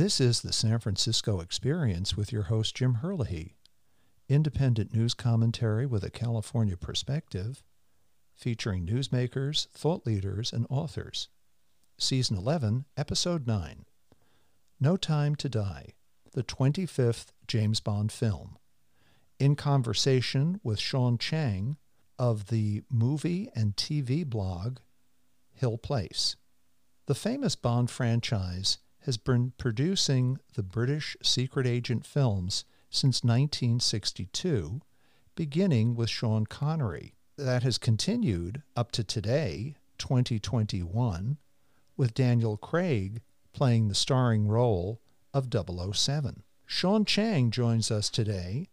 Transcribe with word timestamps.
This 0.00 0.18
is 0.18 0.40
the 0.40 0.54
San 0.54 0.78
Francisco 0.78 1.40
Experience 1.40 2.16
with 2.16 2.32
your 2.32 2.44
host, 2.44 2.74
Jim 2.74 2.94
Herlihy. 3.02 3.58
Independent 4.30 4.94
news 4.94 5.12
commentary 5.12 5.84
with 5.84 6.02
a 6.02 6.10
California 6.10 6.78
perspective, 6.78 7.62
featuring 8.34 8.86
newsmakers, 8.86 9.68
thought 9.72 10.06
leaders, 10.06 10.54
and 10.54 10.66
authors. 10.70 11.28
Season 11.98 12.34
11, 12.34 12.86
Episode 12.96 13.46
9 13.46 13.84
No 14.80 14.96
Time 14.96 15.34
to 15.34 15.50
Die, 15.50 15.92
the 16.32 16.44
25th 16.44 17.26
James 17.46 17.80
Bond 17.80 18.10
film. 18.10 18.56
In 19.38 19.54
conversation 19.54 20.60
with 20.64 20.78
Shaun 20.78 21.18
Chang 21.18 21.76
of 22.18 22.46
the 22.46 22.84
movie 22.88 23.50
and 23.54 23.76
TV 23.76 24.24
blog 24.24 24.78
Hill 25.52 25.76
Place. 25.76 26.36
The 27.04 27.14
famous 27.14 27.54
Bond 27.54 27.90
franchise 27.90 28.78
has 29.04 29.16
been 29.16 29.52
producing 29.58 30.38
the 30.54 30.62
British 30.62 31.16
secret 31.22 31.66
agent 31.66 32.04
films 32.06 32.64
since 32.90 33.24
1962, 33.24 34.80
beginning 35.34 35.94
with 35.94 36.10
Sean 36.10 36.46
Connery. 36.46 37.14
That 37.36 37.62
has 37.62 37.78
continued 37.78 38.62
up 38.76 38.92
to 38.92 39.02
today, 39.02 39.76
2021, 39.98 41.38
with 41.96 42.14
Daniel 42.14 42.56
Craig 42.56 43.22
playing 43.52 43.88
the 43.88 43.94
starring 43.94 44.48
role 44.48 45.00
of 45.32 45.48
007. 45.52 46.42
Shaun 46.66 47.04
Chang 47.04 47.50
joins 47.50 47.90
us 47.90 48.10
today 48.10 48.68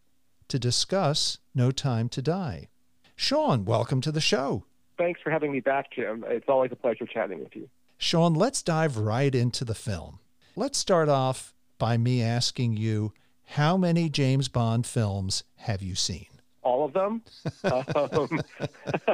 to 0.47 0.59
discuss 0.59 1.39
No 1.55 1.71
Time 1.71 2.09
to 2.09 2.21
Die. 2.21 2.67
Shaun, 3.15 3.65
welcome 3.65 4.01
to 4.01 4.11
the 4.11 4.21
show. 4.21 4.65
Thanks 4.97 5.21
for 5.21 5.31
having 5.31 5.51
me 5.51 5.59
back, 5.59 5.91
Jim. 5.91 6.23
It's 6.27 6.47
always 6.47 6.71
a 6.71 6.75
pleasure 6.75 7.05
chatting 7.05 7.39
with 7.39 7.55
you. 7.55 7.69
Shaun, 7.97 8.35
let's 8.35 8.61
dive 8.61 8.97
right 8.97 9.33
into 9.33 9.65
the 9.65 9.73
film. 9.73 10.19
Let's 10.55 10.77
start 10.77 11.09
off 11.09 11.53
by 11.79 11.97
me 11.97 12.21
asking 12.21 12.77
you 12.77 13.11
how 13.43 13.75
many 13.75 14.07
James 14.07 14.47
Bond 14.47 14.85
films 14.85 15.43
have 15.55 15.81
you 15.81 15.95
seen? 15.95 16.27
All 16.61 16.85
of 16.85 16.93
them. 16.93 17.23
um, 17.63 18.41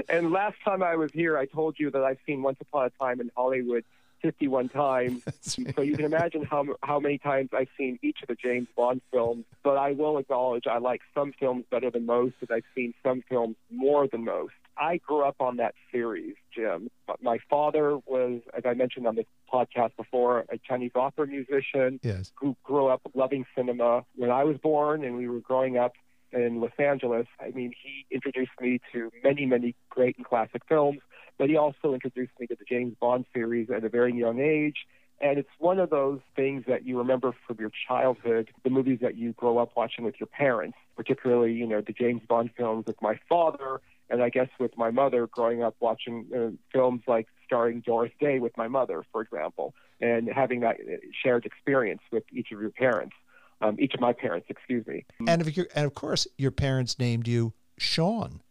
and 0.09 0.31
last 0.31 0.57
time 0.65 0.83
I 0.83 0.95
was 0.95 1.11
here, 1.13 1.37
I 1.37 1.45
told 1.45 1.75
you 1.79 1.89
that 1.91 2.03
I've 2.03 2.17
seen 2.25 2.41
Once 2.41 2.57
Upon 2.59 2.87
a 2.87 2.89
Time 3.01 3.21
in 3.21 3.31
Hollywood 3.35 3.85
51 4.21 4.69
times. 4.69 5.23
so 5.41 5.81
you 5.81 5.95
can 5.95 6.05
imagine 6.05 6.43
how 6.43 6.65
how 6.81 6.99
many 6.99 7.17
times 7.17 7.49
I've 7.53 7.69
seen 7.77 7.99
each 8.01 8.17
of 8.23 8.27
the 8.27 8.35
James 8.35 8.67
Bond 8.75 9.01
films. 9.11 9.45
But 9.63 9.77
I 9.77 9.91
will 9.91 10.17
acknowledge 10.17 10.65
I 10.67 10.79
like 10.79 11.01
some 11.13 11.33
films 11.39 11.65
better 11.71 11.91
than 11.91 12.05
most, 12.05 12.35
and 12.41 12.49
I've 12.51 12.63
seen 12.73 12.93
some 13.03 13.23
films 13.29 13.55
more 13.71 14.07
than 14.07 14.25
most. 14.25 14.53
I 14.77 14.97
grew 14.97 15.23
up 15.23 15.37
on 15.39 15.57
that 15.57 15.73
series, 15.91 16.35
Jim. 16.53 16.89
My 17.21 17.37
father 17.49 17.97
was, 18.05 18.41
as 18.55 18.63
I 18.65 18.73
mentioned 18.73 19.07
on 19.07 19.15
this 19.15 19.25
podcast 19.51 19.95
before, 19.95 20.45
a 20.49 20.57
Chinese 20.57 20.91
opera 20.95 21.27
musician 21.27 21.99
yes. 22.03 22.31
who 22.35 22.55
grew 22.63 22.87
up 22.87 23.01
loving 23.13 23.45
cinema. 23.55 24.03
When 24.15 24.31
I 24.31 24.43
was 24.43 24.57
born 24.57 25.03
and 25.03 25.15
we 25.15 25.27
were 25.27 25.39
growing 25.39 25.77
up 25.77 25.93
in 26.31 26.59
Los 26.59 26.71
Angeles, 26.77 27.27
I 27.39 27.51
mean, 27.51 27.73
he 27.81 28.05
introduced 28.11 28.51
me 28.59 28.81
to 28.93 29.11
many, 29.23 29.45
many 29.45 29.75
great 29.89 30.17
and 30.17 30.25
classic 30.25 30.63
films, 30.67 30.99
but 31.37 31.49
he 31.49 31.55
also 31.55 31.93
introduced 31.93 32.33
me 32.39 32.47
to 32.47 32.55
the 32.55 32.65
James 32.67 32.95
Bond 32.99 33.25
series 33.33 33.69
at 33.69 33.83
a 33.83 33.89
very 33.89 34.13
young 34.13 34.39
age. 34.39 34.85
And 35.21 35.39
it's 35.39 35.49
one 35.59 35.79
of 35.79 35.89
those 35.89 36.19
things 36.35 36.65
that 36.67 36.85
you 36.85 36.97
remember 36.97 37.33
from 37.47 37.55
your 37.57 37.71
childhood, 37.87 38.49
the 38.65 38.69
movies 38.69 38.99
that 39.01 39.15
you 39.15 39.31
grow 39.31 39.57
up 39.57 39.71
watching 39.77 40.03
with 40.03 40.15
your 40.19 40.27
parents, 40.27 40.77
particularly, 40.97 41.53
you 41.53 41.65
know, 41.65 41.79
the 41.79 41.93
James 41.93 42.21
Bond 42.27 42.49
films 42.57 42.85
with 42.85 43.01
my 43.01 43.17
father 43.29 43.79
and 44.09 44.21
I 44.21 44.29
guess 44.29 44.49
with 44.59 44.77
my 44.77 44.91
mother 44.91 45.27
growing 45.27 45.63
up 45.63 45.75
watching 45.79 46.27
uh, 46.35 46.49
films 46.71 47.01
like 47.07 47.27
starring 47.45 47.81
Doris 47.81 48.11
Day 48.19 48.39
with 48.39 48.55
my 48.57 48.67
mother, 48.67 49.03
for 49.11 49.21
example, 49.21 49.73
and 50.01 50.29
having 50.29 50.61
that 50.61 50.77
uh, 50.79 50.97
shared 51.23 51.45
experience 51.45 52.01
with 52.11 52.23
each 52.31 52.51
of 52.51 52.61
your 52.61 52.71
parents, 52.71 53.15
um, 53.61 53.77
each 53.79 53.93
of 53.93 53.99
my 53.99 54.13
parents, 54.13 54.47
excuse 54.49 54.85
me. 54.85 55.05
And 55.27 55.41
of 55.41 55.55
your, 55.55 55.67
and 55.75 55.85
of 55.85 55.93
course, 55.93 56.27
your 56.37 56.51
parents 56.51 56.99
named 56.99 57.27
you 57.27 57.53
Shaun, 57.77 58.41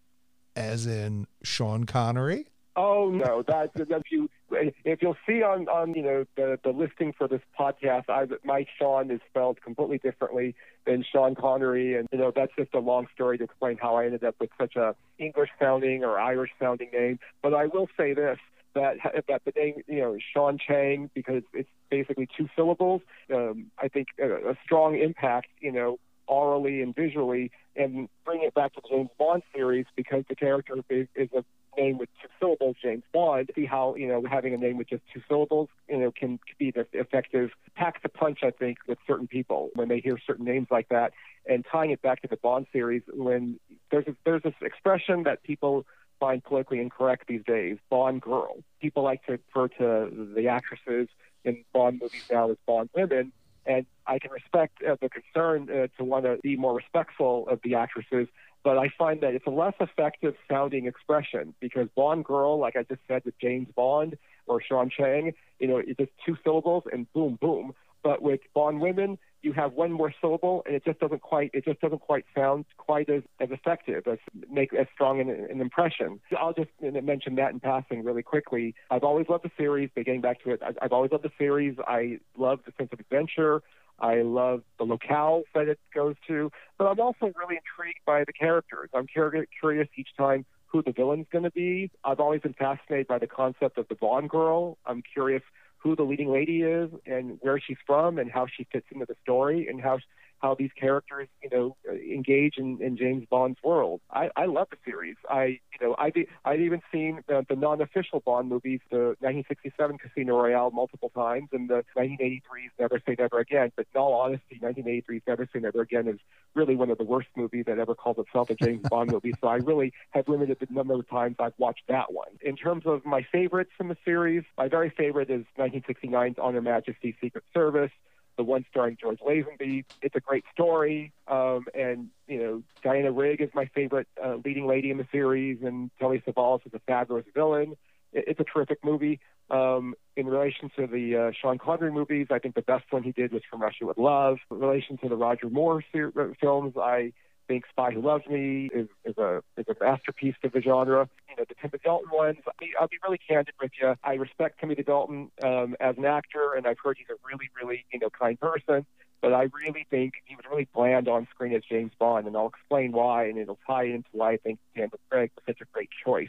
as 0.57 0.87
in 0.87 1.27
Sean 1.43 1.85
Connery. 1.85 2.47
Oh 2.77 3.11
no, 3.11 3.42
that 3.46 3.70
if 3.77 4.02
you 4.11 4.29
if 4.51 5.01
you'll 5.01 5.17
see 5.27 5.42
on 5.42 5.68
on 5.68 5.95
you 5.95 6.02
know 6.02 6.24
the 6.36 6.58
the 6.62 6.70
listing 6.70 7.12
for 7.17 7.29
this 7.29 7.42
podcast, 7.58 8.05
I 8.08 8.27
my 8.45 8.67
Shaun 8.79 9.11
is 9.11 9.20
spelled 9.29 9.61
completely 9.62 9.98
differently 9.98 10.55
than 10.86 11.05
Sean 11.11 11.34
Connery, 11.34 11.96
and 11.96 12.08
you 12.11 12.18
know 12.18 12.33
that's 12.34 12.52
just 12.58 12.74
a 12.74 12.80
long 12.80 13.07
story 13.14 13.39
to 13.39 13.45
explain 13.45 13.79
how 13.80 13.96
I 13.96 14.07
ended 14.07 14.24
up 14.24 14.36
with 14.40 14.51
such 14.58 14.77
a 14.77 14.95
English 15.18 15.51
sounding 15.61 16.05
or 16.05 16.18
Irish 16.18 16.51
sounding 16.58 16.90
name. 16.92 17.18
But 17.42 17.55
I 17.55 17.67
will 17.67 17.89
say 17.96 18.13
this 18.13 18.39
that 18.74 18.96
that 19.29 19.42
the 19.45 19.52
name 19.57 19.74
you 19.86 20.01
know 20.01 20.17
Shaun 20.33 20.58
Chang 20.58 21.11
because 21.14 21.42
it's 21.52 21.68
basically 21.90 22.29
two 22.36 22.48
syllables. 22.57 23.02
Um, 23.33 23.70
I 23.79 23.89
think 23.89 24.08
a, 24.20 24.51
a 24.51 24.58
strong 24.64 24.98
impact 24.98 25.48
you 25.61 25.70
know 25.70 25.98
orally 26.27 26.83
and 26.83 26.95
visually, 26.95 27.51
and 27.77 28.08
bring 28.24 28.42
it 28.42 28.55
back 28.55 28.74
to 28.74 28.80
the 28.83 28.89
James 28.89 29.11
Bond 29.18 29.42
series 29.55 29.86
because 29.95 30.24
the 30.29 30.34
character 30.34 30.74
is, 30.89 31.07
is 31.14 31.29
a 31.36 31.45
name 31.77 31.98
with 31.98 32.08
two 32.20 32.29
syllables, 32.40 32.77
James 32.83 33.02
Bond. 33.12 33.51
See 33.55 33.64
how 33.64 33.95
you 33.96 34.08
know 34.08 34.23
having 34.29 34.55
a 34.55 34.57
name 34.57 34.77
with 34.77 34.89
just 34.89 35.02
two 35.12 35.23
syllables, 35.29 35.68
you 35.89 35.98
know, 35.98 36.11
can 36.11 36.39
be 36.58 36.70
the 36.70 36.86
effective 36.92 37.51
packs 37.74 38.01
a 38.05 38.08
punch. 38.08 38.40
I 38.42 38.51
think 38.51 38.79
with 38.86 38.98
certain 39.07 39.27
people 39.27 39.70
when 39.74 39.89
they 39.89 40.01
hear 40.01 40.18
certain 40.27 40.45
names 40.45 40.68
like 40.70 40.89
that, 40.89 41.13
and 41.46 41.64
tying 41.70 41.90
it 41.90 42.02
back 42.02 42.23
to 42.23 42.29
the 42.29 42.36
Bond 42.36 42.67
series 42.73 43.02
when 43.13 43.58
there's 43.90 44.07
a, 44.07 44.17
there's 44.24 44.42
this 44.42 44.55
expression 44.61 45.24
that 45.24 45.42
people 45.42 45.86
find 46.20 46.42
politically 46.42 46.80
incorrect 46.80 47.27
these 47.29 47.42
days, 47.46 47.77
Bond 47.90 48.20
girl. 48.20 48.57
People 48.80 49.02
like 49.02 49.24
to 49.27 49.33
refer 49.33 49.68
to 49.79 50.33
the 50.34 50.48
actresses 50.48 51.08
in 51.45 51.64
Bond 51.73 52.01
movies 52.01 52.24
now 52.30 52.51
as 52.51 52.57
Bond 52.67 52.89
women. 52.95 53.33
And 53.67 53.86
I 54.07 54.18
can 54.18 54.30
respect 54.30 54.83
uh, 54.83 54.96
the 55.01 55.08
concern 55.08 55.70
uh, 55.70 55.86
to 55.96 56.05
want 56.05 56.24
to 56.27 56.39
be 56.42 56.57
more 56.57 56.74
respectful 56.74 57.48
of 57.48 57.61
the 57.64 57.74
actresses, 57.77 58.29
but 58.64 58.79
I 58.79 58.89
find 58.98 59.20
that 59.20 59.35
it's 59.35 59.47
a 59.47 59.51
less 59.51 59.75
effective 59.79 60.35
sounding 60.51 60.86
expression 60.86 61.55
because 61.61 61.86
Bond 61.95 62.25
girl, 62.25 62.58
like 62.58 62.77
I 62.77 62.83
just 62.83 63.02
said 63.07 63.23
with 63.25 63.39
James 63.39 63.69
Bond 63.77 64.17
or 64.47 64.61
Shaun 64.63 64.91
Chang, 64.91 65.33
you 65.61 65.69
know, 65.69 65.77
it's 65.77 65.98
just 65.98 66.11
two 66.27 66.36
syllables 66.42 66.85
and 66.91 67.11
boom, 67.13 67.39
boom. 67.41 67.75
But 68.02 68.20
with 68.20 68.41
Bond 68.55 68.80
women, 68.80 69.19
you 69.41 69.52
have 69.52 69.75
one 69.75 69.92
more 69.92 70.13
syllable, 70.20 70.63
and 70.67 70.75
it 70.75 70.85
just 70.85 70.98
doesn't 71.01 71.23
quite 71.23 71.51
it 71.52 71.64
just 71.64 71.80
doesn't 71.80 72.01
quite 72.01 72.25
sound 72.35 72.64
quite 72.77 73.08
as, 73.08 73.23
as 73.41 73.51
effective 73.51 74.07
as 74.07 74.19
make 74.51 74.75
as 74.75 74.86
strong 74.95 75.20
an, 75.20 75.31
an 75.31 75.61
impression. 75.61 76.20
I'll 76.39 76.52
just 76.52 76.70
mention 76.81 77.35
that 77.36 77.52
in 77.52 77.61
passing 77.61 78.05
really 78.05 78.23
quickly. 78.23 78.75
I've 78.91 79.05
always 79.05 79.27
loved 79.29 79.45
the 79.45 79.51
series. 79.57 79.91
But 79.95 80.05
getting 80.07 80.20
back 80.20 80.42
to 80.45 80.51
it, 80.51 80.63
I've 80.81 80.92
always 80.92 81.13
loved 81.13 81.25
the 81.25 81.33
series. 81.39 81.77
I 81.86 82.19
love 82.36 82.61
the 82.67 82.73
sense 82.79 82.91
of 82.92 83.01
adventure. 83.01 83.63
I 83.99 84.23
love 84.23 84.63
the 84.79 84.85
locales 84.85 85.45
that 85.55 85.69
it 85.69 85.79
goes 85.95 86.17
to, 86.27 86.51
but 86.79 86.87
I'm 86.87 87.01
also 87.01 87.33
really 87.37 87.57
intrigued 87.57 88.01
by 88.05 88.25
the 88.25 88.33
characters. 88.33 88.91
I'm 88.95 89.07
curious 89.07 89.89
each 89.97 90.09
time 90.17 90.45
who 90.67 90.83
the 90.83 90.93
villain's 90.93 91.27
going 91.31 91.45
to 91.45 91.51
be. 91.53 91.91
I've 92.03 92.21
always 92.21 92.41
been 92.41 92.55
fascinated 92.55 93.07
by 93.07 93.19
the 93.19 93.29
concept 93.29 93.79
of 93.79 93.87
the 93.89 93.95
Bond 93.95 94.29
girl. 94.29 94.77
I'm 94.85 95.03
curious 95.03 95.43
who 95.79 95.95
the 95.95 96.03
leading 96.03 96.33
lady 96.33 96.63
is 96.63 96.91
and 97.07 97.39
where 97.43 97.61
she's 97.61 97.77
from 97.87 98.19
and 98.19 98.31
how 98.31 98.47
she 98.47 98.67
fits 98.73 98.87
into 98.91 99.07
the 99.07 99.15
story 99.23 99.69
and 99.69 99.81
how 99.81 99.99
how 100.45 100.55
these 100.55 100.71
characters, 100.79 101.27
you 101.43 101.49
know, 101.51 101.75
engage 101.91 102.59
in, 102.59 102.79
in 102.83 102.99
James 102.99 103.25
Bond's 103.31 103.59
world. 103.65 104.03
I, 104.11 104.29
I 104.37 104.45
love 104.45 104.69
the 104.71 104.77
series. 104.85 105.17
I, 105.31 105.45
you 105.45 105.79
know, 105.81 105.97
I've, 105.99 106.13
I've 106.45 106.61
even 106.61 106.83
seen 106.93 107.23
the, 107.27 107.47
the 107.49 107.57
non-official 107.57 108.21
Bond 108.21 108.51
movies, 108.51 108.81
the 108.91 109.17
1967 109.21 109.97
Casino 109.97 110.37
Royale 110.37 110.71
multiple 110.71 111.11
times, 111.15 111.49
and 111.53 111.71
the 111.71 111.83
1983's 111.97 112.73
Never 112.79 113.01
Say 113.07 113.17
Never 113.19 113.39
Again. 113.39 113.73
But 113.75 113.87
in 113.95 113.99
all 113.99 114.13
honesty, 114.13 114.61
1983's 114.63 115.23
Never 115.27 115.49
Say 115.51 115.61
Never 115.61 115.81
Again 115.81 116.09
is 116.09 116.21
really 116.55 116.77
one 116.77 116.91
of 116.91 116.99
the 116.99 117.05
worst 117.05 117.29
movies 117.37 117.65
that 117.67 117.79
ever 117.79 117.95
called 117.95 118.19
itself 118.19 118.51
a 118.51 118.55
James 118.55 118.87
Bond 118.91 119.13
movie. 119.13 119.33
So 119.41 119.49
I 119.49 119.57
really 119.57 119.95
have 120.11 120.29
limited 120.29 120.59
the 120.61 120.67
number 120.71 120.93
of 120.93 121.09
times 121.09 121.37
I've 121.39 121.55
watched 121.57 121.85
that 121.89 122.13
one. 122.13 122.29
In 122.43 122.55
terms 122.55 122.83
of 122.85 123.07
my 123.07 123.27
favorites 123.33 123.71
from 123.79 123.89
the 123.89 123.97
series, 124.05 124.45
my 124.59 124.69
very 124.69 124.91
favorite 124.91 125.31
is 125.31 125.47
1969's 125.59 126.39
On 126.39 126.53
Her 126.53 126.61
Majesty's 126.61 127.15
Secret 127.19 127.45
Service 127.55 127.93
the 128.36 128.44
one 128.44 128.64
starring 128.70 128.96
George 129.00 129.19
Lazenby. 129.20 129.84
It's 130.02 130.16
a 130.16 130.20
great 130.20 130.44
story, 130.52 131.12
um, 131.28 131.66
and 131.75 132.08
you 132.26 132.38
know 132.38 132.62
Diana 132.82 133.12
Rigg 133.12 133.40
is 133.40 133.50
my 133.54 133.66
favorite 133.75 134.08
uh, 134.22 134.36
leading 134.44 134.66
lady 134.66 134.90
in 134.90 134.98
the 134.98 135.06
series, 135.12 135.58
and 135.62 135.90
Telly 135.98 136.22
Savalas 136.26 136.66
is 136.66 136.72
a 136.75 136.81
fabulous 136.81 137.25
villain. 137.34 137.76
It, 138.12 138.25
it's 138.28 138.40
a 138.40 138.44
terrific 138.44 138.78
movie. 138.84 139.20
Um, 139.50 139.94
in 140.16 140.26
relation 140.26 140.70
to 140.76 140.86
the 140.86 141.16
uh, 141.16 141.32
Sean 141.40 141.58
Connery 141.58 141.92
movies, 141.92 142.28
I 142.31 142.38
think 142.38 142.54
the 142.54 142.62
best 142.62 142.84
one 142.90 143.02
he 143.02 143.12
did 143.12 143.32
was 143.32 143.42
From 143.50 143.60
Russia 143.60 143.84
with 143.86 143.98
Love. 143.98 144.38
In 144.50 144.58
relation 144.58 144.96
to 144.98 145.08
the 145.08 145.16
Roger 145.16 145.50
Moore 145.50 145.84
ser- 145.92 146.12
uh, 146.19 146.34
films, 146.40 146.75
I 146.76 147.12
think 147.46 147.64
Spy 147.70 147.91
Who 147.93 148.00
Loves 148.00 148.26
Me 148.26 148.70
is, 148.73 148.88
is 149.05 149.17
a 149.19 149.43
is 149.56 149.67
a 149.69 149.75
masterpiece 149.82 150.35
of 150.43 150.52
the 150.52 150.61
genre. 150.61 151.08
You 151.29 151.37
know, 151.37 151.44
the 151.49 151.55
Timothy 151.55 151.81
Dalton 151.85 152.11
ones. 152.12 152.38
I'll 152.46 152.52
be, 152.58 152.73
I'll 152.81 152.88
be 152.88 152.99
really 153.02 153.19
candid 153.29 153.55
with 153.61 153.73
you. 153.81 153.94
I 154.05 154.14
respect 154.14 154.61
Timothy 154.61 154.82
Dalton 154.82 155.31
um, 155.43 155.76
as 155.81 155.96
an 155.99 156.05
actor, 156.05 156.55
and 156.56 156.67
I've 156.67 156.79
heard 156.82 156.96
he's 156.99 157.08
a 157.11 157.19
really, 157.26 157.50
really 157.61 157.85
you 157.93 157.99
know 157.99 158.11
kind 158.11 158.38
person. 158.38 158.87
But 159.20 159.32
I 159.32 159.49
really 159.64 159.87
think 159.88 160.14
he 160.26 160.37
was 160.37 160.44
really 160.50 160.69
bland 160.75 161.08
on 161.08 161.26
screen 161.31 161.55
as 161.55 161.62
James 161.69 161.93
Bond, 161.99 162.26
and 162.26 162.37
I'll 162.37 162.49
explain 162.49 162.93
why, 162.93 163.25
and 163.25 163.38
it'll 163.38 163.58
tie 163.67 163.85
into 163.85 164.08
why 164.12 164.32
I 164.32 164.37
think 164.37 164.58
Daniel 164.75 165.00
Craig 165.11 165.31
was 165.35 165.44
such 165.47 165.62
a 165.62 165.64
great 165.73 165.88
choice 166.05 166.29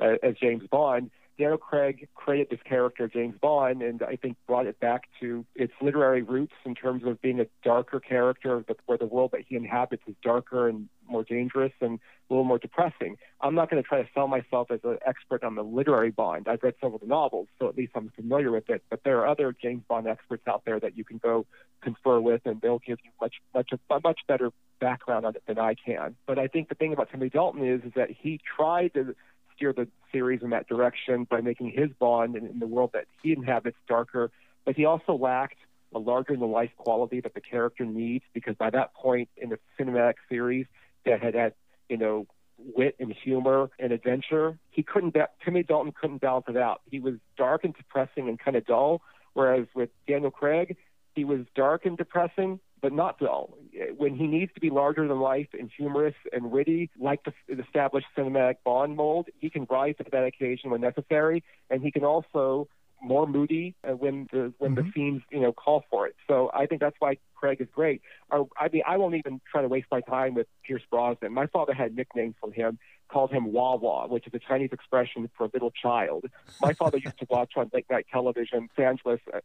uh, 0.00 0.14
as 0.22 0.36
James 0.36 0.62
Bond. 0.70 1.10
Daniel 1.40 1.56
Craig 1.56 2.06
created 2.14 2.48
this 2.50 2.60
character, 2.68 3.08
James 3.08 3.34
Bond, 3.40 3.80
and 3.80 4.02
I 4.02 4.16
think 4.16 4.36
brought 4.46 4.66
it 4.66 4.78
back 4.78 5.04
to 5.20 5.46
its 5.54 5.72
literary 5.80 6.20
roots 6.20 6.52
in 6.66 6.74
terms 6.74 7.02
of 7.06 7.18
being 7.22 7.40
a 7.40 7.46
darker 7.64 7.98
character, 7.98 8.62
where 8.84 8.98
the 8.98 9.06
world 9.06 9.30
that 9.32 9.40
he 9.48 9.56
inhabits 9.56 10.02
is 10.06 10.14
darker 10.22 10.68
and 10.68 10.90
more 11.08 11.24
dangerous 11.24 11.72
and 11.80 11.98
a 11.98 12.32
little 12.34 12.44
more 12.44 12.58
depressing. 12.58 13.16
I'm 13.40 13.54
not 13.54 13.70
going 13.70 13.82
to 13.82 13.88
try 13.88 14.02
to 14.02 14.08
sell 14.12 14.28
myself 14.28 14.70
as 14.70 14.80
an 14.84 14.98
expert 15.06 15.42
on 15.42 15.54
the 15.54 15.62
literary 15.62 16.10
Bond. 16.10 16.46
I've 16.46 16.62
read 16.62 16.74
some 16.78 16.92
of 16.92 17.00
the 17.00 17.06
novels, 17.06 17.48
so 17.58 17.70
at 17.70 17.74
least 17.74 17.92
I'm 17.94 18.10
familiar 18.14 18.50
with 18.50 18.68
it. 18.68 18.84
But 18.90 19.00
there 19.02 19.20
are 19.20 19.26
other 19.26 19.56
James 19.62 19.82
Bond 19.88 20.06
experts 20.06 20.42
out 20.46 20.66
there 20.66 20.78
that 20.78 20.94
you 20.98 21.04
can 21.04 21.16
go 21.16 21.46
confer 21.80 22.20
with, 22.20 22.42
and 22.44 22.60
they'll 22.60 22.80
give 22.80 22.98
you 23.02 23.10
much, 23.18 23.36
much, 23.54 23.70
a 23.72 24.00
much 24.04 24.20
better 24.28 24.50
background 24.78 25.24
on 25.24 25.34
it 25.34 25.42
than 25.46 25.58
I 25.58 25.74
can. 25.74 26.16
But 26.26 26.38
I 26.38 26.48
think 26.48 26.68
the 26.68 26.74
thing 26.74 26.92
about 26.92 27.10
Timothy 27.10 27.30
Dalton 27.30 27.66
is, 27.66 27.82
is 27.82 27.92
that 27.96 28.10
he 28.10 28.40
tried 28.56 28.92
to 28.92 29.14
steer 29.60 29.72
the 29.72 29.86
series 30.10 30.40
in 30.42 30.50
that 30.50 30.66
direction 30.66 31.26
by 31.28 31.40
making 31.40 31.70
his 31.70 31.90
Bond 31.98 32.34
in, 32.34 32.46
in 32.46 32.58
the 32.58 32.66
world 32.66 32.90
that 32.94 33.04
he 33.22 33.32
inhabits 33.32 33.76
darker, 33.86 34.30
but 34.64 34.74
he 34.74 34.86
also 34.86 35.12
lacked 35.12 35.58
a 35.94 35.98
larger 35.98 36.36
than 36.36 36.50
life 36.50 36.70
quality 36.78 37.20
that 37.20 37.34
the 37.34 37.40
character 37.40 37.84
needs 37.84 38.24
because 38.32 38.54
by 38.56 38.70
that 38.70 38.94
point 38.94 39.28
in 39.36 39.50
the 39.50 39.58
cinematic 39.78 40.14
series 40.28 40.66
that 41.04 41.20
had 41.20 41.34
had, 41.34 41.52
you 41.88 41.96
know, 41.96 42.26
wit 42.58 42.96
and 42.98 43.12
humor 43.12 43.70
and 43.78 43.92
adventure, 43.92 44.58
he 44.70 44.82
couldn't, 44.82 45.12
ba- 45.14 45.28
Timmy 45.44 45.62
Dalton 45.62 45.92
couldn't 45.98 46.20
balance 46.20 46.46
it 46.48 46.56
out. 46.56 46.80
He 46.90 47.00
was 47.00 47.14
dark 47.36 47.64
and 47.64 47.74
depressing 47.74 48.28
and 48.28 48.38
kind 48.38 48.56
of 48.56 48.64
dull, 48.66 49.02
whereas 49.34 49.66
with 49.74 49.90
Daniel 50.06 50.30
Craig, 50.30 50.76
he 51.14 51.24
was 51.24 51.40
dark 51.54 51.86
and 51.86 51.96
depressing, 51.96 52.60
but 52.80 52.92
not 52.92 53.18
dull. 53.18 53.56
When 53.96 54.14
he 54.14 54.26
needs 54.26 54.52
to 54.54 54.60
be 54.60 54.70
larger 54.70 55.06
than 55.06 55.20
life 55.20 55.48
and 55.58 55.70
humorous 55.76 56.14
and 56.32 56.50
witty, 56.50 56.90
like 56.98 57.22
the, 57.24 57.32
the 57.48 57.62
established 57.62 58.06
cinematic 58.16 58.56
Bond 58.64 58.96
mold, 58.96 59.28
he 59.38 59.50
can 59.50 59.66
rise 59.70 59.96
to 59.98 60.04
that 60.10 60.24
occasion 60.24 60.70
when 60.70 60.80
necessary, 60.80 61.42
and 61.70 61.82
he 61.82 61.90
can 61.90 62.04
also 62.04 62.68
more 63.02 63.26
moody 63.26 63.74
uh, 63.88 63.92
when 63.92 64.28
the 64.30 64.52
when 64.58 64.74
mm-hmm. 64.74 64.86
the 64.86 64.92
scenes 64.92 65.22
you 65.30 65.40
know 65.40 65.52
call 65.52 65.84
for 65.90 66.06
it. 66.06 66.14
So 66.28 66.50
I 66.52 66.66
think 66.66 66.80
that's 66.80 66.96
why 66.98 67.16
Craig 67.34 67.60
is 67.60 67.68
great. 67.74 68.02
Or, 68.30 68.48
I 68.58 68.68
mean, 68.68 68.82
I 68.86 68.98
won't 68.98 69.14
even 69.14 69.40
try 69.50 69.62
to 69.62 69.68
waste 69.68 69.86
my 69.90 70.02
time 70.02 70.34
with 70.34 70.46
Pierce 70.66 70.82
Brosnan. 70.90 71.32
My 71.32 71.46
father 71.46 71.72
had 71.72 71.96
nicknames 71.96 72.34
for 72.40 72.52
him, 72.52 72.78
called 73.10 73.30
him 73.30 73.52
Wawa, 73.52 74.08
which 74.08 74.26
is 74.26 74.34
a 74.34 74.38
Chinese 74.38 74.70
expression 74.72 75.28
for 75.36 75.44
a 75.46 75.50
little 75.52 75.70
child. 75.70 76.24
My 76.60 76.72
father 76.72 76.98
used 76.98 77.18
to 77.18 77.26
watch 77.28 77.52
on 77.56 77.70
late 77.72 77.86
night 77.90 78.06
television, 78.12 78.68
Angeles, 78.78 79.20
uh, 79.32 79.40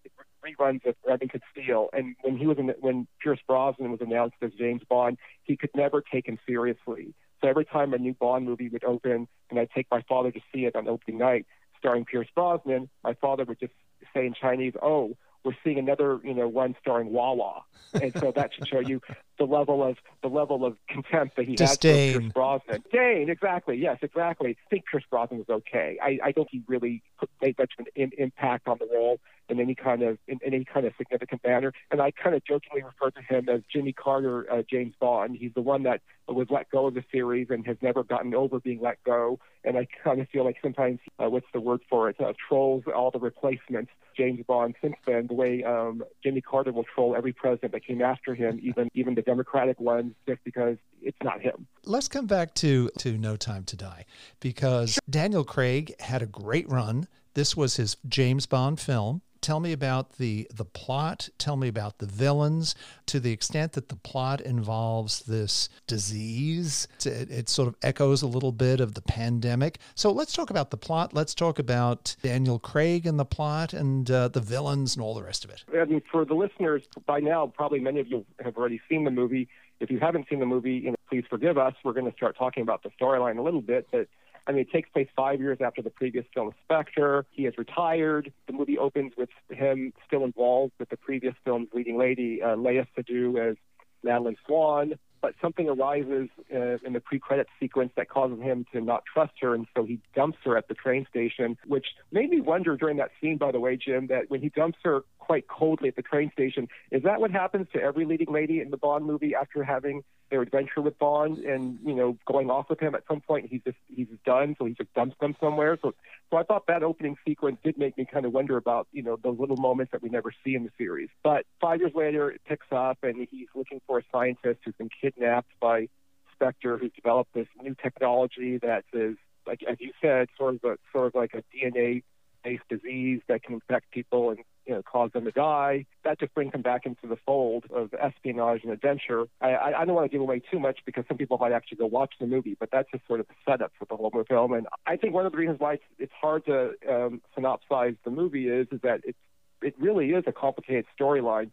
reruns 0.45 0.85
of 0.85 0.95
Remington 1.05 1.41
Steele, 1.51 1.89
and 1.93 2.15
when 2.21 2.37
he 2.37 2.47
was 2.47 2.57
in, 2.57 2.73
when 2.79 3.07
Pierce 3.21 3.39
Brosnan 3.47 3.91
was 3.91 4.01
announced 4.01 4.37
as 4.41 4.51
James 4.53 4.81
Bond, 4.87 5.17
he 5.43 5.57
could 5.57 5.71
never 5.75 6.01
take 6.01 6.27
him 6.27 6.37
seriously. 6.45 7.13
So 7.41 7.49
every 7.49 7.65
time 7.65 7.93
a 7.93 7.97
new 7.97 8.13
Bond 8.13 8.45
movie 8.45 8.69
would 8.69 8.83
open, 8.83 9.27
and 9.49 9.59
I'd 9.59 9.71
take 9.71 9.87
my 9.91 10.01
father 10.07 10.31
to 10.31 10.39
see 10.53 10.65
it 10.65 10.75
on 10.75 10.87
opening 10.87 11.17
night, 11.19 11.45
starring 11.77 12.05
Pierce 12.05 12.27
Brosnan, 12.33 12.89
my 13.03 13.13
father 13.15 13.43
would 13.43 13.59
just 13.59 13.73
say 14.13 14.25
in 14.25 14.33
Chinese, 14.33 14.73
"Oh, 14.81 15.17
we're 15.45 15.55
seeing 15.63 15.79
another, 15.79 16.19
you 16.23 16.33
know, 16.33 16.47
one 16.47 16.75
starring 16.81 17.13
Wawa," 17.13 17.61
and 17.93 18.11
so 18.19 18.33
that 18.35 18.53
should 18.53 18.67
show 18.67 18.79
you 18.79 19.01
the 19.37 19.45
level 19.45 19.83
of 19.83 19.97
the 20.21 20.27
level 20.27 20.65
of 20.65 20.75
contempt 20.89 21.37
that 21.37 21.47
he 21.47 21.55
Disdain. 21.55 22.07
had 22.07 22.13
for 22.15 22.19
Pierce 22.19 22.33
Brosnan. 22.33 22.81
Disdain, 22.81 23.29
exactly. 23.29 23.77
Yes, 23.77 23.99
exactly. 24.01 24.51
I 24.51 24.69
think 24.69 24.85
Pierce 24.91 25.05
Brosnan 25.09 25.39
was 25.39 25.49
okay. 25.49 25.97
I, 26.01 26.19
I 26.23 26.31
don't 26.31 26.49
think 26.49 26.63
he 26.63 26.63
really 26.67 27.03
put, 27.19 27.29
made 27.41 27.57
much 27.57 27.73
of 27.79 27.85
an 27.85 27.91
in, 27.95 28.11
impact 28.17 28.67
on 28.67 28.77
the 28.79 28.87
role 28.91 29.19
in 29.49 29.59
any 29.59 29.75
kind 29.75 30.01
of 30.01 30.17
in, 30.27 30.39
in, 30.45 30.53
any 30.53 30.65
kind 30.65 30.85
of 30.85 30.93
significant 30.97 31.41
manner. 31.45 31.73
And 31.91 32.01
I 32.01 32.11
kind 32.11 32.35
of 32.35 32.43
jokingly 32.45 32.83
refer 32.83 33.11
to 33.11 33.21
him 33.21 33.49
as 33.49 33.61
Jimmy 33.71 33.93
Carter, 33.93 34.51
uh, 34.51 34.63
James 34.69 34.93
Bond. 34.99 35.37
He's 35.39 35.53
the 35.53 35.61
one 35.61 35.83
that 35.83 36.01
was 36.27 36.47
let 36.49 36.69
go 36.71 36.87
of 36.87 36.93
the 36.93 37.03
series 37.11 37.47
and 37.49 37.65
has 37.67 37.77
never 37.81 38.03
gotten 38.03 38.33
over 38.33 38.59
being 38.59 38.81
let 38.81 39.03
go. 39.03 39.39
And 39.63 39.77
I 39.77 39.87
kind 40.03 40.21
of 40.21 40.29
feel 40.29 40.43
like 40.43 40.57
sometimes, 40.61 40.99
uh, 41.19 41.29
what's 41.29 41.47
the 41.53 41.59
word 41.59 41.81
for 41.89 42.09
it, 42.09 42.19
uh, 42.19 42.33
trolls 42.47 42.83
all 42.93 43.11
the 43.11 43.19
replacements. 43.19 43.91
James 44.15 44.39
Bond 44.47 44.75
since 44.81 44.95
then, 45.05 45.27
the 45.27 45.33
way 45.33 45.63
um, 45.63 46.03
Jimmy 46.23 46.41
Carter 46.41 46.71
will 46.71 46.85
troll 46.85 47.15
every 47.15 47.33
president 47.33 47.73
that 47.73 47.85
came 47.85 48.01
after 48.01 48.33
him, 48.33 48.59
even 48.63 48.89
even 48.93 49.15
the 49.15 49.21
Democratic 49.21 49.79
ones, 49.79 50.13
just 50.27 50.43
because 50.43 50.77
it's 51.01 51.17
not 51.23 51.41
him. 51.41 51.67
Let's 51.83 52.07
come 52.07 52.25
back 52.25 52.53
to 52.55 52.89
to 52.99 53.17
No 53.17 53.35
Time 53.35 53.63
to 53.65 53.75
Die 53.75 54.05
because 54.39 54.99
Daniel 55.09 55.43
Craig 55.43 55.99
had 55.99 56.21
a 56.21 56.27
great 56.27 56.69
run. 56.69 57.07
This 57.33 57.57
was 57.57 57.75
his 57.75 57.97
James 58.07 58.45
Bond 58.45 58.79
film 58.79 59.21
tell 59.45 59.59
me 59.59 59.71
about 59.71 60.17
the 60.17 60.47
the 60.51 60.65
plot. 60.65 61.29
Tell 61.37 61.55
me 61.55 61.67
about 61.67 61.99
the 61.99 62.07
villains. 62.07 62.73
To 63.05 63.19
the 63.19 63.31
extent 63.31 63.73
that 63.73 63.89
the 63.89 63.95
plot 63.95 64.41
involves 64.41 65.19
this 65.21 65.69
disease 65.85 66.87
it, 67.05 67.29
it, 67.29 67.47
sort 67.47 67.67
of 67.67 67.75
echoes 67.83 68.23
a 68.23 68.27
little 68.27 68.51
bit 68.51 68.79
of 68.79 68.95
the 68.95 69.03
pandemic. 69.03 69.77
So 69.93 70.11
let's 70.11 70.33
talk 70.33 70.49
about 70.49 70.71
the 70.71 70.77
plot. 70.77 71.13
Let's 71.13 71.35
talk 71.35 71.59
about 71.59 72.15
daniel 72.23 72.57
craig 72.57 73.05
and 73.05 73.19
the 73.19 73.25
plot 73.25 73.73
and 73.73 74.09
uh, 74.09 74.29
the 74.29 74.41
villains 74.41 74.95
and 74.95 75.03
all 75.03 75.13
the 75.13 75.23
rest 75.23 75.45
of 75.45 75.51
it. 75.51 75.63
Mean 75.71 76.01
for 76.11 76.25
the 76.25 76.33
listeners 76.33 76.81
by 77.05 77.19
now 77.19 77.45
probably 77.45 77.79
many 77.79 77.99
of 77.99 78.07
you 78.07 78.25
have 78.43 78.57
already 78.57 78.81
seen 78.89 79.03
the 79.03 79.11
movie. 79.11 79.47
If 79.79 79.91
you 79.91 79.99
haven't 79.99 80.27
seen 80.27 80.39
the 80.39 80.47
movie 80.47 80.77
you 80.85 80.89
know, 80.89 80.95
please 81.07 81.25
forgive 81.29 81.59
us. 81.59 81.75
We're 81.83 81.93
going 81.93 82.09
to 82.09 82.17
start 82.17 82.35
talking 82.35 82.63
about 82.63 82.81
the 82.81 82.89
storyline 82.99 83.37
a 83.37 83.43
little 83.43 83.61
bit 83.61 83.87
but 83.91 84.07
I 84.47 84.51
mean, 84.51 84.61
it 84.61 84.71
takes 84.71 84.89
place 84.89 85.07
five 85.15 85.39
years 85.39 85.57
after 85.61 85.81
the 85.81 85.89
previous 85.89 86.25
film 86.33 86.51
Spectre. 86.63 87.25
He 87.31 87.43
has 87.43 87.57
retired. 87.57 88.31
The 88.47 88.53
movie 88.53 88.77
opens 88.77 89.13
with 89.17 89.29
him 89.49 89.93
still 90.05 90.23
involved 90.23 90.73
with 90.79 90.89
the 90.89 90.97
previous 90.97 91.33
film's 91.43 91.69
leading 91.73 91.97
lady, 91.97 92.41
uh, 92.41 92.55
Léa 92.55 92.85
Seydoux, 92.95 93.51
as 93.51 93.57
Madeleine 94.03 94.37
Swann. 94.45 94.93
But 95.21 95.33
something 95.41 95.67
arises 95.67 96.29
uh, 96.53 96.77
in 96.85 96.93
the 96.93 96.99
pre-credit 96.99 97.47
sequence 97.59 97.91
that 97.95 98.09
causes 98.09 98.39
him 98.39 98.67
to 98.73 98.81
not 98.81 99.03
trust 99.11 99.33
her, 99.41 99.55
and 99.55 99.65
so 99.75 99.83
he 99.83 99.99
dumps 100.13 100.37
her 100.43 100.55
at 100.55 100.67
the 100.67 100.75
train 100.75 101.07
station, 101.09 101.57
which 101.65 101.87
made 102.11 102.29
me 102.29 102.41
wonder 102.41 102.77
during 102.77 102.97
that 102.97 103.09
scene, 103.19 103.37
by 103.37 103.51
the 103.51 103.59
way, 103.59 103.75
Jim, 103.75 104.05
that 104.07 104.29
when 104.29 104.41
he 104.41 104.49
dumps 104.49 104.77
her 104.83 105.03
quite 105.17 105.47
coldly 105.47 105.87
at 105.87 105.95
the 105.95 106.03
train 106.03 106.31
station, 106.31 106.67
is 106.91 107.01
that 107.01 107.19
what 107.19 107.31
happens 107.31 107.65
to 107.73 107.81
every 107.81 108.05
leading 108.05 108.31
lady 108.31 108.61
in 108.61 108.69
the 108.69 108.77
Bond 108.77 109.05
movie 109.05 109.33
after 109.33 109.63
having 109.63 110.03
their 110.29 110.41
adventure 110.41 110.81
with 110.81 110.97
Bond 110.97 111.39
and 111.39 111.79
you 111.85 111.93
know 111.93 112.17
going 112.25 112.49
off 112.49 112.69
with 112.69 112.79
him 112.79 112.95
at 112.95 113.03
some 113.07 113.21
point. 113.21 113.47
He's 113.49 113.61
just 113.63 113.77
he's 113.87 114.07
done 114.25 114.55
so 114.57 114.65
he 114.65 114.73
just 114.73 114.93
dumps 114.93 115.15
them 115.19 115.35
somewhere. 115.39 115.77
So 115.81 115.93
so 116.31 116.37
I 116.37 116.43
thought 116.43 116.67
that 116.67 116.83
opening 116.83 117.15
sequence 117.27 117.57
did 117.63 117.77
make 117.77 117.97
me 117.97 118.05
kind 118.11 118.25
of 118.25 118.33
wonder 118.33 118.57
about 118.57 118.87
you 118.91 119.03
know 119.03 119.17
those 119.21 119.39
little 119.39 119.57
moments 119.57 119.91
that 119.91 120.01
we 120.01 120.09
never 120.09 120.31
see 120.43 120.55
in 120.55 120.63
the 120.63 120.71
series. 120.77 121.09
But 121.23 121.45
five 121.61 121.79
years 121.79 121.93
later 121.95 122.31
it 122.31 122.41
picks 122.47 122.67
up 122.71 122.99
and 123.03 123.27
he's 123.29 123.47
looking 123.55 123.81
for 123.87 123.99
a 123.99 124.03
scientist 124.11 124.61
who's 124.65 124.75
been 124.75 124.89
kidnapped 125.01 125.51
by 125.59 125.87
Spectre 126.33 126.77
who's 126.77 126.91
developed 126.93 127.33
this 127.33 127.47
new 127.61 127.75
technology 127.81 128.57
that 128.57 128.83
is 128.93 129.15
like 129.47 129.61
as 129.69 129.77
you 129.79 129.91
said 130.01 130.27
sort 130.37 130.55
of 130.55 130.63
a 130.63 130.77
sort 130.91 131.07
of 131.07 131.15
like 131.15 131.33
a 131.33 131.43
DNA 131.55 132.03
based 132.43 132.63
disease 132.69 133.21
that 133.27 133.43
can 133.43 133.55
infect 133.55 133.89
people 133.91 134.29
and 134.29 134.39
you 134.65 134.73
know, 134.73 134.81
cause 134.81 135.11
them 135.13 135.25
to 135.25 135.31
die. 135.31 135.85
That 136.03 136.19
just 136.19 136.33
brings 136.33 136.51
them 136.51 136.61
back 136.61 136.85
into 136.85 137.07
the 137.07 137.17
fold 137.25 137.65
of 137.73 137.93
espionage 137.93 138.63
and 138.63 138.71
adventure. 138.71 139.25
I, 139.41 139.49
I, 139.49 139.81
I 139.81 139.85
don't 139.85 139.95
want 139.95 140.09
to 140.09 140.15
give 140.15 140.21
away 140.21 140.41
too 140.51 140.59
much 140.59 140.79
because 140.85 141.05
some 141.07 141.17
people 141.17 141.37
might 141.37 141.51
actually 141.51 141.77
go 141.77 141.85
watch 141.85 142.13
the 142.19 142.27
movie, 142.27 142.55
but 142.59 142.69
that's 142.71 142.89
just 142.91 143.05
sort 143.07 143.19
of 143.19 143.27
the 143.27 143.33
setup 143.47 143.71
for 143.77 143.85
the 143.85 143.95
whole 143.95 144.11
film. 144.27 144.53
And 144.53 144.67
I 144.85 144.95
think 144.95 145.13
one 145.13 145.25
of 145.25 145.31
the 145.31 145.37
reasons 145.37 145.59
why 145.59 145.73
it's, 145.73 145.83
it's 145.99 146.13
hard 146.19 146.45
to 146.45 146.71
um, 146.89 147.21
synopsize 147.37 147.97
the 148.03 148.11
movie 148.11 148.47
is 148.47 148.67
is 148.71 148.81
that 148.81 149.01
it's 149.03 149.17
it 149.61 149.75
really 149.79 150.09
is 150.09 150.23
a 150.27 150.31
complicated 150.31 150.85
storyline. 150.99 151.51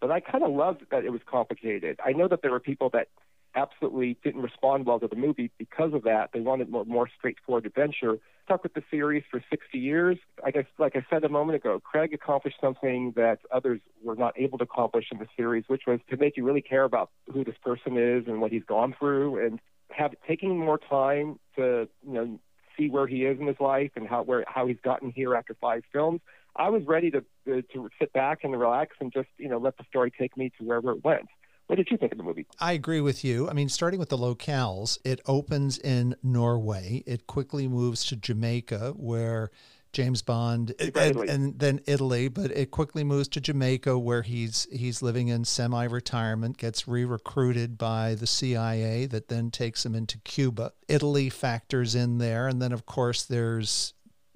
But 0.00 0.12
I 0.12 0.20
kind 0.20 0.44
of 0.44 0.52
loved 0.52 0.84
that 0.90 1.04
it 1.04 1.10
was 1.10 1.20
complicated. 1.26 1.98
I 2.04 2.12
know 2.12 2.28
that 2.28 2.42
there 2.42 2.52
were 2.52 2.60
people 2.60 2.90
that 2.90 3.08
absolutely 3.58 4.16
didn't 4.22 4.42
respond 4.42 4.86
well 4.86 5.00
to 5.00 5.08
the 5.08 5.16
movie 5.16 5.50
because 5.58 5.92
of 5.92 6.04
that. 6.04 6.30
They 6.32 6.40
wanted 6.40 6.70
more, 6.70 6.84
more 6.84 7.08
straightforward 7.18 7.66
adventure. 7.66 8.18
Stuck 8.44 8.62
with 8.62 8.74
the 8.74 8.82
series 8.90 9.24
for 9.30 9.42
60 9.50 9.78
years. 9.78 10.16
I 10.44 10.50
guess, 10.50 10.64
like 10.78 10.96
I 10.96 11.04
said 11.10 11.24
a 11.24 11.28
moment 11.28 11.56
ago, 11.56 11.80
Craig 11.80 12.14
accomplished 12.14 12.56
something 12.60 13.12
that 13.16 13.40
others 13.52 13.80
were 14.02 14.16
not 14.16 14.34
able 14.38 14.58
to 14.58 14.64
accomplish 14.64 15.06
in 15.10 15.18
the 15.18 15.26
series, 15.36 15.64
which 15.66 15.82
was 15.86 16.00
to 16.08 16.16
make 16.16 16.36
you 16.36 16.44
really 16.44 16.62
care 16.62 16.84
about 16.84 17.10
who 17.32 17.44
this 17.44 17.56
person 17.62 17.98
is 17.98 18.26
and 18.26 18.40
what 18.40 18.52
he's 18.52 18.64
gone 18.64 18.94
through, 18.98 19.44
and 19.44 19.60
have 19.90 20.14
taking 20.26 20.58
more 20.58 20.78
time 20.78 21.38
to 21.56 21.88
you 22.06 22.14
know 22.14 22.38
see 22.76 22.88
where 22.88 23.06
he 23.06 23.24
is 23.24 23.40
in 23.40 23.46
his 23.46 23.56
life 23.60 23.90
and 23.96 24.06
how 24.06 24.22
where 24.22 24.44
how 24.46 24.66
he's 24.66 24.80
gotten 24.82 25.10
here 25.10 25.34
after 25.34 25.54
five 25.60 25.82
films. 25.92 26.20
I 26.56 26.70
was 26.70 26.82
ready 26.86 27.10
to 27.10 27.24
to 27.46 27.88
sit 27.98 28.12
back 28.12 28.44
and 28.44 28.58
relax 28.58 28.96
and 29.00 29.12
just 29.12 29.28
you 29.36 29.48
know 29.48 29.58
let 29.58 29.76
the 29.76 29.84
story 29.88 30.12
take 30.16 30.36
me 30.36 30.50
to 30.58 30.64
wherever 30.64 30.92
it 30.92 31.04
went. 31.04 31.28
What 31.68 31.76
did 31.76 31.90
you 31.90 31.98
think 31.98 32.12
of 32.12 32.18
the 32.18 32.24
movie? 32.24 32.46
I 32.58 32.72
agree 32.72 33.02
with 33.02 33.22
you. 33.22 33.48
I 33.48 33.52
mean, 33.52 33.68
starting 33.68 34.00
with 34.00 34.08
the 34.08 34.16
locales, 34.16 34.98
it 35.04 35.20
opens 35.26 35.78
in 35.78 36.16
Norway. 36.22 37.02
It 37.06 37.26
quickly 37.26 37.68
moves 37.68 38.06
to 38.06 38.16
Jamaica, 38.16 38.94
where 38.96 39.50
James 39.92 40.22
Bond, 40.22 40.74
and, 40.80 41.16
and, 41.16 41.58
then 41.58 41.80
Italy, 41.86 42.28
but 42.28 42.50
it 42.52 42.70
quickly 42.70 43.04
moves 43.04 43.28
to 43.28 43.40
Jamaica, 43.40 43.98
where 43.98 44.22
he's 44.22 44.66
he's 44.72 45.02
living 45.02 45.28
in 45.28 45.44
semi-retirement, 45.44 46.56
gets 46.56 46.88
re-recruited 46.88 47.76
by 47.76 48.14
the 48.14 48.26
CIA, 48.26 49.04
that 49.04 49.28
then 49.28 49.50
takes 49.50 49.84
him 49.84 49.94
into 49.94 50.16
Cuba. 50.18 50.72
Italy 50.88 51.28
factors 51.28 51.94
in 51.94 52.16
there, 52.16 52.48
and 52.48 52.62
then 52.62 52.72
of 52.72 52.86
course 52.86 53.24
there's 53.24 53.92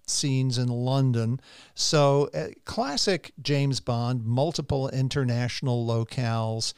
scenes 0.06 0.58
in 0.58 0.68
London. 0.68 1.40
So, 1.74 2.28
uh, 2.34 2.48
classic 2.66 3.32
James 3.40 3.80
Bond, 3.80 4.26
multiple 4.26 4.90
international 4.90 5.86
locales 5.86 6.74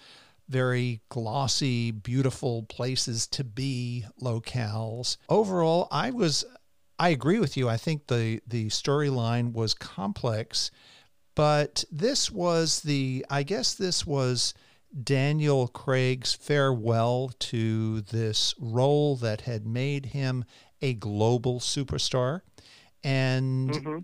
very 0.49 1.01
glossy, 1.09 1.91
beautiful 1.91 2.65
places 2.65 3.27
to 3.29 3.45
be 3.45 4.05
locales. 4.21 5.17
Overall, 5.29 5.89
I 5.91 6.11
was 6.11 6.45
I 6.99 7.09
agree 7.09 7.39
with 7.39 7.57
you. 7.57 7.69
I 7.69 7.77
think 7.77 8.07
the 8.07 8.41
the 8.47 8.67
storyline 8.67 9.53
was 9.53 9.75
complex, 9.75 10.71
but 11.35 11.85
this 11.91 12.31
was 12.31 12.81
the 12.81 13.25
I 13.31 13.43
guess 13.43 13.75
this 13.75 14.07
was 14.07 14.55
Daniel 15.03 15.67
Craig's 15.67 16.35
farewell 16.35 17.33
to 17.41 18.03
this 18.03 18.55
role 18.61 19.17
that 19.17 19.43
had 19.43 19.67
made 19.67 20.07
him 20.07 20.45
a 20.81 20.95
global 20.95 21.59
superstar 21.59 22.43
and 23.05 23.69
mm-hmm. 23.69 23.99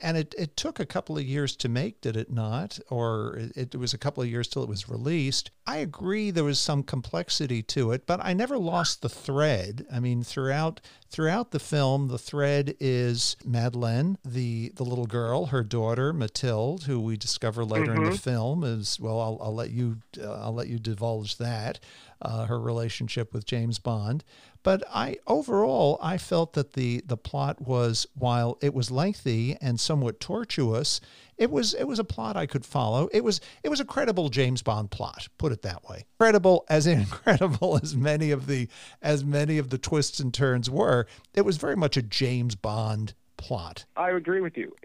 and 0.00 0.16
it, 0.16 0.34
it 0.36 0.56
took 0.56 0.80
a 0.80 0.84
couple 0.84 1.16
of 1.16 1.22
years 1.24 1.54
to 1.54 1.68
make 1.68 2.00
did 2.00 2.16
it 2.16 2.32
not 2.32 2.80
or 2.90 3.36
it, 3.54 3.74
it, 3.74 3.78
was 3.78 3.94
a 3.94 3.98
couple 3.98 4.20
of 4.22 4.28
years 4.28 4.48
till 4.48 4.64
it 4.64 4.68
was 4.68 4.88
released 4.88 5.52
i 5.68 5.76
agree 5.76 6.32
there 6.32 6.42
was 6.42 6.58
some 6.58 6.82
complexity 6.82 7.62
to 7.62 7.92
it 7.92 8.06
but 8.06 8.18
i 8.24 8.32
never 8.32 8.58
lost 8.58 9.02
the 9.02 9.08
thread 9.08 9.86
i 9.92 10.00
mean 10.00 10.24
throughout 10.24 10.80
throughout 11.08 11.52
the 11.52 11.60
film 11.60 12.08
the 12.08 12.18
thread 12.18 12.74
is 12.80 13.36
madeleine 13.44 14.18
the 14.24 14.72
the 14.74 14.84
little 14.84 15.06
girl 15.06 15.46
her 15.46 15.62
daughter 15.62 16.12
mathilde 16.12 16.82
who 16.84 16.98
we 16.98 17.16
discover 17.16 17.64
later 17.64 17.92
mm-hmm. 17.92 17.98
in 17.98 18.04
the 18.04 18.10
mm-hmm. 18.10 18.16
film 18.16 18.64
is 18.64 18.98
well 18.98 19.20
i'll, 19.20 19.38
I'll 19.40 19.54
let 19.54 19.70
you 19.70 19.98
uh, 20.20 20.32
i'll 20.32 20.54
let 20.54 20.66
you 20.66 20.80
divulge 20.80 21.38
that 21.38 21.78
uh, 22.20 22.46
her 22.46 22.60
relationship 22.60 23.32
with 23.32 23.46
james 23.46 23.78
bond 23.78 24.24
but 24.62 24.82
I 24.92 25.16
overall 25.26 25.98
I 26.02 26.18
felt 26.18 26.52
that 26.54 26.74
the 26.74 27.02
the 27.06 27.16
plot 27.16 27.60
was 27.60 28.06
while 28.14 28.58
it 28.60 28.74
was 28.74 28.90
lengthy 28.90 29.56
and 29.60 29.78
somewhat 29.80 30.20
tortuous, 30.20 31.00
it 31.36 31.50
was 31.50 31.74
it 31.74 31.84
was 31.84 31.98
a 31.98 32.04
plot 32.04 32.36
I 32.36 32.46
could 32.46 32.64
follow. 32.64 33.08
It 33.12 33.24
was 33.24 33.40
it 33.64 33.68
was 33.68 33.80
a 33.80 33.84
credible 33.84 34.28
James 34.28 34.62
Bond 34.62 34.90
plot, 34.90 35.28
put 35.38 35.52
it 35.52 35.62
that 35.62 35.88
way. 35.88 36.04
Credible 36.18 36.64
as 36.68 36.86
incredible 37.00 37.78
as 37.82 37.96
many 37.96 38.30
of 38.30 38.46
the 38.46 38.68
as 39.00 39.24
many 39.24 39.58
of 39.58 39.70
the 39.70 39.78
twists 39.78 40.20
and 40.20 40.32
turns 40.32 40.68
were. 40.68 41.06
It 41.34 41.42
was 41.42 41.56
very 41.56 41.76
much 41.76 41.96
a 41.96 42.02
James 42.02 42.54
Bond 42.54 43.14
plot. 43.36 43.86
I 43.96 44.10
agree 44.10 44.40
with 44.40 44.56
you. 44.56 44.76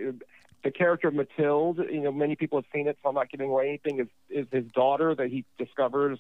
The 0.64 0.72
character 0.72 1.10
of 1.10 1.14
Mathilde, 1.14 1.78
you 1.92 2.02
know, 2.02 2.12
many 2.12 2.36
people 2.36 2.58
have 2.58 2.66
seen 2.74 2.88
it, 2.88 2.98
so 3.04 3.10
I'm 3.10 3.16
not 3.16 3.30
giving 3.30 3.50
away 3.50 3.68
anything. 3.68 4.00
Is 4.00 4.08
is 4.30 4.48
his 4.52 4.72
daughter 4.72 5.14
that 5.14 5.28
he 5.28 5.44
discovers 5.58 6.20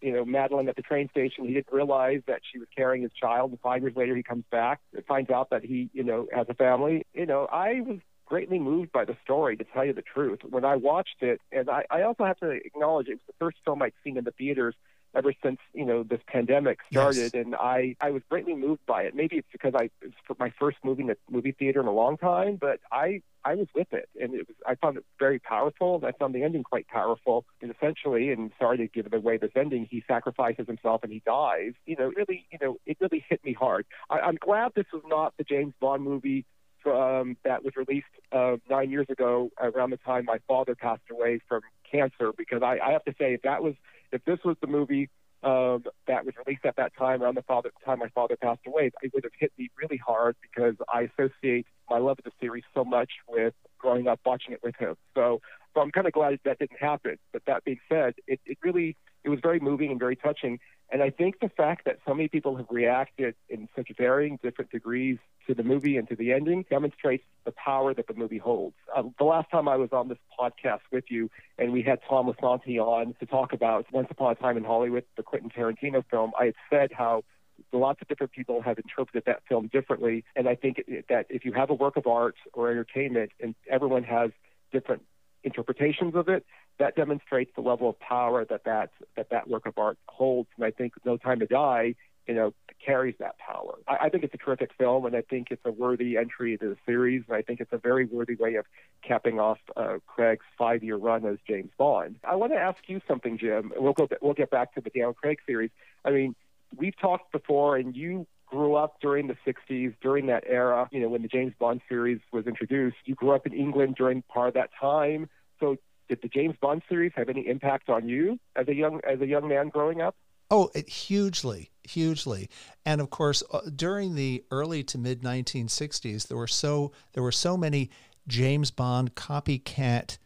you 0.00 0.12
know, 0.12 0.24
Madeleine 0.24 0.68
at 0.68 0.76
the 0.76 0.82
train 0.82 1.08
station. 1.10 1.46
He 1.46 1.54
didn't 1.54 1.72
realize 1.72 2.20
that 2.26 2.40
she 2.50 2.58
was 2.58 2.68
carrying 2.76 3.02
his 3.02 3.12
child. 3.12 3.50
And 3.50 3.60
five 3.60 3.82
years 3.82 3.96
later, 3.96 4.14
he 4.14 4.22
comes 4.22 4.44
back 4.50 4.80
and 4.94 5.04
finds 5.06 5.30
out 5.30 5.50
that 5.50 5.64
he, 5.64 5.90
you 5.92 6.04
know, 6.04 6.26
has 6.32 6.46
a 6.48 6.54
family. 6.54 7.06
You 7.14 7.26
know, 7.26 7.46
I 7.50 7.80
was 7.80 7.98
greatly 8.26 8.58
moved 8.58 8.92
by 8.92 9.04
the 9.04 9.16
story, 9.22 9.56
to 9.56 9.64
tell 9.64 9.84
you 9.84 9.92
the 9.92 10.02
truth. 10.02 10.40
When 10.48 10.64
I 10.64 10.76
watched 10.76 11.22
it, 11.22 11.40
and 11.52 11.70
I, 11.70 11.84
I 11.90 12.02
also 12.02 12.24
have 12.24 12.38
to 12.38 12.50
acknowledge 12.50 13.08
it 13.08 13.14
was 13.14 13.20
the 13.26 13.34
first 13.38 13.58
film 13.64 13.82
I'd 13.82 13.92
seen 14.02 14.16
in 14.16 14.24
the 14.24 14.32
theaters 14.32 14.74
ever 15.16 15.32
since 15.42 15.58
you 15.72 15.84
know 15.84 16.02
this 16.02 16.20
pandemic 16.26 16.78
started, 16.90 17.32
yes. 17.34 17.34
and 17.34 17.54
I 17.54 17.96
I 18.00 18.10
was 18.10 18.22
greatly 18.28 18.54
moved 18.54 18.84
by 18.86 19.02
it. 19.02 19.14
Maybe 19.14 19.36
it's 19.36 19.48
because 19.50 19.74
I 19.74 19.90
it's 20.02 20.14
my 20.38 20.52
first 20.58 20.78
movie 20.84 21.02
in 21.04 21.10
a 21.10 21.16
movie 21.30 21.52
theater 21.52 21.80
in 21.80 21.86
a 21.86 21.92
long 21.92 22.16
time, 22.16 22.56
but 22.60 22.80
I 22.92 23.22
I 23.44 23.54
was 23.54 23.68
with 23.74 23.92
it, 23.92 24.08
and 24.20 24.34
it 24.34 24.46
was 24.48 24.56
I 24.66 24.74
found 24.74 24.96
it 24.98 25.04
very 25.18 25.38
powerful. 25.38 26.02
I 26.04 26.12
found 26.12 26.34
the 26.34 26.42
ending 26.42 26.64
quite 26.64 26.88
powerful. 26.88 27.44
And 27.62 27.72
essentially, 27.74 28.30
and 28.30 28.50
sorry 28.58 28.76
to 28.78 28.88
give 28.88 29.12
away 29.12 29.38
this 29.38 29.52
ending, 29.56 29.86
he 29.90 30.02
sacrifices 30.06 30.66
himself 30.66 31.02
and 31.02 31.12
he 31.12 31.22
dies. 31.24 31.72
You 31.86 31.96
know, 31.96 32.12
really, 32.16 32.46
you 32.50 32.58
know, 32.60 32.76
it 32.86 32.96
really 33.00 33.24
hit 33.28 33.44
me 33.44 33.52
hard. 33.52 33.86
I, 34.10 34.18
I'm 34.18 34.36
glad 34.36 34.72
this 34.74 34.86
was 34.92 35.02
not 35.06 35.34
the 35.38 35.44
James 35.44 35.74
Bond 35.80 36.02
movie 36.02 36.44
um, 36.86 37.36
that 37.44 37.64
was 37.64 37.74
released 37.76 38.06
uh, 38.32 38.56
nine 38.70 38.90
years 38.90 39.06
ago, 39.08 39.50
around 39.60 39.90
the 39.90 39.96
time 39.98 40.24
my 40.24 40.38
father 40.46 40.74
passed 40.74 41.02
away 41.10 41.40
from 41.48 41.60
cancer. 41.90 42.32
Because 42.36 42.62
I, 42.62 42.78
I 42.84 42.92
have 42.92 43.04
to 43.04 43.14
say, 43.18 43.34
if 43.34 43.42
that 43.42 43.62
was 43.62 43.74
if 44.12 44.24
this 44.24 44.38
was 44.44 44.56
the 44.60 44.66
movie 44.66 45.08
um, 45.42 45.84
that 46.06 46.24
was 46.24 46.34
released 46.44 46.64
at 46.64 46.76
that 46.76 46.92
time, 46.98 47.22
around 47.22 47.36
the 47.36 47.42
father, 47.42 47.70
time 47.84 47.98
my 47.98 48.08
father 48.08 48.36
passed 48.36 48.60
away, 48.66 48.90
it 49.02 49.12
would 49.14 49.24
have 49.24 49.32
hit 49.38 49.52
me 49.58 49.70
really 49.80 49.98
hard 49.98 50.36
because 50.40 50.74
I 50.92 51.08
associate 51.12 51.66
my 51.88 51.98
love 51.98 52.18
of 52.18 52.24
the 52.24 52.32
series 52.40 52.64
so 52.74 52.84
much 52.84 53.10
with 53.28 53.54
growing 53.78 54.08
up 54.08 54.20
watching 54.24 54.54
it 54.54 54.60
with 54.62 54.74
him. 54.76 54.96
So, 55.14 55.40
so 55.74 55.80
I'm 55.80 55.90
kind 55.90 56.06
of 56.06 56.12
glad 56.12 56.38
that 56.44 56.58
didn't 56.58 56.80
happen. 56.80 57.16
But 57.32 57.42
that 57.46 57.64
being 57.64 57.80
said, 57.88 58.14
it, 58.26 58.40
it 58.46 58.58
really 58.62 58.96
it 59.26 59.28
was 59.28 59.40
very 59.42 59.58
moving 59.58 59.90
and 59.90 59.98
very 59.98 60.16
touching. 60.16 60.60
And 60.90 61.02
I 61.02 61.10
think 61.10 61.40
the 61.40 61.48
fact 61.48 61.84
that 61.84 61.98
so 62.06 62.14
many 62.14 62.28
people 62.28 62.56
have 62.56 62.66
reacted 62.70 63.34
in 63.48 63.68
such 63.74 63.88
varying 63.98 64.38
different 64.40 64.70
degrees 64.70 65.18
to 65.48 65.54
the 65.54 65.64
movie 65.64 65.96
and 65.96 66.08
to 66.08 66.14
the 66.14 66.32
ending 66.32 66.64
demonstrates 66.70 67.24
the 67.44 67.50
power 67.52 67.92
that 67.92 68.06
the 68.06 68.14
movie 68.14 68.38
holds. 68.38 68.76
Uh, 68.96 69.02
the 69.18 69.24
last 69.24 69.50
time 69.50 69.68
I 69.68 69.76
was 69.76 69.90
on 69.92 70.08
this 70.08 70.18
podcast 70.38 70.82
with 70.92 71.04
you, 71.08 71.28
and 71.58 71.72
we 71.72 71.82
had 71.82 71.98
Tom 72.08 72.32
Lisanti 72.32 72.78
on 72.78 73.16
to 73.18 73.26
talk 73.26 73.52
about 73.52 73.86
Once 73.92 74.06
Upon 74.12 74.30
a 74.30 74.34
Time 74.36 74.56
in 74.56 74.62
Hollywood, 74.62 75.04
the 75.16 75.24
Quentin 75.24 75.50
Tarantino 75.50 76.04
film, 76.08 76.30
I 76.38 76.46
had 76.46 76.54
said 76.70 76.90
how 76.92 77.24
lots 77.72 78.00
of 78.00 78.06
different 78.06 78.32
people 78.32 78.62
have 78.62 78.78
interpreted 78.78 79.24
that 79.26 79.42
film 79.48 79.68
differently. 79.72 80.24
And 80.36 80.48
I 80.48 80.54
think 80.54 80.84
that 81.08 81.26
if 81.30 81.44
you 81.44 81.52
have 81.52 81.70
a 81.70 81.74
work 81.74 81.96
of 81.96 82.06
art 82.06 82.36
or 82.52 82.70
entertainment, 82.70 83.32
and 83.40 83.56
everyone 83.68 84.04
has 84.04 84.30
different 84.72 85.02
interpretations 85.50 86.14
of 86.14 86.28
it, 86.28 86.44
that 86.78 86.92
demonstrates 87.02 87.52
the 87.54 87.64
level 87.70 87.88
of 87.88 87.96
power 88.00 88.44
that 88.52 88.64
that 88.64 88.90
that, 89.16 89.30
that 89.30 89.44
work 89.48 89.64
of 89.70 89.74
art 89.86 89.98
holds. 90.18 90.50
And 90.56 90.64
I 90.70 90.72
think 90.78 90.92
No 91.04 91.16
Time 91.16 91.40
to 91.40 91.46
Die, 91.46 91.94
you 92.28 92.34
know, 92.34 92.52
carries 92.84 93.14
that 93.24 93.36
power. 93.38 93.74
I, 93.86 93.96
I 94.04 94.08
think 94.10 94.24
it's 94.24 94.34
a 94.34 94.42
terrific 94.46 94.70
film, 94.76 95.06
and 95.06 95.14
I 95.20 95.22
think 95.22 95.44
it's 95.50 95.64
a 95.64 95.74
worthy 95.84 96.10
entry 96.16 96.50
into 96.54 96.68
the 96.68 96.76
series. 96.84 97.22
And 97.28 97.36
I 97.40 97.42
think 97.46 97.60
it's 97.60 97.72
a 97.72 97.78
very 97.78 98.04
worthy 98.04 98.36
way 98.44 98.56
of 98.56 98.66
capping 99.08 99.38
off 99.38 99.60
uh, 99.76 99.96
Craig's 100.06 100.44
five-year 100.58 100.96
run 100.96 101.24
as 101.32 101.38
James 101.48 101.70
Bond. 101.78 102.16
I 102.24 102.34
want 102.34 102.52
to 102.52 102.58
ask 102.58 102.80
you 102.88 103.00
something, 103.08 103.38
Jim. 103.38 103.72
We'll 103.76 103.92
go. 104.00 104.08
We'll 104.20 104.34
get 104.34 104.50
back 104.50 104.74
to 104.74 104.80
the 104.80 104.90
Daniel 104.90 105.14
Craig 105.14 105.38
series. 105.46 105.70
I 106.04 106.10
mean, 106.10 106.34
we've 106.76 106.98
talked 107.06 107.30
before, 107.32 107.76
and 107.76 107.94
you 107.96 108.26
grew 108.46 108.74
up 108.74 109.00
during 109.00 109.26
the 109.26 109.36
60s, 109.46 109.94
during 110.00 110.26
that 110.26 110.44
era, 110.46 110.88
you 110.92 111.00
know, 111.00 111.08
when 111.08 111.22
the 111.22 111.28
James 111.28 111.52
Bond 111.58 111.80
series 111.88 112.20
was 112.32 112.46
introduced. 112.46 112.96
You 113.04 113.14
grew 113.14 113.32
up 113.32 113.46
in 113.46 113.52
England 113.52 113.96
during 113.96 114.22
part 114.22 114.48
of 114.48 114.54
that 114.54 114.70
time. 114.80 115.28
So 115.60 115.76
did 116.08 116.20
the 116.22 116.28
James 116.28 116.54
Bond 116.60 116.82
series 116.88 117.12
have 117.16 117.28
any 117.28 117.46
impact 117.46 117.88
on 117.88 118.08
you 118.08 118.38
as 118.54 118.68
a 118.68 118.74
young 118.74 119.00
as 119.08 119.20
a 119.20 119.26
young 119.26 119.48
man 119.48 119.68
growing 119.68 120.00
up? 120.00 120.16
Oh, 120.48 120.70
it, 120.76 120.88
hugely, 120.88 121.72
hugely, 121.82 122.48
and 122.84 123.00
of 123.00 123.10
course, 123.10 123.42
uh, 123.52 123.62
during 123.74 124.14
the 124.14 124.44
early 124.52 124.84
to 124.84 124.98
mid 124.98 125.22
1960s, 125.22 126.28
there 126.28 126.36
were 126.36 126.46
so 126.46 126.92
there 127.14 127.22
were 127.22 127.32
so 127.32 127.56
many 127.56 127.90
James 128.28 128.70
Bond 128.70 129.16
copycat 129.16 130.18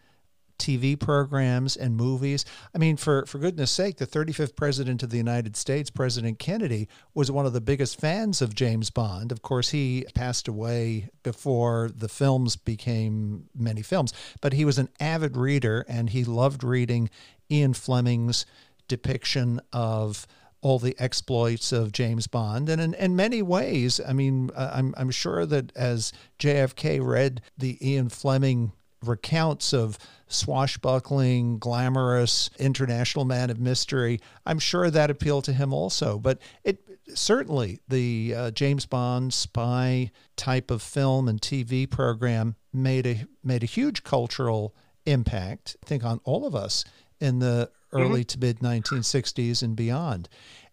TV 0.60 0.98
programs 0.98 1.76
and 1.76 1.96
movies. 1.96 2.44
I 2.74 2.78
mean, 2.78 2.96
for, 2.96 3.26
for 3.26 3.38
goodness 3.38 3.70
sake, 3.70 3.96
the 3.96 4.06
35th 4.06 4.54
President 4.54 5.02
of 5.02 5.10
the 5.10 5.16
United 5.16 5.56
States, 5.56 5.90
President 5.90 6.38
Kennedy, 6.38 6.88
was 7.14 7.30
one 7.30 7.46
of 7.46 7.52
the 7.52 7.60
biggest 7.60 7.98
fans 7.98 8.40
of 8.42 8.54
James 8.54 8.90
Bond. 8.90 9.32
Of 9.32 9.42
course, 9.42 9.70
he 9.70 10.04
passed 10.14 10.46
away 10.46 11.08
before 11.22 11.90
the 11.94 12.08
films 12.08 12.56
became 12.56 13.48
many 13.54 13.82
films, 13.82 14.12
but 14.40 14.52
he 14.52 14.64
was 14.64 14.78
an 14.78 14.90
avid 15.00 15.36
reader 15.36 15.84
and 15.88 16.10
he 16.10 16.24
loved 16.24 16.62
reading 16.62 17.10
Ian 17.50 17.74
Fleming's 17.74 18.46
depiction 18.86 19.60
of 19.72 20.26
all 20.62 20.78
the 20.78 20.96
exploits 20.98 21.72
of 21.72 21.92
James 21.92 22.26
Bond. 22.26 22.68
And 22.68 22.80
in, 22.80 22.94
in 22.94 23.16
many 23.16 23.40
ways, 23.40 24.00
I 24.06 24.12
mean, 24.12 24.50
I'm, 24.56 24.94
I'm 24.96 25.10
sure 25.10 25.46
that 25.46 25.74
as 25.74 26.12
JFK 26.38 27.04
read 27.04 27.40
the 27.56 27.78
Ian 27.86 28.10
Fleming 28.10 28.72
recounts 29.04 29.72
of 29.72 29.98
swashbuckling, 30.28 31.58
glamorous 31.58 32.50
international 32.58 33.24
man 33.24 33.50
of 33.50 33.58
mystery. 33.58 34.20
I'm 34.46 34.58
sure 34.58 34.90
that 34.90 35.10
appealed 35.10 35.44
to 35.44 35.52
him 35.52 35.72
also. 35.72 36.18
But 36.18 36.38
it 36.64 36.84
certainly 37.14 37.80
the 37.88 38.34
uh, 38.36 38.50
James 38.52 38.86
Bond 38.86 39.34
spy 39.34 40.10
type 40.36 40.70
of 40.70 40.82
film 40.82 41.28
and 41.28 41.40
TV 41.40 41.88
program 41.88 42.56
made 42.72 43.06
a 43.06 43.26
made 43.42 43.62
a 43.62 43.66
huge 43.66 44.04
cultural 44.04 44.74
impact. 45.06 45.76
I 45.82 45.86
think 45.86 46.04
on 46.04 46.20
all 46.24 46.46
of 46.46 46.54
us 46.54 46.84
in 47.20 47.38
the 47.38 47.70
early 47.92 48.24
mm-hmm. 48.24 48.40
to 48.40 48.46
mid 48.46 48.58
1960s 48.60 49.62
and 49.62 49.76
beyond. 49.76 50.28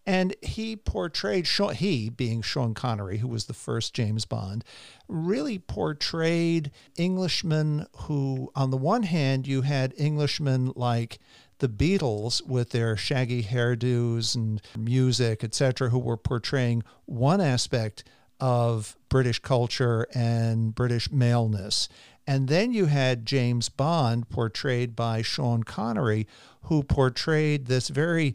And 0.08 0.34
he 0.40 0.74
portrayed, 0.74 1.46
he 1.46 2.08
being 2.08 2.40
Sean 2.40 2.72
Connery, 2.72 3.18
who 3.18 3.28
was 3.28 3.44
the 3.44 3.52
first 3.52 3.92
James 3.92 4.24
Bond, 4.24 4.64
really 5.06 5.58
portrayed 5.58 6.70
Englishmen 6.96 7.84
who, 7.94 8.50
on 8.56 8.70
the 8.70 8.78
one 8.78 9.02
hand, 9.02 9.46
you 9.46 9.60
had 9.60 9.92
Englishmen 9.98 10.72
like 10.74 11.18
the 11.58 11.68
Beatles 11.68 12.40
with 12.46 12.70
their 12.70 12.96
shaggy 12.96 13.42
hairdos 13.42 14.34
and 14.34 14.62
music, 14.78 15.44
etc., 15.44 15.90
who 15.90 15.98
were 15.98 16.16
portraying 16.16 16.84
one 17.04 17.42
aspect 17.42 18.02
of 18.40 18.96
British 19.10 19.40
culture 19.40 20.06
and 20.14 20.74
British 20.74 21.12
maleness. 21.12 21.86
And 22.26 22.48
then 22.48 22.72
you 22.72 22.86
had 22.86 23.26
James 23.26 23.68
Bond 23.68 24.30
portrayed 24.30 24.96
by 24.96 25.20
Sean 25.20 25.64
Connery, 25.64 26.26
who 26.62 26.82
portrayed 26.82 27.66
this 27.66 27.88
very 27.88 28.34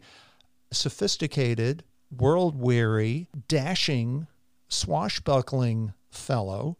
sophisticated, 0.74 1.84
world 2.10 2.58
weary, 2.60 3.28
dashing, 3.48 4.26
swashbuckling 4.68 5.92
fellow 6.10 6.76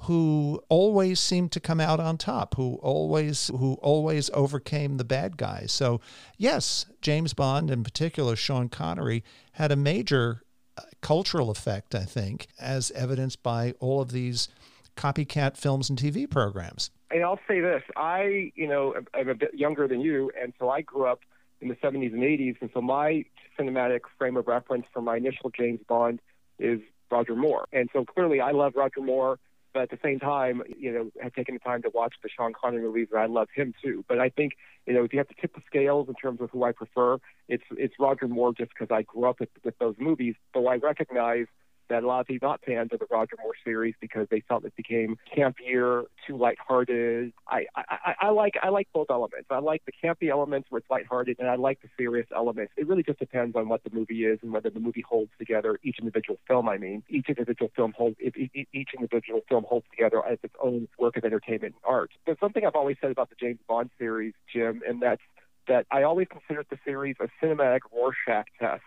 who 0.00 0.62
always 0.68 1.18
seemed 1.18 1.50
to 1.52 1.60
come 1.60 1.80
out 1.80 1.98
on 1.98 2.18
top, 2.18 2.54
who 2.56 2.74
always 2.82 3.48
who 3.48 3.74
always 3.74 4.30
overcame 4.34 4.98
the 4.98 5.04
bad 5.04 5.36
guys. 5.36 5.72
So, 5.72 6.00
yes, 6.36 6.86
James 7.00 7.32
Bond 7.32 7.70
in 7.70 7.82
particular, 7.82 8.36
Sean 8.36 8.68
Connery 8.68 9.24
had 9.52 9.72
a 9.72 9.76
major 9.76 10.42
uh, 10.76 10.82
cultural 11.00 11.50
effect, 11.50 11.94
I 11.94 12.04
think, 12.04 12.48
as 12.60 12.90
evidenced 12.90 13.42
by 13.42 13.74
all 13.80 14.00
of 14.00 14.12
these 14.12 14.48
copycat 14.96 15.56
films 15.56 15.88
and 15.88 15.98
TV 15.98 16.28
programs. 16.28 16.90
And 17.10 17.22
I'll 17.22 17.40
say 17.48 17.60
this 17.60 17.82
I, 17.96 18.52
you 18.54 18.68
know, 18.68 18.94
I'm 19.14 19.28
a 19.28 19.34
bit 19.34 19.54
younger 19.54 19.88
than 19.88 20.00
you, 20.00 20.30
and 20.40 20.52
so 20.58 20.68
I 20.68 20.82
grew 20.82 21.06
up 21.06 21.20
in 21.60 21.68
the 21.68 21.76
70s 21.76 22.12
and 22.12 22.22
80s, 22.22 22.56
and 22.60 22.70
so 22.74 22.82
my 22.82 23.24
cinematic 23.58 24.00
frame 24.18 24.36
of 24.36 24.46
reference 24.46 24.86
for 24.92 25.00
my 25.02 25.16
initial 25.16 25.50
James 25.50 25.80
Bond 25.88 26.20
is 26.58 26.80
Roger 27.10 27.36
Moore. 27.36 27.66
And 27.72 27.88
so 27.92 28.04
clearly 28.04 28.40
I 28.40 28.52
love 28.52 28.72
Roger 28.76 29.00
Moore 29.00 29.38
but 29.76 29.82
at 29.82 29.90
the 29.90 29.98
same 30.02 30.18
time, 30.18 30.62
you 30.78 30.90
know, 30.90 31.10
have 31.22 31.34
taken 31.34 31.54
the 31.54 31.58
time 31.58 31.82
to 31.82 31.90
watch 31.92 32.14
the 32.22 32.30
Sean 32.34 32.54
Connery 32.58 32.80
movies, 32.80 33.08
and 33.12 33.20
I 33.20 33.26
love 33.26 33.48
him 33.54 33.74
too. 33.84 34.06
But 34.08 34.18
I 34.18 34.30
think, 34.30 34.54
you 34.86 34.94
know, 34.94 35.04
if 35.04 35.12
you 35.12 35.18
have 35.18 35.28
to 35.28 35.34
tip 35.38 35.54
the 35.54 35.60
scales 35.66 36.08
in 36.08 36.14
terms 36.14 36.40
of 36.40 36.48
who 36.48 36.64
I 36.64 36.72
prefer, 36.72 37.18
it's 37.46 37.62
it's 37.72 37.92
Roger 38.00 38.26
Moore 38.26 38.54
just 38.54 38.70
because 38.70 38.90
I 38.90 39.02
grew 39.02 39.28
up 39.28 39.38
with, 39.38 39.50
with 39.64 39.76
those 39.78 39.94
movies. 39.98 40.34
Though 40.54 40.66
I 40.66 40.76
recognize 40.76 41.44
that 41.88 42.02
a 42.02 42.06
lot 42.06 42.20
of 42.20 42.26
people 42.26 42.48
not 42.48 42.60
fans 42.64 42.90
of 42.92 42.98
the 42.98 43.06
Roger 43.10 43.36
Moore 43.42 43.54
series 43.64 43.94
because 44.00 44.26
they 44.30 44.40
felt 44.48 44.64
it 44.64 44.74
became 44.76 45.16
campier, 45.36 46.04
too 46.26 46.36
lighthearted. 46.36 47.32
I, 47.48 47.66
I, 47.74 48.14
I 48.20 48.28
like 48.30 48.54
I 48.62 48.68
like 48.68 48.88
both 48.92 49.08
elements. 49.10 49.46
I 49.50 49.58
like 49.58 49.82
the 49.86 49.92
campy 49.92 50.30
elements 50.30 50.70
where 50.70 50.78
it's 50.78 50.90
lighthearted, 50.90 51.36
and 51.38 51.48
I 51.48 51.56
like 51.56 51.80
the 51.82 51.88
serious 51.96 52.26
elements. 52.34 52.72
It 52.76 52.86
really 52.86 53.02
just 53.02 53.18
depends 53.18 53.56
on 53.56 53.68
what 53.68 53.82
the 53.84 53.90
movie 53.90 54.24
is 54.24 54.38
and 54.42 54.52
whether 54.52 54.70
the 54.70 54.80
movie 54.80 55.04
holds 55.06 55.30
together 55.38 55.78
each 55.82 55.98
individual 55.98 56.38
film. 56.46 56.68
I 56.68 56.78
mean, 56.78 57.02
each 57.08 57.28
individual 57.28 57.70
film 57.74 57.94
holds 57.96 58.16
if 58.18 58.36
each 58.36 58.90
individual 58.94 59.40
film 59.48 59.64
holds 59.68 59.86
together 59.90 60.22
as 60.26 60.38
its 60.42 60.54
own 60.62 60.88
work 60.98 61.16
of 61.16 61.24
entertainment 61.24 61.74
and 61.74 61.82
art. 61.84 62.10
There's 62.26 62.38
something 62.40 62.64
I've 62.66 62.74
always 62.74 62.96
said 63.00 63.10
about 63.10 63.30
the 63.30 63.36
James 63.38 63.60
Bond 63.68 63.90
series, 63.98 64.34
Jim, 64.52 64.82
and 64.86 65.00
that's 65.00 65.22
that 65.68 65.86
I 65.90 66.02
always 66.02 66.28
considered 66.28 66.66
the 66.70 66.78
series 66.84 67.16
a 67.20 67.28
cinematic 67.44 67.80
Rorschach 67.92 68.46
test. 68.58 68.82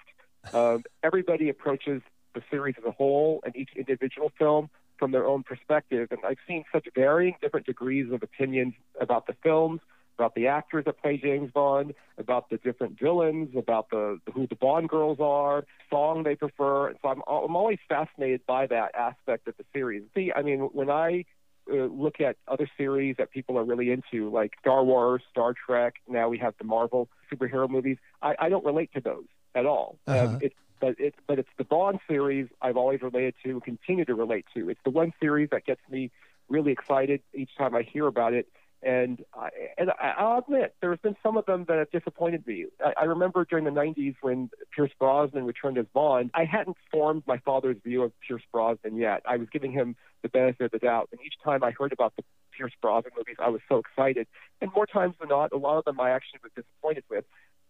Um, 0.53 0.84
everybody 1.03 1.50
approaches 1.50 2.01
the 2.33 2.41
series 2.50 2.75
as 2.77 2.86
a 2.86 2.91
whole 2.91 3.41
and 3.43 3.55
each 3.55 3.69
individual 3.75 4.31
film 4.38 4.69
from 4.98 5.12
their 5.12 5.25
own 5.25 5.43
perspective. 5.43 6.09
And 6.12 6.19
I've 6.25 6.38
seen 6.48 6.65
such 6.71 6.88
varying 6.93 7.36
different 7.41 7.65
degrees 7.65 8.12
of 8.12 8.21
opinions 8.21 8.74
about 9.00 9.27
the 9.27 9.36
films, 9.41 9.79
about 10.17 10.36
the 10.36 10.48
actors 10.48 10.86
that 10.86 11.01
play 11.01 11.17
James 11.17 11.51
Bond, 11.51 11.93
about 12.17 12.50
the 12.50 12.57
different 12.57 13.00
villains, 13.00 13.55
about 13.57 13.89
the 13.89 14.19
who 14.33 14.48
the 14.48 14.55
Bond 14.55 14.89
girls 14.89 15.19
are, 15.21 15.65
song 15.89 16.24
they 16.24 16.36
prefer. 16.36 16.89
And 16.89 16.98
so 17.01 17.09
I'm 17.09 17.21
I'm 17.27 17.55
always 17.55 17.79
fascinated 17.88 18.41
by 18.45 18.67
that 18.67 18.93
aspect 18.95 19.48
of 19.48 19.55
the 19.57 19.63
series. 19.74 20.03
See, 20.13 20.31
I 20.36 20.41
mean, 20.41 20.59
when 20.74 20.89
I 20.89 21.24
uh, 21.71 21.86
look 21.86 22.19
at 22.19 22.36
other 22.48 22.67
series 22.77 23.15
that 23.17 23.31
people 23.31 23.57
are 23.57 23.63
really 23.63 23.91
into, 23.91 24.29
like 24.29 24.53
Star 24.59 24.83
Wars, 24.83 25.21
Star 25.29 25.53
Trek. 25.53 25.95
Now 26.07 26.27
we 26.27 26.38
have 26.39 26.55
the 26.57 26.63
Marvel 26.63 27.07
superhero 27.31 27.69
movies. 27.69 27.98
I, 28.21 28.36
I 28.39 28.50
don't 28.50 28.65
relate 28.65 28.91
to 28.95 29.01
those 29.01 29.25
at 29.53 29.65
all. 29.65 30.00
Uh-huh. 30.07 30.25
Um, 30.25 30.39
it's 30.41 30.55
but 30.79 30.95
it's 31.00 31.17
but 31.27 31.39
it's 31.39 31.50
the 31.57 31.63
Bond 31.63 32.00
series 32.07 32.48
I've 32.62 32.77
always 32.77 33.01
related 33.01 33.36
to 33.43 33.59
continue 33.62 34.05
to 34.05 34.15
relate 34.15 34.45
to. 34.55 34.69
It's 34.69 34.79
the 34.83 34.89
one 34.89 35.13
series 35.19 35.50
that 35.51 35.65
gets 35.65 35.81
me 35.89 36.12
really 36.50 36.71
excited 36.71 37.21
each 37.33 37.55
time 37.57 37.75
I 37.75 37.83
hear 37.83 38.07
about 38.07 38.33
it. 38.33 38.48
And 38.81 39.25
I, 39.33 39.50
and 39.77 39.91
I'll 40.00 40.39
admit 40.39 40.74
there's 40.79 41.00
been 41.00 41.17
some 41.21 41.36
of 41.36 41.45
them 41.45 41.65
that 41.67 41.77
have 41.79 41.91
disappointed 41.91 42.48
me. 42.48 42.67
I, 42.83 43.01
I 43.01 43.03
remember 43.05 43.43
during 43.43 43.65
the 43.65 43.71
90s 43.71 44.15
when 44.21 44.50
Pierce 44.74 44.91
Brosnan 44.98 45.45
returned 45.45 45.77
as 45.77 45.86
Bond, 45.93 46.31
I 46.33 46.45
hadn't 46.45 46.77
formed 46.89 47.24
my 47.27 47.39
father's 47.39 47.75
view 47.83 48.03
of 48.03 48.13
Pierce 48.25 48.41
Brosnan 48.53 48.95
yet. 48.95 49.21
I 49.25 49.36
was 49.36 49.50
giving 49.51 49.74
him 49.74 49.98
the 50.21 50.29
benefit 50.29 50.63
of 50.65 50.71
the 50.71 50.79
doubt, 50.79 51.09
and 51.12 51.19
each 51.25 51.36
time 51.43 51.62
I 51.62 51.71
heard 51.71 51.91
about 51.91 52.13
the 52.15 52.24
Pierce 52.57 52.71
Brosnan 52.81 53.12
movies, 53.17 53.36
I 53.39 53.50
was 53.50 53.62
so 53.67 53.79
excited. 53.79 54.27
And 54.62 54.71
more 54.74 54.86
times 54.86 55.15
than 55.19 55.27
not, 55.27 55.51
a 55.51 55.57
lot 55.57 55.77
of 55.77 55.83
them 55.83 56.00
I 56.00 56.12
actually 56.12 56.39
was 56.43 56.51
disappointed 56.55 57.03
with. 57.09 57.25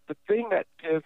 The 0.06 0.16
thing 0.28 0.48
that 0.50 0.66
gives 0.80 1.04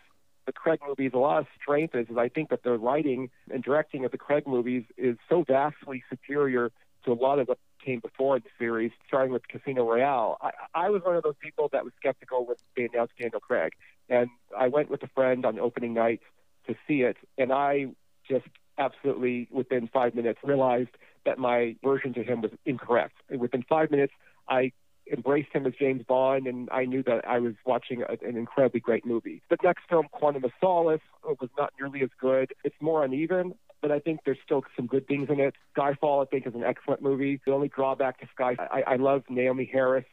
Craig 0.64 0.80
movies 0.88 1.10
a 1.12 1.18
lot 1.18 1.40
of 1.40 1.46
strength 1.60 1.94
is, 1.94 2.08
is 2.08 2.16
I 2.16 2.30
think 2.30 2.48
that 2.48 2.62
the 2.62 2.78
writing 2.78 3.28
and 3.52 3.62
directing 3.62 4.06
of 4.06 4.12
the 4.12 4.16
Craig 4.16 4.44
movies 4.46 4.84
is 4.96 5.18
so 5.28 5.44
vastly 5.46 6.02
superior 6.08 6.72
to 7.04 7.12
a 7.12 7.18
lot 7.26 7.38
of 7.38 7.48
what 7.48 7.58
came 7.84 8.00
before 8.00 8.40
the 8.40 8.48
series, 8.58 8.90
starting 9.06 9.30
with 9.30 9.46
Casino 9.46 9.86
Royale. 9.86 10.38
I, 10.40 10.52
I 10.74 10.88
was 10.88 11.02
one 11.04 11.16
of 11.16 11.22
those 11.22 11.34
people 11.38 11.68
that 11.72 11.84
was 11.84 11.92
skeptical 11.98 12.46
when 12.46 12.56
they 12.78 12.88
announced 12.90 13.12
Daniel 13.20 13.40
Craig, 13.40 13.74
and 14.08 14.30
I 14.58 14.68
went 14.68 14.88
with 14.88 15.02
a 15.02 15.08
friend 15.08 15.44
on 15.44 15.58
opening 15.58 15.92
night 15.92 16.22
to 16.66 16.74
see 16.88 17.02
it, 17.02 17.18
and 17.36 17.52
I 17.52 17.88
just 18.26 18.46
absolutely 18.78 19.46
within 19.52 19.90
five 19.92 20.14
minutes 20.14 20.38
realized 20.42 20.96
that 21.26 21.38
my 21.38 21.76
version 21.84 22.14
to 22.14 22.22
him 22.22 22.40
was 22.40 22.52
incorrect. 22.64 23.16
Within 23.28 23.64
five 23.68 23.90
minutes, 23.90 24.14
I 24.48 24.72
embraced 25.12 25.52
him 25.52 25.66
as 25.66 25.74
James 25.78 26.02
Bond, 26.06 26.46
and 26.46 26.68
I 26.70 26.84
knew 26.84 27.02
that 27.04 27.26
I 27.28 27.38
was 27.38 27.54
watching 27.66 28.02
a, 28.02 28.12
an 28.26 28.36
incredibly 28.36 28.80
great 28.80 29.04
movie. 29.04 29.42
The 29.50 29.58
next 29.62 29.82
film, 29.88 30.06
Quantum 30.12 30.44
of 30.44 30.52
Solace, 30.60 31.00
was 31.22 31.50
not 31.58 31.72
nearly 31.78 32.02
as 32.02 32.10
good. 32.20 32.52
It's 32.64 32.76
more 32.80 33.04
uneven, 33.04 33.54
but 33.82 33.90
I 33.90 33.98
think 33.98 34.20
there's 34.24 34.38
still 34.44 34.62
some 34.76 34.86
good 34.86 35.06
things 35.06 35.28
in 35.28 35.40
it. 35.40 35.54
Skyfall, 35.76 36.26
I 36.26 36.30
think, 36.30 36.46
is 36.46 36.54
an 36.54 36.64
excellent 36.64 37.02
movie. 37.02 37.40
The 37.44 37.52
only 37.52 37.68
drawback 37.68 38.20
to 38.20 38.26
Sky, 38.34 38.56
I, 38.58 38.94
I 38.94 38.96
love 38.96 39.24
Naomie 39.30 39.70
Harris, 39.70 40.06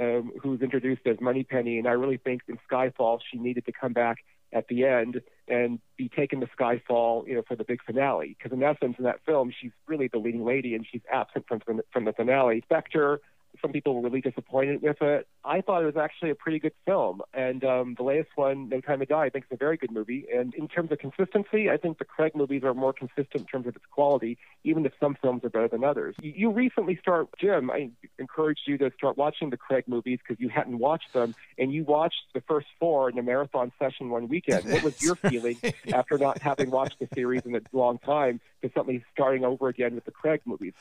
um, 0.00 0.32
who's 0.42 0.60
introduced 0.60 1.06
as 1.06 1.16
Moneypenny, 1.20 1.78
and 1.78 1.88
I 1.88 1.92
really 1.92 2.18
think 2.18 2.42
in 2.48 2.58
Skyfall 2.70 3.20
she 3.30 3.38
needed 3.38 3.66
to 3.66 3.72
come 3.72 3.92
back 3.92 4.18
at 4.52 4.68
the 4.68 4.84
end 4.84 5.20
and 5.48 5.80
be 5.96 6.08
taken 6.08 6.40
to 6.40 6.46
Skyfall, 6.58 7.26
you 7.26 7.34
know, 7.34 7.42
for 7.46 7.56
the 7.56 7.64
big 7.64 7.82
finale. 7.84 8.36
Because 8.38 8.56
in 8.56 8.62
essence, 8.62 8.94
in 8.98 9.04
that 9.04 9.20
film, 9.26 9.52
she's 9.58 9.72
really 9.86 10.08
the 10.08 10.18
leading 10.18 10.44
lady, 10.44 10.74
and 10.74 10.86
she's 10.90 11.02
absent 11.12 11.46
from 11.48 11.60
from 11.92 12.04
the 12.04 12.12
finale. 12.12 12.62
Spectre, 12.64 13.20
some 13.60 13.72
people 13.72 13.94
were 13.94 14.02
really 14.02 14.20
disappointed 14.20 14.82
with 14.82 15.00
it. 15.02 15.26
I 15.44 15.60
thought 15.60 15.82
it 15.82 15.86
was 15.86 15.96
actually 15.96 16.30
a 16.30 16.34
pretty 16.34 16.58
good 16.58 16.72
film. 16.84 17.22
And 17.34 17.64
um, 17.64 17.94
the 17.96 18.02
latest 18.02 18.30
one, 18.36 18.68
No 18.68 18.80
Time 18.80 19.00
to 19.00 19.06
Die, 19.06 19.24
I 19.24 19.30
think 19.30 19.44
is 19.44 19.54
a 19.54 19.56
very 19.56 19.76
good 19.76 19.90
movie. 19.90 20.26
And 20.34 20.54
in 20.54 20.68
terms 20.68 20.92
of 20.92 20.98
consistency, 20.98 21.70
I 21.70 21.76
think 21.76 21.98
the 21.98 22.04
Craig 22.04 22.32
movies 22.34 22.62
are 22.64 22.74
more 22.74 22.92
consistent 22.92 23.34
in 23.34 23.44
terms 23.44 23.66
of 23.66 23.76
its 23.76 23.84
quality, 23.90 24.38
even 24.64 24.84
if 24.86 24.92
some 25.00 25.16
films 25.20 25.44
are 25.44 25.50
better 25.50 25.68
than 25.68 25.84
others. 25.84 26.16
You, 26.20 26.32
you 26.36 26.50
recently 26.50 26.96
start, 27.00 27.28
Jim, 27.40 27.70
I 27.70 27.90
encouraged 28.18 28.62
you 28.66 28.78
to 28.78 28.90
start 28.96 29.16
watching 29.16 29.50
the 29.50 29.56
Craig 29.56 29.84
movies 29.86 30.18
because 30.26 30.40
you 30.40 30.48
hadn't 30.48 30.78
watched 30.78 31.12
them, 31.12 31.34
and 31.58 31.72
you 31.72 31.84
watched 31.84 32.22
the 32.34 32.40
first 32.42 32.66
four 32.78 33.10
in 33.10 33.18
a 33.18 33.22
marathon 33.22 33.72
session 33.78 34.10
one 34.10 34.28
weekend. 34.28 34.64
What 34.70 34.82
was 34.82 35.00
your 35.02 35.14
feeling 35.30 35.58
after 35.92 36.18
not 36.18 36.38
having 36.38 36.70
watched 36.70 36.98
the 36.98 37.08
series 37.14 37.42
in 37.44 37.54
a 37.54 37.60
long 37.72 37.98
time 37.98 38.40
to 38.62 38.70
suddenly 38.74 39.04
starting 39.12 39.44
over 39.44 39.68
again 39.68 39.94
with 39.94 40.04
the 40.04 40.10
Craig 40.10 40.40
movies? 40.44 40.72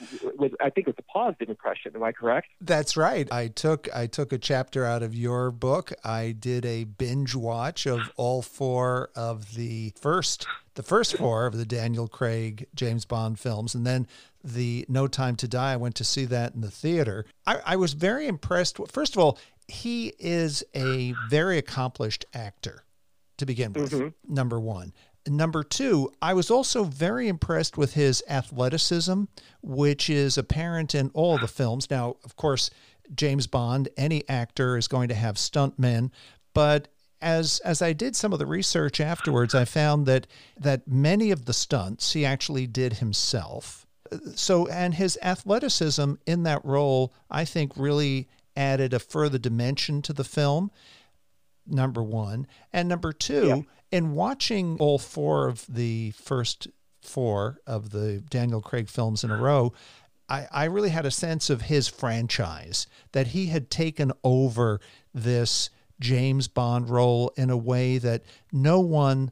I 0.60 0.70
think 0.70 0.88
it 0.88 0.96
was 0.96 0.96
a 0.98 1.04
positive 1.04 1.50
impression. 1.50 1.92
Am 1.96 2.04
I 2.04 2.12
correct? 2.12 2.48
That's 2.66 2.98
right. 2.98 3.32
I 3.32 3.48
took 3.48 3.88
I 3.94 4.08
took 4.08 4.34
a 4.34 4.38
chapter 4.38 4.86
out 4.86 5.04
of 5.04 5.14
your 5.14 5.52
book. 5.52 5.94
I 6.04 6.32
did 6.32 6.66
a 6.66 6.86
binge 6.86 7.36
watch 7.36 7.86
of 7.86 8.12
all 8.18 8.42
four 8.42 9.12
of 9.16 9.56
the 9.56 9.94
first 10.00 10.48
the 10.74 10.84
first 10.84 11.18
four 11.18 11.46
of 11.46 11.58
the 11.58 11.66
Daniel 11.66 12.08
Craig 12.08 12.68
James 12.74 13.06
Bond 13.06 13.40
films, 13.40 13.76
and 13.76 13.86
then 13.86 14.08
the 14.44 14.86
No 14.90 15.08
Time 15.08 15.36
to 15.38 15.48
Die. 15.48 15.74
I 15.74 15.78
went 15.78 15.96
to 15.96 16.04
see 16.04 16.26
that 16.26 16.56
in 16.56 16.62
the 16.62 16.72
theater. 16.72 17.26
I, 17.46 17.60
I 17.66 17.76
was 17.76 17.94
very 17.94 18.28
impressed. 18.28 18.80
First 18.92 19.16
of 19.16 19.22
all, 19.22 19.38
he 19.68 20.14
is 20.20 20.64
a 20.74 21.14
very 21.30 21.58
accomplished 21.58 22.26
actor 22.34 22.84
to 23.38 23.46
begin 23.46 23.74
with. 23.74 23.92
Mm-hmm. 23.92 24.34
Number 24.34 24.60
one. 24.60 24.94
Number 25.28 25.64
two, 25.64 26.12
I 26.22 26.34
was 26.34 26.52
also 26.52 26.84
very 26.84 27.28
impressed 27.28 27.78
with 27.78 27.94
his 27.96 28.24
athleticism, 28.30 29.24
which 29.64 30.10
is 30.10 30.38
apparent 30.38 30.94
in 30.94 31.10
all 31.14 31.38
the 31.38 31.48
films. 31.48 31.90
Now, 31.90 32.18
of 32.24 32.36
course, 32.36 32.70
James 33.16 33.48
Bond, 33.48 33.90
any 33.98 34.28
actor 34.30 34.78
is 34.78 34.88
going 34.88 35.10
to 35.10 35.16
have 35.16 35.36
stuntmen, 35.36 36.12
but 36.54 36.88
as 37.22 37.60
as 37.60 37.82
I 37.82 37.94
did 37.94 38.16
some 38.16 38.34
of 38.34 38.40
the 38.40 38.46
research 38.46 39.02
afterwards, 39.02 39.56
I 39.56 39.66
found 39.66 40.06
that 40.06 40.28
that 40.60 40.88
many 40.88 41.32
of 41.32 41.46
the 41.46 41.54
stunts 41.54 42.14
he 42.14 42.26
actually 42.26 42.68
did 42.68 42.94
himself. 42.94 43.88
So, 44.36 44.68
and 44.68 44.94
his 44.94 45.18
athleticism 45.24 46.14
in 46.28 46.44
that 46.44 46.64
role, 46.64 47.14
I 47.32 47.46
think, 47.46 47.74
really 47.76 48.30
added 48.56 48.94
a 48.94 49.00
further 49.00 49.40
dimension 49.40 50.02
to 50.04 50.14
the 50.14 50.24
film. 50.24 50.72
Number 51.68 52.04
one, 52.04 52.46
and 52.72 52.88
number 52.88 53.12
two, 53.12 53.66
in 53.96 54.14
watching 54.14 54.76
all 54.78 55.00
four 55.00 55.48
of 55.48 55.66
the 55.70 56.12
first 56.12 56.68
four 57.02 57.62
of 57.66 57.92
the 57.92 58.22
Daniel 58.30 58.60
Craig 58.60 58.90
films 58.90 59.24
in 59.24 59.32
a 59.32 59.38
row, 59.38 59.72
I, 60.28 60.48
I 60.52 60.66
really 60.66 60.90
had 60.90 61.06
a 61.06 61.12
sense 61.12 61.50
of 61.50 61.62
his 61.62 61.88
franchise, 61.88 62.88
that 63.14 63.28
he 63.28 63.46
had 63.46 63.70
taken 63.70 64.12
over 64.22 64.82
this 65.14 65.70
James 66.02 66.50
Bond 66.50 66.90
role 66.90 67.32
in 67.38 67.50
a 67.50 67.56
way 67.56 67.98
that 67.98 68.24
no 68.52 68.82
one 68.82 69.32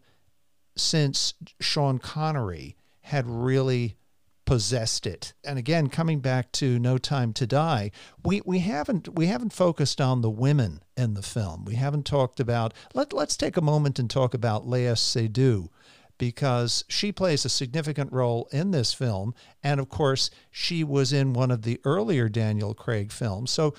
since 0.78 1.34
Sean 1.60 1.99
Connery 1.99 2.78
had 3.02 3.28
really 3.28 3.97
possessed 4.45 5.08
it. 5.08 5.34
And 5.43 5.58
again, 5.58 5.88
coming 5.88 6.19
back 6.19 6.51
to 6.53 6.79
No 6.79 6.97
Time 6.97 7.34
to 7.34 7.47
Die, 7.47 7.91
we, 8.23 8.41
we 8.45 8.60
haven't 8.60 9.13
we 9.15 9.27
haven't 9.27 9.53
focused 9.53 10.01
on 10.01 10.21
the 10.21 10.29
women 10.29 10.82
in 10.97 11.13
the 11.13 11.21
film. 11.21 11.65
We 11.65 11.75
haven't 11.75 12.06
talked 12.06 12.39
about 12.39 12.73
let 12.93 13.13
let's 13.13 13.38
take 13.38 13.58
a 13.58 13.62
moment 13.62 13.99
and 13.99 14.10
talk 14.10 14.34
about 14.34 14.65
Léa 14.65 14.97
Seydoux 14.97 15.69
because 16.17 16.86
she 16.88 17.12
plays 17.12 17.43
a 17.43 17.49
significant 17.49 18.12
role 18.12 18.47
in 18.51 18.71
this 18.71 18.93
film 18.93 19.34
and 19.63 19.79
of 19.79 19.89
course 19.89 20.29
she 20.51 20.84
was 20.84 21.12
in 21.12 21.34
one 21.34 21.49
of 21.51 21.63
the 21.63 21.82
earlier 21.84 22.29
Daniel 22.29 22.73
Craig 22.73 23.12
films. 23.12 23.51
So 23.51 23.73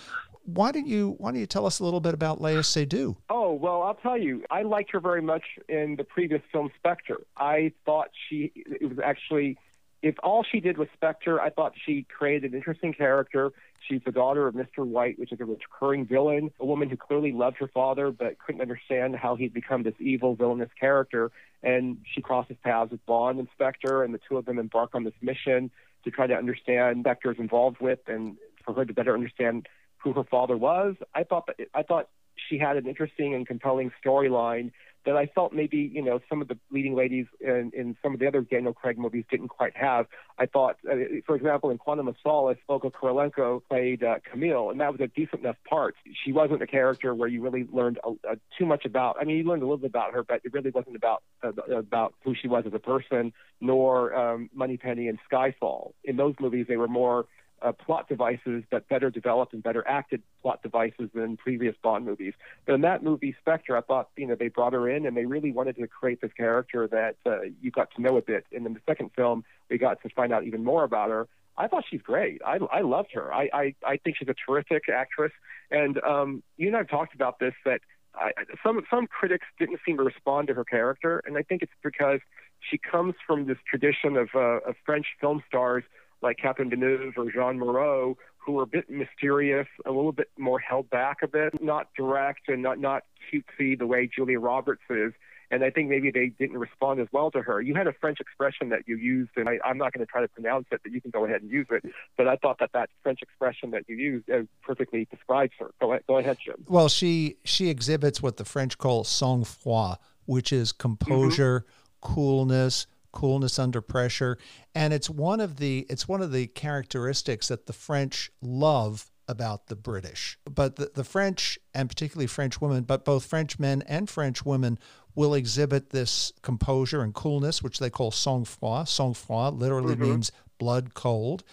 why 0.45 0.73
don't 0.73 0.87
you 0.87 1.15
why 1.19 1.31
don't 1.31 1.41
you 1.41 1.47
tell 1.47 1.67
us 1.67 1.81
a 1.81 1.85
little 1.85 2.01
bit 2.01 2.15
about 2.15 2.41
Léa 2.41 2.61
Seydoux? 2.61 3.17
Oh 3.31 3.53
well, 3.53 3.83
I'll 3.83 3.95
tell 3.95 4.19
you. 4.19 4.45
I 4.51 4.63
liked 4.63 4.91
her 4.93 5.01
very 5.01 5.23
much 5.23 5.45
in 5.69 5.97
the 5.97 6.05
previous 6.05 6.43
film 6.53 6.71
Spectre. 6.79 7.21
I 7.37 7.73
thought 7.87 8.11
she 8.29 8.53
it 8.55 8.89
was 8.89 8.99
actually 9.03 9.57
if 10.05 10.17
all 10.23 10.45
she 10.45 10.61
did 10.61 10.77
was 10.77 10.89
Spectre, 10.93 11.41
I 11.41 11.49
thought 11.49 11.73
she 11.87 12.03
created 12.03 12.53
an 12.53 12.59
interesting 12.59 12.93
character. 12.93 13.53
She's 13.89 14.03
the 14.05 14.13
daughter 14.13 14.47
of 14.47 14.55
Mr. 14.55 14.85
White, 14.85 15.19
which 15.19 15.33
is 15.33 15.41
a 15.41 15.47
recurring 15.47 16.05
villain, 16.05 16.51
a 16.61 16.67
woman 16.67 16.91
who 16.91 16.97
clearly 16.99 17.33
loved 17.33 17.57
her 17.57 17.69
father 17.69 18.11
but 18.11 18.39
couldn't 18.39 18.61
understand 18.61 19.17
how 19.17 19.35
he'd 19.35 19.55
become 19.55 19.83
this 19.83 19.95
evil, 19.99 20.35
villainous 20.35 20.69
character. 20.79 21.33
And 21.63 21.97
she 22.15 22.21
crosses 22.21 22.59
paths 22.63 22.91
with 22.91 23.05
Bond 23.07 23.39
and 23.39 23.49
Spectre, 23.55 24.05
and 24.05 24.13
the 24.13 24.21
two 24.29 24.37
of 24.37 24.45
them 24.45 24.59
embark 24.59 24.91
on 24.95 25.05
this 25.05 25.15
mission 25.23 25.71
to 26.05 26.11
try 26.11 26.27
to 26.27 26.35
understand 26.35 27.01
Spectre's 27.01 27.39
involved 27.39 27.79
with 27.81 28.01
and 28.07 28.37
for 28.63 28.75
her 28.75 28.85
to 28.85 28.93
better 28.93 29.15
understand 29.15 29.69
who 29.97 30.13
her 30.13 30.25
father 30.25 30.57
was. 30.59 30.97
I 31.15 31.25
thought 31.25 31.47
that 31.47 31.57
I 31.73 31.83
thought 31.83 32.11
she 32.37 32.59
had 32.59 32.77
an 32.77 32.87
interesting 32.87 33.35
and 33.35 33.47
compelling 33.47 33.91
storyline 34.05 34.73
that 35.05 35.17
I 35.17 35.27
felt 35.27 35.53
maybe 35.53 35.91
you 35.93 36.03
know 36.03 36.21
some 36.29 36.41
of 36.41 36.49
the 36.49 36.59
leading 36.71 36.95
ladies 36.95 37.27
in, 37.41 37.71
in 37.75 37.97
some 38.03 38.15
of 38.15 38.21
the 38.21 38.27
other 38.27 38.41
Daniel 38.43 38.73
Craig 38.73 38.99
movies 38.99 39.25
didn't 39.31 39.49
quite 39.49 39.77
have. 39.77 40.07
I 40.39 40.47
thought, 40.47 40.77
uh, 40.91 40.95
for 41.27 41.37
example, 41.37 41.71
in 41.71 41.79
Quantum 41.79 42.09
of 42.09 42.17
Solace, 42.23 42.59
Olga 42.69 42.91
Kurylenko 42.91 43.63
played 43.69 44.03
uh, 44.03 44.17
Camille, 44.31 44.71
and 44.71 44.81
that 44.81 44.93
was 44.93 45.01
a 45.01 45.09
decent 45.09 45.43
enough 45.43 45.57
part. 45.69 45.95
She 46.25 46.33
wasn't 46.33 46.63
a 46.63 46.67
character 46.67 47.15
where 47.15 47.29
you 47.29 47.43
really 47.43 47.67
learned 47.71 47.99
uh, 48.05 48.13
uh, 48.29 48.35
too 48.59 48.67
much 48.67 48.85
about. 48.85 49.17
I 49.21 49.25
mean, 49.25 49.37
you 49.37 49.45
learned 49.45 49.63
a 49.63 49.67
little 49.67 49.79
bit 49.79 49.91
about 49.91 50.13
her, 50.15 50.23
but 50.23 50.41
it 50.45 50.53
really 50.53 50.71
wasn't 50.71 50.97
about 50.97 51.23
uh, 51.43 51.53
about 51.77 52.15
who 52.25 52.35
she 52.35 52.49
was 52.49 52.65
as 52.67 52.75
a 52.75 52.79
person, 52.79 53.33
nor 53.61 54.15
um, 54.15 54.51
Moneypenny 54.55 55.09
and 55.09 55.19
Skyfall. 55.31 55.93
In 56.05 56.17
those 56.17 56.35
movies, 56.41 56.67
they 56.69 56.77
were 56.77 56.89
more 56.89 57.27
uh, 57.65 57.73
plot 57.73 58.09
devices, 58.09 58.63
but 58.71 58.89
better 58.89 59.11
developed 59.11 59.55
and 59.55 59.63
better 59.63 59.87
acted 59.89 60.23
plot 60.43 60.63
devices 60.63 61.09
than 61.15 61.37
previous 61.37 61.75
Bond 61.83 62.05
movies. 62.05 62.35
But 62.67 62.75
in 62.75 62.81
that 62.83 63.03
movie, 63.03 63.35
Spectre, 63.41 63.77
I 63.77 63.81
thought 63.81 64.11
you 64.17 64.27
know 64.27 64.35
they 64.35 64.49
brought 64.49 64.73
her 64.73 64.89
in 64.89 65.07
and 65.07 65.17
they 65.17 65.25
really 65.25 65.53
wanted 65.53 65.77
to 65.77 65.87
create 65.87 66.21
this 66.21 66.33
character 66.37 66.87
that 66.89 67.17
uh, 67.27 67.43
you 67.61 67.71
got 67.71 67.89
to 67.97 68.03
know 68.03 68.17
a 68.17 68.23
bit. 68.23 68.45
And 68.53 68.67
in 68.67 68.75
the 68.75 68.81
second 68.87 69.11
film, 69.17 69.45
we 69.71 69.79
got 69.79 70.03
to 70.03 70.09
find 70.11 70.33
out 70.33 70.45
even 70.45 70.63
more 70.63 70.85
about 70.85 71.11
her. 71.11 71.27
I 71.57 71.69
thought 71.69 71.85
she's 71.89 72.03
great. 72.03 72.43
I, 72.45 72.59
I 72.73 72.81
loved 72.81 73.11
her. 73.15 73.33
I, 73.33 73.49
I, 73.53 73.75
I 73.87 73.97
think 73.97 74.17
she's 74.19 74.29
a 74.29 74.35
terrific 74.35 74.89
actress. 74.89 75.31
And 75.71 76.03
um, 76.03 76.43
you 76.57 76.67
and 76.67 76.75
I 76.75 76.81
have 76.81 76.89
talked 76.89 77.15
about 77.15 77.39
this 77.39 77.55
that 77.65 77.81
I, 78.17 78.33
some 78.63 78.83
some 78.91 79.07
critics 79.07 79.47
didn't 79.59 79.81
seem 79.87 79.97
to 79.97 80.03
respond 80.03 80.49
to 80.49 80.55
her 80.55 80.65
character, 80.65 81.23
and 81.27 81.37
I 81.37 81.43
think 81.43 81.63
it's 81.63 81.73
because 81.83 82.21
she 82.61 82.79
comes 82.79 83.15
from 83.27 83.47
this 83.47 83.59
tradition 83.69 84.17
of, 84.17 84.29
uh, 84.35 84.61
of 84.69 84.77
French 84.87 85.07
film 85.21 85.43
stars 85.49 85.85
like 86.23 86.39
Catherine 86.39 86.71
Deneuve 86.71 87.17
or 87.17 87.31
Jeanne 87.31 87.59
Moreau, 87.59 88.17
who 88.39 88.59
are 88.59 88.65
a 88.65 88.67
bit 88.67 88.91
mysterious, 88.91 89.69
a 89.87 89.91
little 89.91 90.13
bit 90.13 90.31
more 90.39 90.59
held 90.59 90.91
back 90.91 91.19
a 91.23 91.29
bit, 91.29 91.63
not 91.63 91.89
direct 91.97 92.49
and 92.49 92.63
not 92.63 92.79
not 92.79 93.05
cutesy 93.33 93.79
the 93.79 93.87
way 93.87 94.09
Julia 94.15 94.39
Roberts 94.39 94.83
is. 94.91 95.13
And 95.51 95.63
I 95.63 95.71
think 95.71 95.89
maybe 95.89 96.11
they 96.11 96.29
didn't 96.29 96.59
respond 96.59 97.01
as 97.01 97.07
well 97.13 97.31
to 97.31 97.43
her. 97.43 97.61
You 97.61 97.75
had 97.75 97.87
a 97.87 97.93
French 97.93 98.19
expression 98.19 98.71
that 98.71 98.89
you 98.89 98.97
used, 98.97 99.31
and 99.37 99.49
I, 99.49 99.59
I'm 99.65 99.79
not 99.79 99.93
going 99.93 100.05
to 100.05 100.11
try 100.11 100.21
to 100.23 100.27
pronounce 100.27 100.67
it, 100.73 100.81
but 100.83 100.91
you 100.91 101.01
can 101.01 101.11
go 101.11 101.27
ahead 101.27 101.43
and 101.43 101.51
use 101.51 101.67
it. 101.71 101.85
But 102.17 102.27
I 102.27 102.37
thought 102.37 102.59
that 102.59 102.71
that 102.73 102.89
French 103.03 103.21
expression 103.23 103.71
that 103.71 103.85
you 103.87 103.95
used 103.95 104.29
uh, 104.31 104.43
perfectly 104.63 105.07
describes 105.11 105.53
her. 105.61 105.71
Go 105.81 105.93
ahead, 105.93 106.03
go 106.09 106.19
ahead, 106.19 106.39
Jim. 106.45 106.57
Well, 106.67 106.89
she 106.89 107.37
she 107.45 107.69
exhibits 107.69 108.23
what 108.23 108.37
the 108.37 108.45
French 108.45 108.79
call 108.79 109.05
sang-froid, 109.05 109.99
which 110.25 110.53
is 110.53 110.73
composure, 110.73 111.61
mm-hmm. 111.61 112.15
coolness, 112.15 112.87
coolness 113.15 113.59
under 113.59 113.81
pressure. 113.81 114.37
And 114.75 114.93
it's 114.93 115.09
one 115.09 115.41
of 115.41 115.57
the 115.57 115.87
it's 115.89 116.07
one 116.07 116.21
of 116.21 116.33
the 116.33 116.49
characteristics 116.49 117.49
that 117.49 117.67
the 117.67 117.73
french 117.73 118.31
love 118.43 119.11
about 119.27 119.69
the 119.69 119.77
british. 119.77 120.39
But 120.45 120.77
the, 120.77 120.91
the 120.95 121.05
french 121.05 121.59
and 121.73 121.89
particularly 121.89 122.27
french 122.27 122.61
women 122.61 122.85
but 122.85 123.05
both 123.07 123.25
french 123.25 123.59
men 123.59 123.83
and 123.87 124.11
french 124.11 124.45
women 124.45 124.79
will 125.15 125.33
exhibit 125.33 125.91
this 125.91 126.33
composure 126.43 127.01
and 127.01 127.15
coolness 127.15 127.63
which 127.63 127.79
they 127.79 127.89
call 127.89 128.11
sang-froid. 128.11 128.89
Sang-froid 128.89 129.55
literally 129.55 129.95
mm-hmm. 129.95 130.11
means 130.11 130.33
blood 130.59 130.93
cold. 130.95 131.45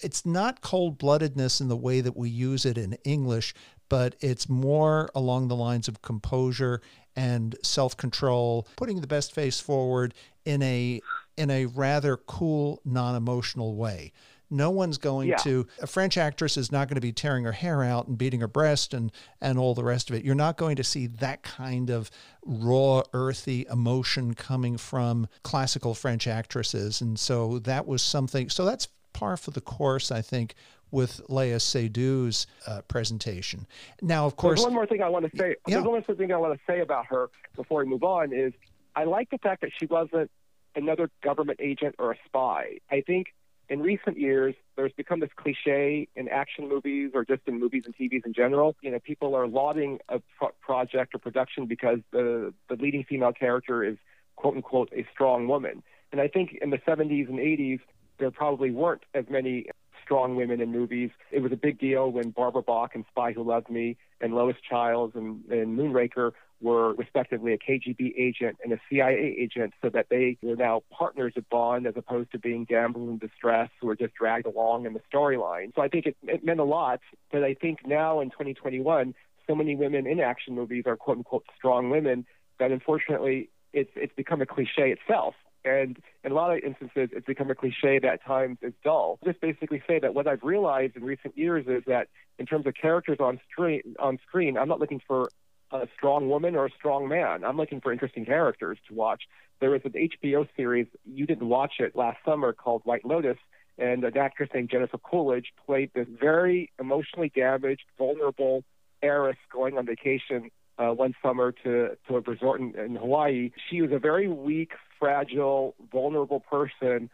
It's 0.00 0.26
not 0.26 0.62
cold-bloodedness 0.62 1.60
in 1.60 1.68
the 1.68 1.76
way 1.76 2.00
that 2.00 2.16
we 2.16 2.28
use 2.28 2.64
it 2.64 2.78
in 2.78 2.94
english 3.04 3.54
but 3.88 4.16
it's 4.20 4.48
more 4.48 5.10
along 5.14 5.48
the 5.48 5.56
lines 5.56 5.88
of 5.88 6.02
composure 6.02 6.80
and 7.14 7.56
self-control 7.62 8.68
putting 8.76 9.00
the 9.00 9.06
best 9.06 9.34
face 9.34 9.58
forward 9.58 10.14
in 10.44 10.62
a 10.62 11.00
in 11.36 11.50
a 11.50 11.66
rather 11.66 12.16
cool, 12.16 12.80
non-emotional 12.84 13.76
way. 13.76 14.12
No 14.48 14.70
one's 14.70 14.96
going 14.96 15.28
yeah. 15.28 15.36
to 15.38 15.66
a 15.82 15.86
French 15.86 16.16
actress 16.16 16.56
is 16.56 16.70
not 16.70 16.88
going 16.88 16.94
to 16.94 17.00
be 17.00 17.12
tearing 17.12 17.44
her 17.44 17.52
hair 17.52 17.82
out 17.82 18.06
and 18.06 18.16
beating 18.16 18.40
her 18.40 18.48
breast 18.48 18.94
and 18.94 19.10
and 19.40 19.58
all 19.58 19.74
the 19.74 19.82
rest 19.82 20.08
of 20.08 20.16
it. 20.16 20.24
You're 20.24 20.36
not 20.36 20.56
going 20.56 20.76
to 20.76 20.84
see 20.84 21.08
that 21.08 21.42
kind 21.42 21.90
of 21.90 22.10
raw, 22.44 23.02
earthy 23.12 23.66
emotion 23.70 24.34
coming 24.34 24.76
from 24.76 25.26
classical 25.42 25.94
French 25.94 26.28
actresses. 26.28 27.00
And 27.00 27.18
so 27.18 27.58
that 27.60 27.86
was 27.86 28.02
something 28.02 28.48
so 28.48 28.64
that's 28.64 28.88
par 29.12 29.36
for 29.36 29.50
the 29.50 29.60
course, 29.60 30.12
I 30.12 30.22
think, 30.22 30.54
with 30.90 31.20
Léa 31.28 31.56
Seydoux's 31.56 32.46
uh, 32.66 32.82
presentation. 32.88 33.66
Now, 34.02 34.26
of 34.26 34.36
course, 34.36 34.60
there's 34.60 34.66
one 34.66 34.74
more 34.74 34.86
thing 34.86 35.02
I 35.02 35.08
want 35.08 35.30
to 35.30 35.36
say. 35.36 35.56
Yeah. 35.66 35.76
There's 35.76 35.84
one 35.84 36.02
more 36.06 36.16
thing 36.16 36.32
I 36.32 36.36
want 36.36 36.54
to 36.54 36.60
say 36.66 36.80
about 36.80 37.06
her 37.06 37.28
before 37.54 37.80
we 37.80 37.86
move 37.86 38.04
on 38.04 38.32
is 38.32 38.52
I 38.94 39.04
like 39.04 39.30
the 39.30 39.38
fact 39.38 39.62
that 39.62 39.70
she 39.78 39.86
wasn't 39.86 40.30
another 40.74 41.10
government 41.22 41.60
agent 41.62 41.96
or 41.98 42.12
a 42.12 42.16
spy. 42.26 42.78
I 42.90 43.00
think 43.00 43.28
in 43.68 43.80
recent 43.80 44.18
years, 44.18 44.54
there's 44.76 44.92
become 44.92 45.20
this 45.20 45.30
cliche 45.34 46.08
in 46.14 46.28
action 46.28 46.68
movies 46.68 47.10
or 47.14 47.24
just 47.24 47.42
in 47.46 47.58
movies 47.58 47.82
and 47.84 47.96
TVs 47.96 48.24
in 48.24 48.32
general. 48.32 48.76
You 48.80 48.92
know, 48.92 49.00
people 49.00 49.34
are 49.34 49.48
lauding 49.48 49.98
a 50.08 50.20
pro- 50.38 50.52
project 50.60 51.14
or 51.14 51.18
production 51.18 51.66
because 51.66 51.98
the, 52.12 52.54
the 52.68 52.76
leading 52.76 53.04
female 53.04 53.32
character 53.32 53.82
is 53.82 53.96
quote 54.36 54.54
unquote 54.54 54.92
a 54.92 55.06
strong 55.12 55.48
woman. 55.48 55.82
And 56.12 56.20
I 56.20 56.28
think 56.28 56.56
in 56.62 56.70
the 56.70 56.78
70s 56.78 57.28
and 57.28 57.38
80s, 57.38 57.80
there 58.18 58.30
probably 58.30 58.70
weren't 58.70 59.02
as 59.14 59.24
many 59.28 59.66
strong 60.06 60.36
women 60.36 60.60
in 60.60 60.70
movies. 60.70 61.10
It 61.32 61.40
was 61.40 61.52
a 61.52 61.56
big 61.56 61.78
deal 61.78 62.10
when 62.10 62.30
Barbara 62.30 62.62
Bach 62.62 62.94
and 62.94 63.04
Spy 63.10 63.32
Who 63.32 63.42
Loved 63.42 63.68
Me 63.68 63.96
and 64.20 64.34
Lois 64.34 64.56
Chiles 64.68 65.12
and, 65.14 65.44
and 65.50 65.76
Moonraker 65.76 66.30
were 66.62 66.94
respectively 66.94 67.52
a 67.52 67.58
KGB 67.58 68.14
agent 68.16 68.56
and 68.64 68.72
a 68.72 68.78
CIA 68.88 69.36
agent, 69.38 69.74
so 69.82 69.90
that 69.90 70.06
they 70.08 70.38
were 70.40 70.56
now 70.56 70.82
partners 70.90 71.34
of 71.36 71.46
Bond 71.50 71.86
as 71.86 71.94
opposed 71.96 72.32
to 72.32 72.38
being 72.38 72.64
damsels 72.64 73.10
in 73.10 73.18
distress 73.18 73.68
who 73.80 73.88
were 73.88 73.96
just 73.96 74.14
dragged 74.14 74.46
along 74.46 74.86
in 74.86 74.94
the 74.94 75.02
storyline. 75.12 75.74
So 75.74 75.82
I 75.82 75.88
think 75.88 76.06
it, 76.06 76.16
it 76.22 76.44
meant 76.44 76.60
a 76.60 76.64
lot. 76.64 77.00
But 77.30 77.42
I 77.44 77.54
think 77.54 77.86
now 77.86 78.20
in 78.20 78.30
2021, 78.30 79.14
so 79.46 79.54
many 79.54 79.76
women 79.76 80.06
in 80.06 80.20
action 80.20 80.54
movies 80.54 80.84
are 80.86 80.96
quote 80.96 81.18
unquote 81.18 81.44
strong 81.56 81.90
women 81.90 82.24
that 82.58 82.70
unfortunately 82.70 83.50
it's 83.72 83.90
it's 83.94 84.14
become 84.14 84.40
a 84.40 84.46
cliche 84.46 84.92
itself. 84.92 85.34
And 85.66 85.98
in 86.22 86.30
a 86.30 86.34
lot 86.34 86.56
of 86.56 86.62
instances, 86.62 87.10
it's 87.12 87.26
become 87.26 87.50
a 87.50 87.54
cliche 87.54 87.98
that 87.98 88.06
at 88.06 88.24
times 88.24 88.58
is 88.62 88.72
dull. 88.84 89.18
Just 89.24 89.40
basically 89.40 89.82
say 89.86 89.98
that 89.98 90.14
what 90.14 90.28
I've 90.28 90.44
realized 90.44 90.96
in 90.96 91.02
recent 91.02 91.36
years 91.36 91.66
is 91.66 91.82
that 91.88 92.06
in 92.38 92.46
terms 92.46 92.66
of 92.66 92.74
characters 92.74 93.18
on 93.18 93.40
screen, 93.50 93.96
on 93.98 94.18
screen, 94.28 94.56
I'm 94.56 94.68
not 94.68 94.78
looking 94.78 95.02
for 95.04 95.28
a 95.72 95.88
strong 95.96 96.28
woman 96.28 96.54
or 96.54 96.66
a 96.66 96.70
strong 96.70 97.08
man. 97.08 97.42
I'm 97.42 97.56
looking 97.56 97.80
for 97.80 97.92
interesting 97.92 98.24
characters 98.24 98.78
to 98.86 98.94
watch. 98.94 99.24
There 99.60 99.70
was 99.70 99.80
an 99.84 99.92
HBO 99.92 100.46
series, 100.56 100.86
you 101.04 101.26
didn't 101.26 101.48
watch 101.48 101.74
it 101.80 101.96
last 101.96 102.18
summer, 102.24 102.52
called 102.52 102.82
White 102.84 103.04
Lotus, 103.04 103.38
and 103.76 104.04
an 104.04 104.16
actress 104.16 104.50
named 104.54 104.70
Jennifer 104.70 104.98
Coolidge 104.98 105.52
played 105.66 105.90
this 105.94 106.06
very 106.08 106.70
emotionally 106.78 107.32
damaged, 107.34 107.82
vulnerable 107.98 108.62
heiress 109.02 109.36
going 109.52 109.76
on 109.76 109.86
vacation 109.86 110.50
uh, 110.78 110.88
one 110.88 111.14
summer 111.22 111.52
to, 111.52 111.96
to 112.06 112.16
a 112.16 112.20
resort 112.20 112.60
in, 112.60 112.78
in 112.78 112.96
Hawaii. 112.96 113.50
She 113.70 113.82
was 113.82 113.90
a 113.92 113.98
very 113.98 114.28
weak, 114.28 114.72
fragile, 114.98 115.74
vulnerable 115.92 116.40
person 116.40 117.10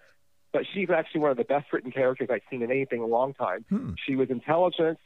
but 0.53 0.66
she's 0.75 0.90
actually 0.90 1.23
one 1.23 1.31
of 1.31 1.38
the 1.38 1.45
best 1.45 1.73
written 1.73 1.90
characters 1.90 2.29
I've 2.31 2.42
seen 2.51 2.61
in 2.61 2.71
anything 2.71 2.99
in 2.99 3.05
a 3.05 3.07
long 3.07 3.33
time. 3.33 3.64
Hmm. 3.71 3.92
She 4.07 4.16
was 4.16 4.29
intelligent, 4.29 4.99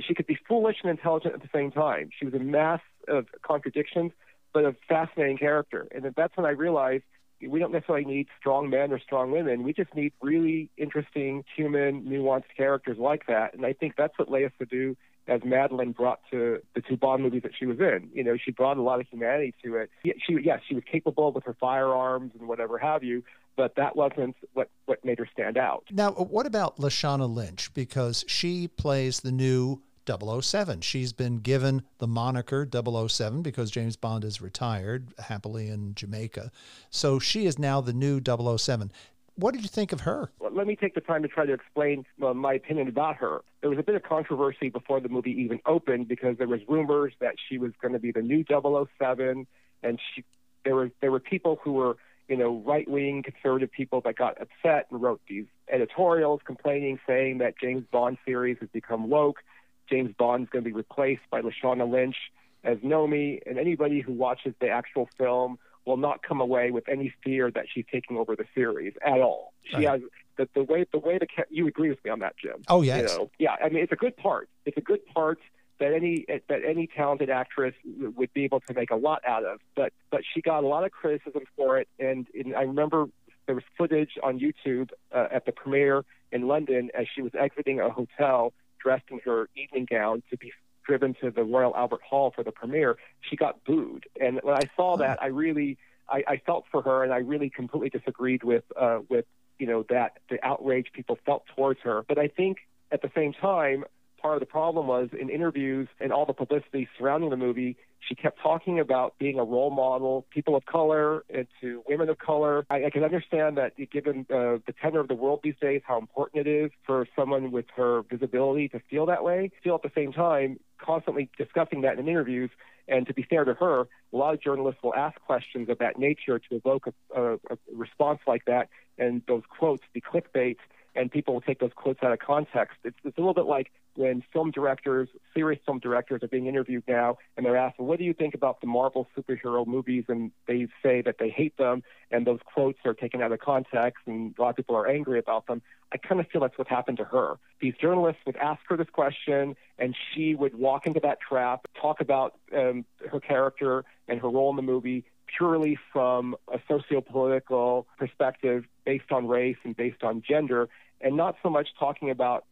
she 0.00 0.14
could 0.14 0.26
be 0.26 0.38
foolish 0.48 0.76
and 0.82 0.90
intelligent 0.90 1.34
at 1.34 1.42
the 1.42 1.48
same 1.54 1.70
time. 1.70 2.10
She 2.18 2.24
was 2.24 2.34
a 2.34 2.38
mass 2.38 2.80
of 3.08 3.26
contradictions, 3.42 4.12
but 4.52 4.64
a 4.64 4.74
fascinating 4.88 5.38
character. 5.38 5.86
And 5.94 6.12
that's 6.16 6.36
when 6.36 6.46
I 6.46 6.50
realized 6.50 7.04
we 7.46 7.58
don't 7.58 7.72
necessarily 7.72 8.04
need 8.04 8.28
strong 8.38 8.70
men 8.70 8.92
or 8.92 8.98
strong 8.98 9.30
women. 9.30 9.62
We 9.62 9.72
just 9.72 9.94
need 9.94 10.12
really 10.22 10.70
interesting, 10.76 11.44
human, 11.54 12.02
nuanced 12.04 12.44
characters 12.56 12.96
like 12.98 13.26
that. 13.26 13.54
And 13.54 13.66
I 13.66 13.74
think 13.74 13.94
that's 13.96 14.18
what 14.18 14.28
Léa 14.28 14.50
Seydoux 14.60 14.96
as 15.28 15.40
Madeleine 15.44 15.92
brought 15.92 16.20
to 16.30 16.60
the 16.74 16.80
two 16.80 16.96
Bond 16.96 17.22
movies 17.22 17.42
that 17.42 17.52
she 17.58 17.66
was 17.66 17.78
in. 17.80 18.10
You 18.12 18.24
know, 18.24 18.36
she 18.36 18.50
brought 18.50 18.76
a 18.76 18.82
lot 18.82 19.00
of 19.00 19.06
humanity 19.08 19.54
to 19.64 19.76
it. 19.76 19.90
She, 20.04 20.38
yes, 20.42 20.60
she 20.68 20.74
was 20.74 20.84
capable 20.90 21.32
with 21.32 21.44
her 21.44 21.56
firearms 21.58 22.32
and 22.38 22.48
whatever 22.48 22.78
have 22.78 23.02
you, 23.02 23.24
but 23.56 23.74
that 23.76 23.96
wasn't 23.96 24.36
what, 24.54 24.70
what 24.84 25.04
made 25.04 25.18
her 25.18 25.28
stand 25.32 25.56
out. 25.56 25.84
Now, 25.90 26.12
what 26.12 26.46
about 26.46 26.76
Lashana 26.78 27.32
Lynch? 27.32 27.72
Because 27.74 28.24
she 28.28 28.68
plays 28.68 29.20
the 29.20 29.32
new 29.32 29.82
007. 30.06 30.80
She's 30.82 31.12
been 31.12 31.38
given 31.38 31.82
the 31.98 32.06
moniker 32.06 32.68
007 32.70 33.42
because 33.42 33.70
James 33.70 33.96
Bond 33.96 34.24
is 34.24 34.40
retired 34.40 35.12
happily 35.18 35.68
in 35.68 35.94
Jamaica. 35.94 36.52
So 36.90 37.18
she 37.18 37.46
is 37.46 37.58
now 37.58 37.80
the 37.80 37.92
new 37.92 38.20
007. 38.24 38.92
What 39.36 39.54
did 39.54 39.62
you 39.62 39.68
think 39.68 39.92
of 39.92 40.00
her? 40.00 40.30
Let 40.40 40.66
me 40.66 40.76
take 40.76 40.94
the 40.94 41.00
time 41.00 41.22
to 41.22 41.28
try 41.28 41.46
to 41.46 41.52
explain 41.52 42.04
uh, 42.22 42.32
my 42.34 42.54
opinion 42.54 42.88
about 42.88 43.16
her. 43.16 43.42
There 43.60 43.70
was 43.70 43.78
a 43.78 43.82
bit 43.82 43.94
of 43.94 44.02
controversy 44.02 44.70
before 44.70 45.00
the 45.00 45.08
movie 45.08 45.32
even 45.42 45.60
opened 45.66 46.08
because 46.08 46.38
there 46.38 46.48
was 46.48 46.60
rumors 46.68 47.12
that 47.20 47.34
she 47.48 47.58
was 47.58 47.72
going 47.80 47.92
to 47.92 47.98
be 47.98 48.12
the 48.12 48.22
new 48.22 48.44
007, 48.48 49.46
and 49.82 50.00
she 50.14 50.24
there 50.64 50.74
were 50.74 50.90
there 51.00 51.12
were 51.12 51.20
people 51.20 51.58
who 51.62 51.72
were 51.74 51.96
you 52.28 52.36
know 52.36 52.62
right 52.66 52.88
wing 52.88 53.22
conservative 53.22 53.70
people 53.70 54.00
that 54.00 54.16
got 54.16 54.40
upset 54.40 54.86
and 54.90 55.02
wrote 55.02 55.20
these 55.28 55.46
editorials 55.70 56.40
complaining, 56.44 56.98
saying 57.06 57.38
that 57.38 57.54
James 57.60 57.84
Bond 57.92 58.18
series 58.24 58.56
has 58.60 58.68
become 58.70 59.08
woke. 59.08 59.42
James 59.88 60.12
Bond's 60.18 60.50
going 60.50 60.64
to 60.64 60.68
be 60.68 60.74
replaced 60.74 61.22
by 61.30 61.40
Lashana 61.42 61.88
Lynch 61.88 62.16
as 62.64 62.78
Nomi, 62.78 63.40
and 63.46 63.58
anybody 63.58 64.00
who 64.00 64.12
watches 64.12 64.54
the 64.60 64.68
actual 64.68 65.08
film 65.16 65.58
will 65.86 65.96
not 65.96 66.22
come 66.22 66.40
away 66.40 66.70
with 66.70 66.88
any 66.88 67.14
fear 67.24 67.50
that 67.52 67.66
she's 67.72 67.84
taking 67.90 68.18
over 68.18 68.36
the 68.36 68.44
series 68.54 68.94
at 69.04 69.20
all. 69.20 69.52
She 69.64 69.76
right. 69.76 69.88
has 69.88 70.00
the, 70.36 70.48
the 70.54 70.64
way 70.64 70.84
the 70.92 70.98
way 70.98 71.18
the 71.18 71.26
you 71.48 71.66
agree 71.66 71.88
with 71.88 72.04
me 72.04 72.10
on 72.10 72.18
that, 72.18 72.34
Jim. 72.36 72.62
Oh 72.68 72.82
yes, 72.82 73.12
you 73.12 73.18
know, 73.18 73.30
yeah. 73.38 73.56
I 73.62 73.68
mean, 73.68 73.82
it's 73.82 73.92
a 73.92 73.96
good 73.96 74.16
part. 74.16 74.48
It's 74.66 74.76
a 74.76 74.82
good 74.82 75.06
part 75.06 75.38
that 75.78 75.92
any 75.92 76.26
that 76.48 76.60
any 76.66 76.86
talented 76.86 77.30
actress 77.30 77.74
would 77.84 78.32
be 78.34 78.44
able 78.44 78.60
to 78.60 78.74
make 78.74 78.90
a 78.90 78.96
lot 78.96 79.22
out 79.26 79.44
of. 79.44 79.60
But 79.74 79.92
but 80.10 80.22
she 80.34 80.42
got 80.42 80.64
a 80.64 80.66
lot 80.66 80.84
of 80.84 80.90
criticism 80.90 81.42
for 81.56 81.78
it, 81.78 81.88
and, 81.98 82.26
and 82.34 82.54
I 82.54 82.62
remember 82.62 83.06
there 83.46 83.54
was 83.54 83.64
footage 83.78 84.18
on 84.22 84.40
YouTube 84.40 84.90
uh, 85.12 85.28
at 85.32 85.46
the 85.46 85.52
premiere 85.52 86.04
in 86.32 86.48
London 86.48 86.90
as 86.98 87.06
she 87.14 87.22
was 87.22 87.32
exiting 87.38 87.80
a 87.80 87.90
hotel 87.90 88.52
dressed 88.82 89.04
in 89.10 89.20
her 89.24 89.48
evening 89.56 89.86
gown 89.88 90.22
to 90.30 90.36
be 90.36 90.52
driven 90.86 91.14
to 91.20 91.30
the 91.30 91.42
Royal 91.42 91.74
Albert 91.76 92.02
Hall 92.02 92.32
for 92.34 92.44
the 92.44 92.52
premiere, 92.52 92.96
she 93.20 93.36
got 93.36 93.64
booed. 93.64 94.04
And 94.20 94.40
when 94.42 94.54
I 94.54 94.68
saw 94.76 94.96
that, 94.98 95.22
I 95.22 95.26
really 95.26 95.78
I, 96.08 96.22
I 96.26 96.36
felt 96.38 96.64
for 96.70 96.82
her, 96.82 97.04
and 97.04 97.12
I 97.12 97.18
really 97.18 97.50
completely 97.50 97.90
disagreed 97.90 98.44
with 98.44 98.64
uh, 98.80 99.00
with 99.08 99.24
you 99.58 99.66
know 99.66 99.84
that 99.88 100.18
the 100.30 100.44
outrage 100.44 100.88
people 100.92 101.18
felt 101.26 101.44
towards 101.54 101.80
her. 101.80 102.04
But 102.08 102.18
I 102.18 102.28
think 102.28 102.58
at 102.92 103.02
the 103.02 103.10
same 103.14 103.32
time, 103.32 103.84
part 104.20 104.34
of 104.34 104.40
the 104.40 104.46
problem 104.46 104.86
was 104.86 105.08
in 105.18 105.28
interviews 105.28 105.88
and 106.00 106.12
all 106.12 106.26
the 106.26 106.32
publicity 106.32 106.88
surrounding 106.98 107.30
the 107.30 107.36
movie, 107.36 107.76
she 108.08 108.14
kept 108.14 108.40
talking 108.40 108.78
about 108.78 109.18
being 109.18 109.38
a 109.38 109.44
role 109.44 109.70
model, 109.70 110.26
people 110.30 110.56
of 110.56 110.64
color, 110.66 111.24
and 111.28 111.46
to 111.60 111.82
women 111.88 112.08
of 112.08 112.18
color. 112.18 112.66
I, 112.70 112.86
I 112.86 112.90
can 112.90 113.04
understand 113.04 113.58
that 113.58 113.72
given 113.90 114.26
uh, 114.30 114.58
the 114.66 114.74
tenor 114.80 115.00
of 115.00 115.08
the 115.08 115.14
world 115.14 115.40
these 115.42 115.56
days, 115.60 115.82
how 115.84 115.98
important 115.98 116.46
it 116.46 116.50
is 116.50 116.70
for 116.84 117.06
someone 117.16 117.50
with 117.50 117.66
her 117.76 118.02
visibility 118.02 118.68
to 118.68 118.80
feel 118.90 119.06
that 119.06 119.24
way. 119.24 119.50
Still, 119.60 119.76
at 119.76 119.82
the 119.82 119.92
same 119.94 120.12
time, 120.12 120.60
constantly 120.78 121.28
discussing 121.36 121.82
that 121.82 121.98
in 121.98 122.08
interviews. 122.08 122.50
And 122.88 123.06
to 123.08 123.14
be 123.14 123.22
fair 123.22 123.44
to 123.44 123.54
her, 123.54 123.80
a 124.12 124.16
lot 124.16 124.34
of 124.34 124.40
journalists 124.40 124.80
will 124.82 124.94
ask 124.94 125.20
questions 125.20 125.68
of 125.68 125.78
that 125.78 125.98
nature 125.98 126.38
to 126.38 126.54
evoke 126.54 126.86
a, 126.86 127.20
a, 127.20 127.34
a 127.34 127.58
response 127.74 128.20
like 128.26 128.44
that, 128.44 128.68
and 128.96 129.22
those 129.26 129.42
quotes 129.58 129.82
be 129.92 130.00
clickbait 130.00 130.58
and 130.96 131.10
people 131.10 131.34
will 131.34 131.40
take 131.42 131.60
those 131.60 131.72
quotes 131.74 132.02
out 132.02 132.12
of 132.12 132.18
context. 132.18 132.78
It's, 132.82 132.96
it's 133.04 133.18
a 133.18 133.20
little 133.20 133.34
bit 133.34 133.44
like 133.44 133.70
when 133.96 134.22
film 134.32 134.50
directors, 134.50 135.08
serious 135.34 135.60
film 135.64 135.78
directors, 135.78 136.22
are 136.22 136.28
being 136.28 136.46
interviewed 136.46 136.84
now, 136.86 137.18
and 137.36 137.44
they're 137.44 137.56
asked, 137.56 137.78
well, 137.78 137.88
"What 137.88 137.98
do 137.98 138.04
you 138.04 138.12
think 138.12 138.34
about 138.34 138.60
the 138.60 138.66
Marvel 138.66 139.08
superhero 139.16 139.66
movies?" 139.66 140.04
and 140.08 140.30
they 140.46 140.68
say 140.82 141.02
that 141.02 141.16
they 141.18 141.30
hate 141.30 141.56
them, 141.56 141.82
and 142.10 142.26
those 142.26 142.40
quotes 142.44 142.78
are 142.84 142.94
taken 142.94 143.22
out 143.22 143.32
of 143.32 143.40
context, 143.40 144.02
and 144.06 144.34
a 144.38 144.42
lot 144.42 144.50
of 144.50 144.56
people 144.56 144.76
are 144.76 144.88
angry 144.88 145.18
about 145.18 145.46
them. 145.46 145.62
I 145.92 145.98
kind 145.98 146.20
of 146.20 146.26
feel 146.28 146.40
that's 146.40 146.58
what 146.58 146.68
happened 146.68 146.98
to 146.98 147.04
her. 147.04 147.38
These 147.60 147.74
journalists 147.80 148.22
would 148.26 148.36
ask 148.36 148.60
her 148.68 148.76
this 148.76 148.90
question, 148.90 149.56
and 149.78 149.96
she 150.12 150.34
would 150.34 150.54
walk 150.58 150.86
into 150.86 151.00
that 151.00 151.18
trap, 151.20 151.66
talk 151.80 152.00
about 152.00 152.38
um, 152.56 152.84
her 153.10 153.20
character 153.20 153.84
and 154.08 154.20
her 154.20 154.28
role 154.28 154.50
in 154.50 154.56
the 154.56 154.62
movie 154.62 155.04
purely 155.26 155.78
from 155.92 156.36
a 156.52 156.58
socio-political 156.68 157.86
perspective 157.98 158.64
based 158.84 159.10
on 159.10 159.26
race 159.26 159.56
and 159.64 159.76
based 159.76 160.02
on 160.02 160.22
gender, 160.26 160.68
and 161.00 161.16
not 161.16 161.36
so 161.42 161.50
much 161.50 161.68
talking 161.78 162.10
about 162.10 162.44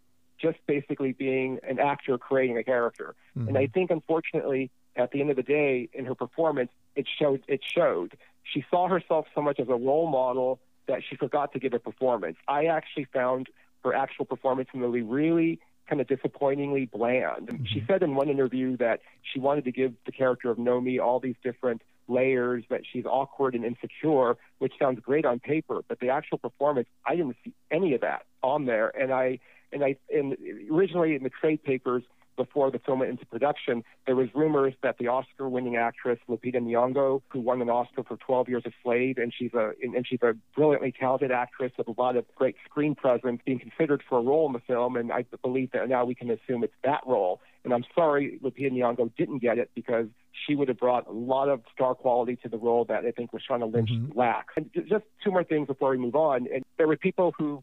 just 0.44 0.58
basically 0.66 1.12
being 1.12 1.58
an 1.68 1.78
actor 1.78 2.18
creating 2.18 2.58
a 2.58 2.64
character. 2.64 3.14
Mm-hmm. 3.36 3.48
And 3.48 3.58
I 3.58 3.66
think, 3.66 3.90
unfortunately, 3.90 4.70
at 4.94 5.10
the 5.10 5.20
end 5.22 5.30
of 5.30 5.36
the 5.36 5.42
day, 5.42 5.88
in 5.92 6.04
her 6.04 6.14
performance, 6.14 6.70
it 6.94 7.06
showed. 7.18 7.42
It 7.48 7.60
showed. 7.76 8.16
She 8.52 8.64
saw 8.70 8.88
herself 8.88 9.26
so 9.34 9.40
much 9.40 9.58
as 9.58 9.68
a 9.68 9.74
role 9.74 10.06
model 10.06 10.60
that 10.86 11.00
she 11.08 11.16
forgot 11.16 11.52
to 11.54 11.58
give 11.58 11.72
a 11.72 11.78
performance. 11.78 12.36
I 12.46 12.66
actually 12.66 13.06
found 13.12 13.48
her 13.84 13.94
actual 13.94 14.26
performance 14.26 14.68
in 14.74 14.80
the 14.80 14.86
movie 14.86 15.02
really 15.02 15.60
kind 15.88 16.00
of 16.00 16.06
disappointingly 16.06 16.86
bland. 16.86 17.48
Mm-hmm. 17.48 17.64
She 17.64 17.82
said 17.86 18.02
in 18.02 18.14
one 18.14 18.28
interview 18.28 18.76
that 18.78 19.00
she 19.22 19.38
wanted 19.40 19.64
to 19.64 19.72
give 19.72 19.94
the 20.04 20.12
character 20.12 20.50
of 20.50 20.58
Nomi 20.58 21.00
all 21.02 21.20
these 21.20 21.36
different 21.42 21.82
layers, 22.06 22.64
that 22.68 22.82
she's 22.90 23.06
awkward 23.06 23.54
and 23.54 23.64
insecure, 23.64 24.36
which 24.58 24.74
sounds 24.78 25.00
great 25.00 25.24
on 25.24 25.40
paper, 25.40 25.82
but 25.88 26.00
the 26.00 26.10
actual 26.10 26.36
performance, 26.36 26.86
I 27.06 27.16
didn't 27.16 27.36
see 27.42 27.54
any 27.70 27.94
of 27.94 28.02
that 28.02 28.26
on 28.42 28.66
there. 28.66 28.88
And 28.98 29.10
I 29.12 29.38
and 29.74 29.84
I 29.84 29.96
and 30.10 30.36
originally 30.70 31.14
in 31.14 31.22
the 31.22 31.30
trade 31.30 31.62
papers 31.62 32.02
before 32.36 32.70
the 32.70 32.78
film 32.78 33.00
went 33.00 33.10
into 33.10 33.26
production, 33.26 33.84
there 34.06 34.16
was 34.16 34.28
rumors 34.34 34.74
that 34.82 34.98
the 34.98 35.06
Oscar-winning 35.08 35.76
actress 35.76 36.18
Lupita 36.28 36.56
Nyong'o, 36.56 37.22
who 37.28 37.40
won 37.40 37.62
an 37.62 37.70
Oscar 37.70 38.02
for 38.02 38.16
12 38.16 38.48
Years 38.48 38.62
a 38.66 38.70
Slave, 38.82 39.18
and 39.18 39.32
she's 39.36 39.54
a 39.54 39.72
and 39.82 40.06
she's 40.06 40.20
a 40.22 40.34
brilliantly 40.54 40.92
talented 40.98 41.30
actress 41.30 41.72
with 41.76 41.88
a 41.88 42.00
lot 42.00 42.16
of 42.16 42.24
great 42.34 42.56
screen 42.64 42.94
presence, 42.94 43.40
being 43.44 43.58
considered 43.58 44.02
for 44.08 44.18
a 44.18 44.22
role 44.22 44.46
in 44.46 44.52
the 44.52 44.60
film, 44.60 44.96
and 44.96 45.12
I 45.12 45.24
believe 45.42 45.72
that 45.72 45.88
now 45.88 46.04
we 46.04 46.14
can 46.14 46.30
assume 46.30 46.64
it's 46.64 46.72
that 46.84 47.00
role. 47.06 47.40
And 47.64 47.72
I'm 47.72 47.84
sorry 47.94 48.38
Lupita 48.42 48.70
Nyong'o 48.70 49.10
didn't 49.16 49.38
get 49.38 49.58
it 49.58 49.70
because 49.74 50.06
she 50.46 50.54
would 50.54 50.68
have 50.68 50.78
brought 50.78 51.06
a 51.06 51.12
lot 51.12 51.48
of 51.48 51.62
star 51.72 51.94
quality 51.94 52.36
to 52.42 52.48
the 52.48 52.58
role 52.58 52.84
that 52.86 53.04
I 53.04 53.12
think 53.12 53.30
Lashana 53.32 53.72
Lynch 53.72 53.90
mm-hmm. 53.90 54.18
lacks. 54.18 54.54
And 54.56 54.70
just 54.88 55.04
two 55.22 55.30
more 55.30 55.44
things 55.44 55.68
before 55.68 55.90
we 55.90 55.98
move 55.98 56.16
on. 56.16 56.48
And 56.52 56.64
there 56.76 56.88
were 56.88 56.96
people 56.96 57.32
who 57.38 57.62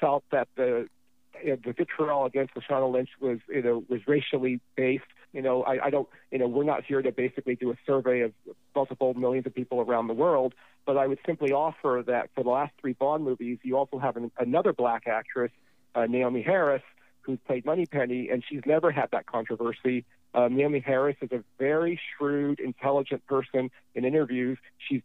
felt 0.00 0.24
that 0.32 0.48
the 0.56 0.88
the 1.44 1.72
vitriol 1.72 2.26
against 2.26 2.54
Lashana 2.54 2.90
Lynch 2.90 3.10
was, 3.20 3.38
you 3.48 3.62
know, 3.62 3.84
was 3.88 4.00
racially 4.06 4.60
based. 4.76 5.04
You 5.32 5.42
know, 5.42 5.62
I, 5.62 5.86
I 5.86 5.90
don't, 5.90 6.08
you 6.30 6.38
know, 6.38 6.48
we're 6.48 6.64
not 6.64 6.84
here 6.84 7.02
to 7.02 7.12
basically 7.12 7.54
do 7.54 7.70
a 7.70 7.74
survey 7.86 8.20
of 8.20 8.32
multiple 8.74 9.12
millions 9.14 9.46
of 9.46 9.54
people 9.54 9.80
around 9.80 10.06
the 10.06 10.14
world, 10.14 10.54
but 10.86 10.96
I 10.96 11.06
would 11.06 11.18
simply 11.26 11.52
offer 11.52 12.02
that 12.06 12.30
for 12.34 12.42
the 12.42 12.50
last 12.50 12.72
three 12.80 12.94
Bond 12.94 13.24
movies, 13.24 13.58
you 13.62 13.76
also 13.76 13.98
have 13.98 14.16
an, 14.16 14.30
another 14.38 14.72
black 14.72 15.06
actress, 15.06 15.52
uh, 15.94 16.00
Naomie 16.00 16.44
Harris, 16.44 16.82
who's 17.20 17.38
played 17.46 17.66
Moneypenny, 17.66 18.30
and 18.30 18.42
she's 18.48 18.62
never 18.64 18.90
had 18.90 19.10
that 19.12 19.26
controversy. 19.26 20.06
Um, 20.34 20.56
Naomie 20.56 20.82
Harris 20.82 21.16
is 21.20 21.30
a 21.32 21.42
very 21.58 22.00
shrewd, 22.16 22.58
intelligent 22.60 23.26
person 23.26 23.70
in 23.94 24.04
interviews. 24.04 24.58
She's 24.78 25.02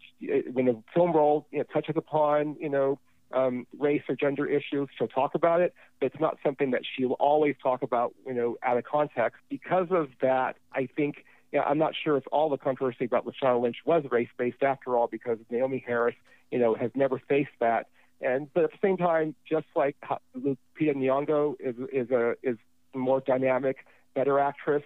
when 0.52 0.68
a 0.70 0.76
film 0.94 1.12
role 1.12 1.48
you 1.52 1.60
know, 1.60 1.66
touches 1.74 1.96
upon, 1.98 2.56
you 2.60 2.70
know, 2.70 3.00
um, 3.34 3.66
race 3.78 4.04
or 4.08 4.16
gender 4.16 4.46
issues, 4.46 4.90
she'll 4.98 5.08
talk 5.08 5.36
about 5.36 5.62
it, 5.62 5.74
but 6.00 6.08
it's 6.08 6.20
not 6.20 6.38
something 6.44 6.72
that 6.72 6.82
she'll 6.96 7.14
always 7.14 7.56
talk 7.62 7.82
about, 7.82 8.14
you 8.26 8.34
know, 8.34 8.58
out 8.64 8.78
of 8.78 8.84
context. 8.84 9.42
Because 9.50 9.88
of 9.92 10.10
that, 10.22 10.56
I 10.74 10.88
think, 10.96 11.26
you 11.52 11.60
know, 11.60 11.66
I'm 11.66 11.78
not 11.78 11.94
sure 12.04 12.18
if 12.18 12.24
all 12.32 12.50
the 12.50 12.58
controversy 12.58 13.06
about 13.06 13.26
Lashana 13.26 13.62
Lynch 13.62 13.78
was 13.86 14.04
race-based 14.10 14.64
after 14.64 14.98
all, 14.98 15.08
because 15.08 15.38
Naomie 15.52 15.84
Harris, 15.86 16.16
you 16.52 16.60
know, 16.60 16.76
has 16.76 16.92
never 16.96 17.20
faced 17.28 17.58
that. 17.60 17.88
And 18.22 18.48
but 18.54 18.64
at 18.64 18.72
the 18.72 18.78
same 18.82 18.98
time, 18.98 19.36
just 19.50 19.66
like 19.76 19.98
Lupita 20.38 20.96
Nyong'o 20.96 21.56
is 21.60 21.76
is 21.92 22.10
a 22.12 22.36
is 22.42 22.58
more 22.94 23.20
dynamic, 23.20 23.86
better 24.16 24.40
actress, 24.40 24.84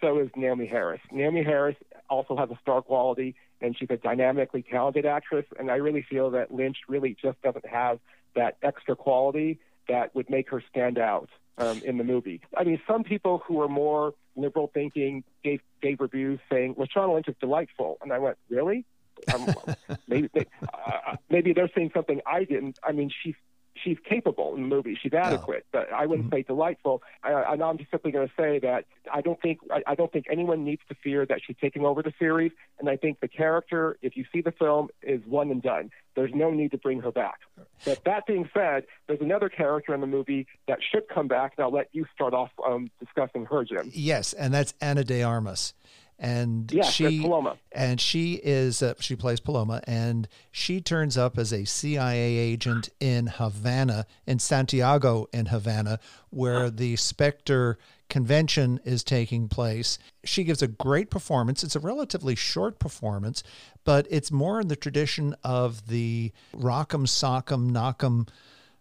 so 0.00 0.18
is 0.20 0.28
Naomie 0.30 0.70
Harris. 0.70 1.00
Naomie 1.12 1.44
Harris 1.44 1.76
also 2.08 2.36
has 2.36 2.48
a 2.50 2.58
star 2.62 2.80
quality 2.80 3.34
and 3.60 3.76
she's 3.76 3.90
a 3.90 3.96
dynamically 3.96 4.62
talented 4.62 5.06
actress. 5.06 5.46
And 5.58 5.70
I 5.70 5.76
really 5.76 6.02
feel 6.02 6.30
that 6.30 6.52
Lynch 6.52 6.78
really 6.88 7.16
just 7.20 7.40
doesn't 7.42 7.66
have 7.66 7.98
that 8.34 8.56
extra 8.62 8.96
quality 8.96 9.58
that 9.88 10.14
would 10.14 10.30
make 10.30 10.50
her 10.50 10.62
stand 10.70 10.98
out 10.98 11.28
um, 11.58 11.80
in 11.84 11.98
the 11.98 12.04
movie. 12.04 12.40
I 12.56 12.64
mean, 12.64 12.80
some 12.86 13.04
people 13.04 13.42
who 13.46 13.60
are 13.60 13.68
more 13.68 14.14
liberal 14.36 14.70
thinking 14.72 15.24
gave 15.42 15.60
gave 15.82 16.00
reviews 16.00 16.38
saying 16.50 16.76
Lashana 16.76 17.14
Lynch 17.14 17.28
is 17.28 17.36
delightful, 17.40 17.98
and 18.02 18.12
I 18.12 18.18
went, 18.18 18.36
really? 18.48 18.84
Um, 19.34 19.52
maybe 20.08 20.30
uh, 20.36 21.16
maybe 21.28 21.52
they're 21.52 21.70
saying 21.74 21.90
something 21.94 22.20
I 22.26 22.44
didn't. 22.44 22.78
I 22.84 22.92
mean, 22.92 23.10
she's 23.22 23.34
she's 23.82 23.98
capable 24.08 24.54
in 24.54 24.62
the 24.62 24.68
movie. 24.68 24.98
She's 25.00 25.12
adequate, 25.12 25.66
no. 25.72 25.80
but 25.80 25.92
I 25.92 26.06
wouldn't 26.06 26.28
mm-hmm. 26.28 26.36
say 26.36 26.42
delightful. 26.42 27.02
I, 27.22 27.52
and 27.52 27.62
I'm 27.62 27.78
just 27.78 27.90
simply 27.90 28.10
going 28.10 28.28
to 28.28 28.34
say 28.36 28.58
that 28.60 28.84
I 29.12 29.20
don't 29.20 29.40
think 29.40 29.60
I, 29.70 29.82
I 29.86 29.94
don't 29.94 30.12
think 30.12 30.26
anyone 30.30 30.64
needs 30.64 30.82
to 30.88 30.94
fear 30.94 31.26
that 31.26 31.40
she's 31.46 31.56
taking 31.60 31.84
over 31.84 32.02
the 32.02 32.12
series. 32.18 32.52
And 32.78 32.88
I 32.88 32.96
think 32.96 33.20
the 33.20 33.28
character, 33.28 33.98
if 34.02 34.16
you 34.16 34.24
see 34.32 34.40
the 34.40 34.52
film, 34.52 34.88
is 35.02 35.20
one 35.26 35.50
and 35.50 35.62
done. 35.62 35.90
There's 36.14 36.32
no 36.34 36.50
need 36.50 36.72
to 36.72 36.78
bring 36.78 37.00
her 37.00 37.12
back. 37.12 37.38
But 37.84 38.02
that 38.04 38.26
being 38.26 38.48
said, 38.52 38.84
there's 39.06 39.20
another 39.20 39.48
character 39.48 39.94
in 39.94 40.00
the 40.00 40.06
movie 40.06 40.46
that 40.66 40.78
should 40.82 41.08
come 41.08 41.28
back, 41.28 41.52
and 41.56 41.64
I'll 41.64 41.72
let 41.72 41.88
you 41.92 42.06
start 42.12 42.34
off 42.34 42.50
um, 42.66 42.90
discussing 42.98 43.44
her, 43.46 43.64
Jim. 43.64 43.90
Yes, 43.94 44.32
and 44.32 44.52
that's 44.52 44.74
Ana 44.80 45.04
de 45.04 45.22
Armas 45.22 45.74
and 46.18 46.70
yeah, 46.72 46.82
she 46.82 47.20
Paloma. 47.20 47.56
and 47.70 48.00
she 48.00 48.34
is 48.34 48.82
uh, 48.82 48.94
she 48.98 49.14
plays 49.14 49.40
Paloma, 49.40 49.80
and 49.86 50.26
she 50.50 50.80
turns 50.80 51.16
up 51.16 51.38
as 51.38 51.52
a 51.52 51.64
CIA 51.64 52.36
agent 52.36 52.88
in 52.98 53.28
Havana, 53.28 54.06
in 54.26 54.38
Santiago, 54.38 55.28
in 55.32 55.46
Havana, 55.46 56.00
where 56.30 56.70
the 56.70 56.96
Spectre 56.96 57.78
convention 58.08 58.80
is 58.84 59.04
taking 59.04 59.48
place. 59.48 59.98
She 60.24 60.44
gives 60.44 60.62
a 60.62 60.68
great 60.68 61.10
performance. 61.10 61.62
It's 61.62 61.76
a 61.76 61.80
relatively 61.80 62.34
short 62.34 62.78
performance, 62.78 63.42
but 63.84 64.06
it's 64.10 64.32
more 64.32 64.60
in 64.60 64.68
the 64.68 64.76
tradition 64.76 65.36
of 65.44 65.86
the 65.88 66.32
rock'em 66.54 67.06
sock'em 67.06 67.70
knock'em 67.70 68.28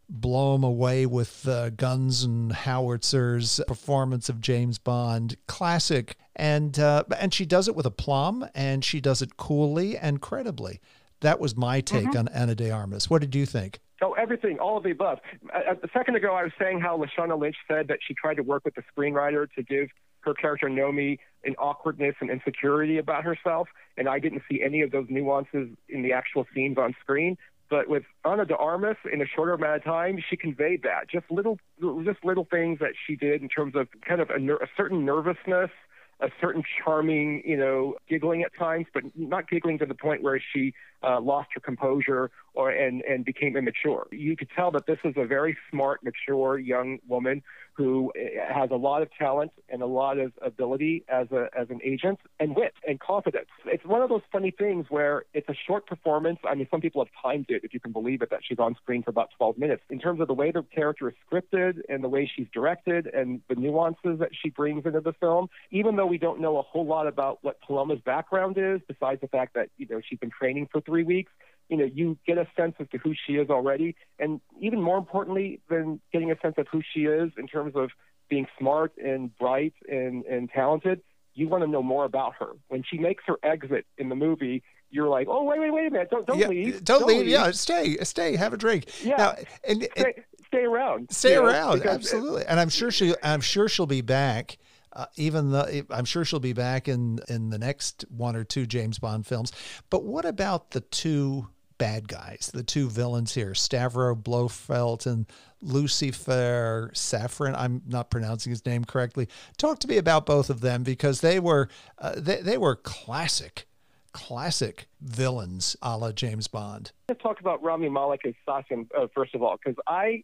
blow 0.09 0.53
them 0.53 0.63
away 0.63 1.05
with 1.05 1.47
uh, 1.47 1.69
guns 1.71 2.23
and 2.23 2.51
howitzers 2.51 3.59
performance 3.67 4.29
of 4.29 4.41
James 4.41 4.77
Bond, 4.77 5.35
classic. 5.47 6.15
And 6.37 6.79
uh, 6.79 7.03
and 7.19 7.33
she 7.33 7.45
does 7.45 7.67
it 7.67 7.75
with 7.75 7.85
aplomb, 7.85 8.47
and 8.53 8.85
she 8.85 9.01
does 9.01 9.21
it 9.21 9.37
coolly 9.37 9.97
and 9.97 10.21
credibly. 10.21 10.79
That 11.21 11.39
was 11.39 11.57
my 11.57 11.81
take 11.81 12.05
mm-hmm. 12.05 12.17
on 12.17 12.27
Ana 12.29 12.53
de 12.53 12.69
Armas. 12.69 13.09
What 13.09 13.21
did 13.21 13.33
you 13.33 13.47
think? 13.47 13.79
Oh, 14.03 14.13
everything, 14.13 14.59
all 14.59 14.77
of 14.77 14.83
the 14.83 14.91
above. 14.91 15.17
A, 15.51 15.73
a 15.73 15.89
second 15.91 16.15
ago, 16.15 16.35
I 16.35 16.43
was 16.43 16.51
saying 16.59 16.79
how 16.79 16.95
Lashana 16.95 17.39
Lynch 17.39 17.55
said 17.67 17.87
that 17.87 17.97
she 18.07 18.13
tried 18.13 18.35
to 18.35 18.43
work 18.43 18.63
with 18.63 18.75
the 18.75 18.83
screenwriter 18.95 19.47
to 19.55 19.63
give 19.63 19.87
her 20.19 20.35
character 20.35 20.67
Nomi 20.67 21.17
an 21.43 21.55
awkwardness 21.57 22.13
and 22.21 22.29
insecurity 22.29 22.99
about 22.99 23.23
herself, 23.23 23.67
and 23.97 24.07
I 24.07 24.19
didn't 24.19 24.43
see 24.49 24.61
any 24.61 24.81
of 24.81 24.91
those 24.91 25.07
nuances 25.09 25.69
in 25.89 26.03
the 26.03 26.13
actual 26.13 26.45
scenes 26.53 26.77
on 26.77 26.95
screen. 27.01 27.37
But 27.69 27.89
with 27.89 28.03
Ana 28.23 28.45
de 28.45 28.55
Armas, 28.55 28.97
in 29.11 29.21
a 29.21 29.25
shorter 29.25 29.53
amount 29.53 29.77
of 29.77 29.83
time, 29.83 30.23
she 30.29 30.37
conveyed 30.37 30.83
that. 30.83 31.09
Just 31.09 31.25
little, 31.31 31.57
just 32.05 32.23
little 32.23 32.47
things 32.49 32.79
that 32.79 32.91
she 33.05 33.15
did 33.15 33.41
in 33.41 33.49
terms 33.49 33.75
of 33.75 33.87
kind 34.07 34.21
of 34.21 34.29
a, 34.29 34.39
ner- 34.39 34.57
a 34.57 34.67
certain 34.77 35.03
nervousness 35.03 35.71
a 36.19 36.29
certain 36.41 36.63
charming, 36.83 37.43
you 37.45 37.57
know, 37.57 37.95
giggling 38.09 38.41
at 38.43 38.55
times, 38.57 38.87
but 38.93 39.03
not 39.15 39.49
giggling 39.49 39.77
to 39.79 39.85
the 39.85 39.93
point 39.95 40.23
where 40.23 40.41
she 40.53 40.73
uh, 41.03 41.19
lost 41.21 41.49
her 41.53 41.59
composure 41.59 42.31
or 42.53 42.71
and 42.71 43.01
and 43.03 43.23
became 43.23 43.55
immature. 43.55 44.07
You 44.11 44.35
could 44.35 44.49
tell 44.55 44.71
that 44.71 44.87
this 44.87 44.97
is 45.03 45.13
a 45.15 45.25
very 45.25 45.55
smart, 45.69 46.01
mature 46.03 46.57
young 46.57 46.99
woman 47.07 47.43
who 47.73 48.11
eh, 48.15 48.29
has 48.51 48.71
a 48.71 48.75
lot 48.75 49.03
of 49.03 49.09
talent 49.17 49.51
and 49.69 49.83
a 49.83 49.85
lot 49.85 50.17
of 50.17 50.33
ability 50.43 51.05
as 51.07 51.27
a 51.31 51.47
as 51.57 51.69
an 51.69 51.79
agent 51.83 52.19
and 52.39 52.55
wit 52.55 52.73
and 52.87 52.99
confidence. 52.99 53.49
It's 53.65 53.85
one 53.85 54.01
of 54.01 54.09
those 54.09 54.23
funny 54.31 54.49
things 54.49 54.87
where 54.89 55.25
it's 55.33 55.47
a 55.47 55.55
short 55.67 55.85
performance. 55.85 56.39
I 56.43 56.55
mean, 56.55 56.67
some 56.71 56.81
people 56.81 57.05
have 57.05 57.13
timed 57.21 57.45
it, 57.49 57.61
if 57.63 57.73
you 57.73 57.79
can 57.79 57.91
believe 57.91 58.23
it, 58.23 58.31
that 58.31 58.39
she's 58.43 58.57
on 58.57 58.75
screen 58.81 59.03
for 59.03 59.11
about 59.11 59.29
12 59.37 59.59
minutes. 59.59 59.83
In 59.91 59.99
terms 59.99 60.19
of 60.19 60.27
the 60.27 60.33
way 60.33 60.51
the 60.51 60.63
character 60.73 61.07
is 61.09 61.15
scripted 61.29 61.81
and 61.87 62.03
the 62.03 62.09
way 62.09 62.29
she's 62.35 62.47
directed 62.51 63.05
and 63.07 63.41
the 63.47 63.55
nuances 63.55 64.17
that 64.19 64.31
she 64.41 64.49
brings 64.49 64.85
into 64.85 65.01
the 65.01 65.13
film, 65.13 65.47
even 65.69 65.95
though 65.95 66.07
we 66.07 66.17
don't 66.17 66.41
know 66.41 66.57
a 66.57 66.63
whole 66.63 66.85
lot 66.85 67.05
about 67.05 67.37
what 67.43 67.61
Paloma's 67.61 67.99
background 68.03 68.57
is, 68.57 68.81
besides 68.87 69.21
the 69.21 69.27
fact 69.27 69.53
that 69.53 69.69
you 69.77 69.85
know 69.87 70.01
she's 70.09 70.19
been 70.19 70.31
training 70.31 70.67
for 70.71 70.81
three 70.87 71.03
weeks 71.03 71.31
you 71.69 71.77
know, 71.77 71.85
you 71.85 72.17
get 72.25 72.37
a 72.37 72.47
sense 72.55 72.75
as 72.79 72.87
to 72.89 72.97
who 72.97 73.13
she 73.25 73.33
is 73.33 73.49
already. 73.49 73.95
And 74.19 74.39
even 74.61 74.81
more 74.81 74.97
importantly 74.97 75.61
than 75.69 75.99
getting 76.13 76.31
a 76.31 76.39
sense 76.39 76.55
of 76.57 76.67
who 76.71 76.81
she 76.93 77.01
is 77.01 77.31
in 77.37 77.47
terms 77.47 77.73
of 77.75 77.89
being 78.29 78.47
smart 78.57 78.93
and 78.97 79.35
bright 79.37 79.73
and, 79.89 80.25
and 80.25 80.49
talented, 80.49 81.01
you 81.33 81.47
want 81.47 81.63
to 81.63 81.69
know 81.69 81.83
more 81.83 82.05
about 82.05 82.33
her. 82.39 82.51
When 82.69 82.83
she 82.89 82.97
makes 82.97 83.23
her 83.27 83.35
exit 83.43 83.85
in 83.97 84.09
the 84.09 84.15
movie, 84.15 84.63
you're 84.89 85.09
like, 85.09 85.27
oh, 85.29 85.43
wait, 85.43 85.59
wait, 85.59 85.71
wait 85.71 85.87
a 85.87 85.91
minute. 85.91 86.09
Don't, 86.09 86.25
don't 86.25 86.39
yeah, 86.39 86.47
leave. 86.47 86.83
Don't, 86.83 86.99
don't 86.99 87.07
leave. 87.07 87.19
leave. 87.19 87.27
Yeah, 87.27 87.51
stay, 87.51 87.97
stay, 87.97 88.35
have 88.37 88.53
a 88.53 88.57
drink. 88.57 88.85
Yeah. 89.03 89.17
Now, 89.17 89.35
and, 89.67 89.87
stay, 89.97 90.23
stay 90.47 90.63
around. 90.63 91.11
Stay 91.11 91.35
around. 91.35 91.83
Know, 91.83 91.91
absolutely. 91.91 92.45
And 92.45 92.59
I'm 92.59 92.69
sure 92.69 92.91
she, 92.91 93.13
I'm 93.21 93.41
sure 93.41 93.67
she'll 93.67 93.85
be 93.85 94.01
back. 94.01 94.57
Uh, 94.97 95.05
even 95.15 95.51
though 95.51 95.69
I'm 95.91 96.05
sure 96.05 96.25
she'll 96.25 96.39
be 96.39 96.53
back 96.53 96.87
in 96.87 97.19
in 97.29 97.51
the 97.51 97.59
next 97.59 98.03
one 98.09 98.35
or 98.35 98.43
two 98.43 98.65
James 98.65 98.97
Bond 98.97 99.27
films. 99.27 99.51
But 99.91 100.03
what 100.03 100.25
about 100.25 100.71
the 100.71 100.81
two 100.81 101.47
bad 101.77 102.07
guys, 102.07 102.49
the 102.51 102.63
two 102.63 102.89
villains 102.89 103.35
here, 103.35 103.51
Stavro 103.51 104.15
Blofeld 104.15 105.05
and 105.05 105.27
Lucifer 105.61 106.91
Safran. 106.95 107.55
I'm 107.55 107.83
not 107.87 108.09
pronouncing 108.09 108.49
his 108.49 108.65
name 108.65 108.85
correctly. 108.85 109.27
Talk 109.57 109.79
to 109.79 109.87
me 109.87 109.97
about 109.97 110.25
both 110.25 110.49
of 110.49 110.61
them 110.61 110.81
because 110.81 111.21
they 111.21 111.39
were 111.39 111.69
uh, 111.99 112.13
they, 112.17 112.41
they 112.41 112.57
were 112.57 112.75
classic, 112.75 113.67
classic 114.13 114.87
villains 115.01 115.75
a 115.81 115.95
la 115.95 116.11
James 116.11 116.47
Bond. 116.47 116.91
Let's 117.09 117.21
talk 117.21 117.39
about 117.39 117.61
Rami 117.63 117.89
Malek 117.89 118.21
as 118.25 118.33
Sassin 118.47 118.87
uh, 118.97 119.07
first 119.13 119.35
of 119.35 119.43
all, 119.43 119.57
because 119.63 119.79
I 119.87 120.23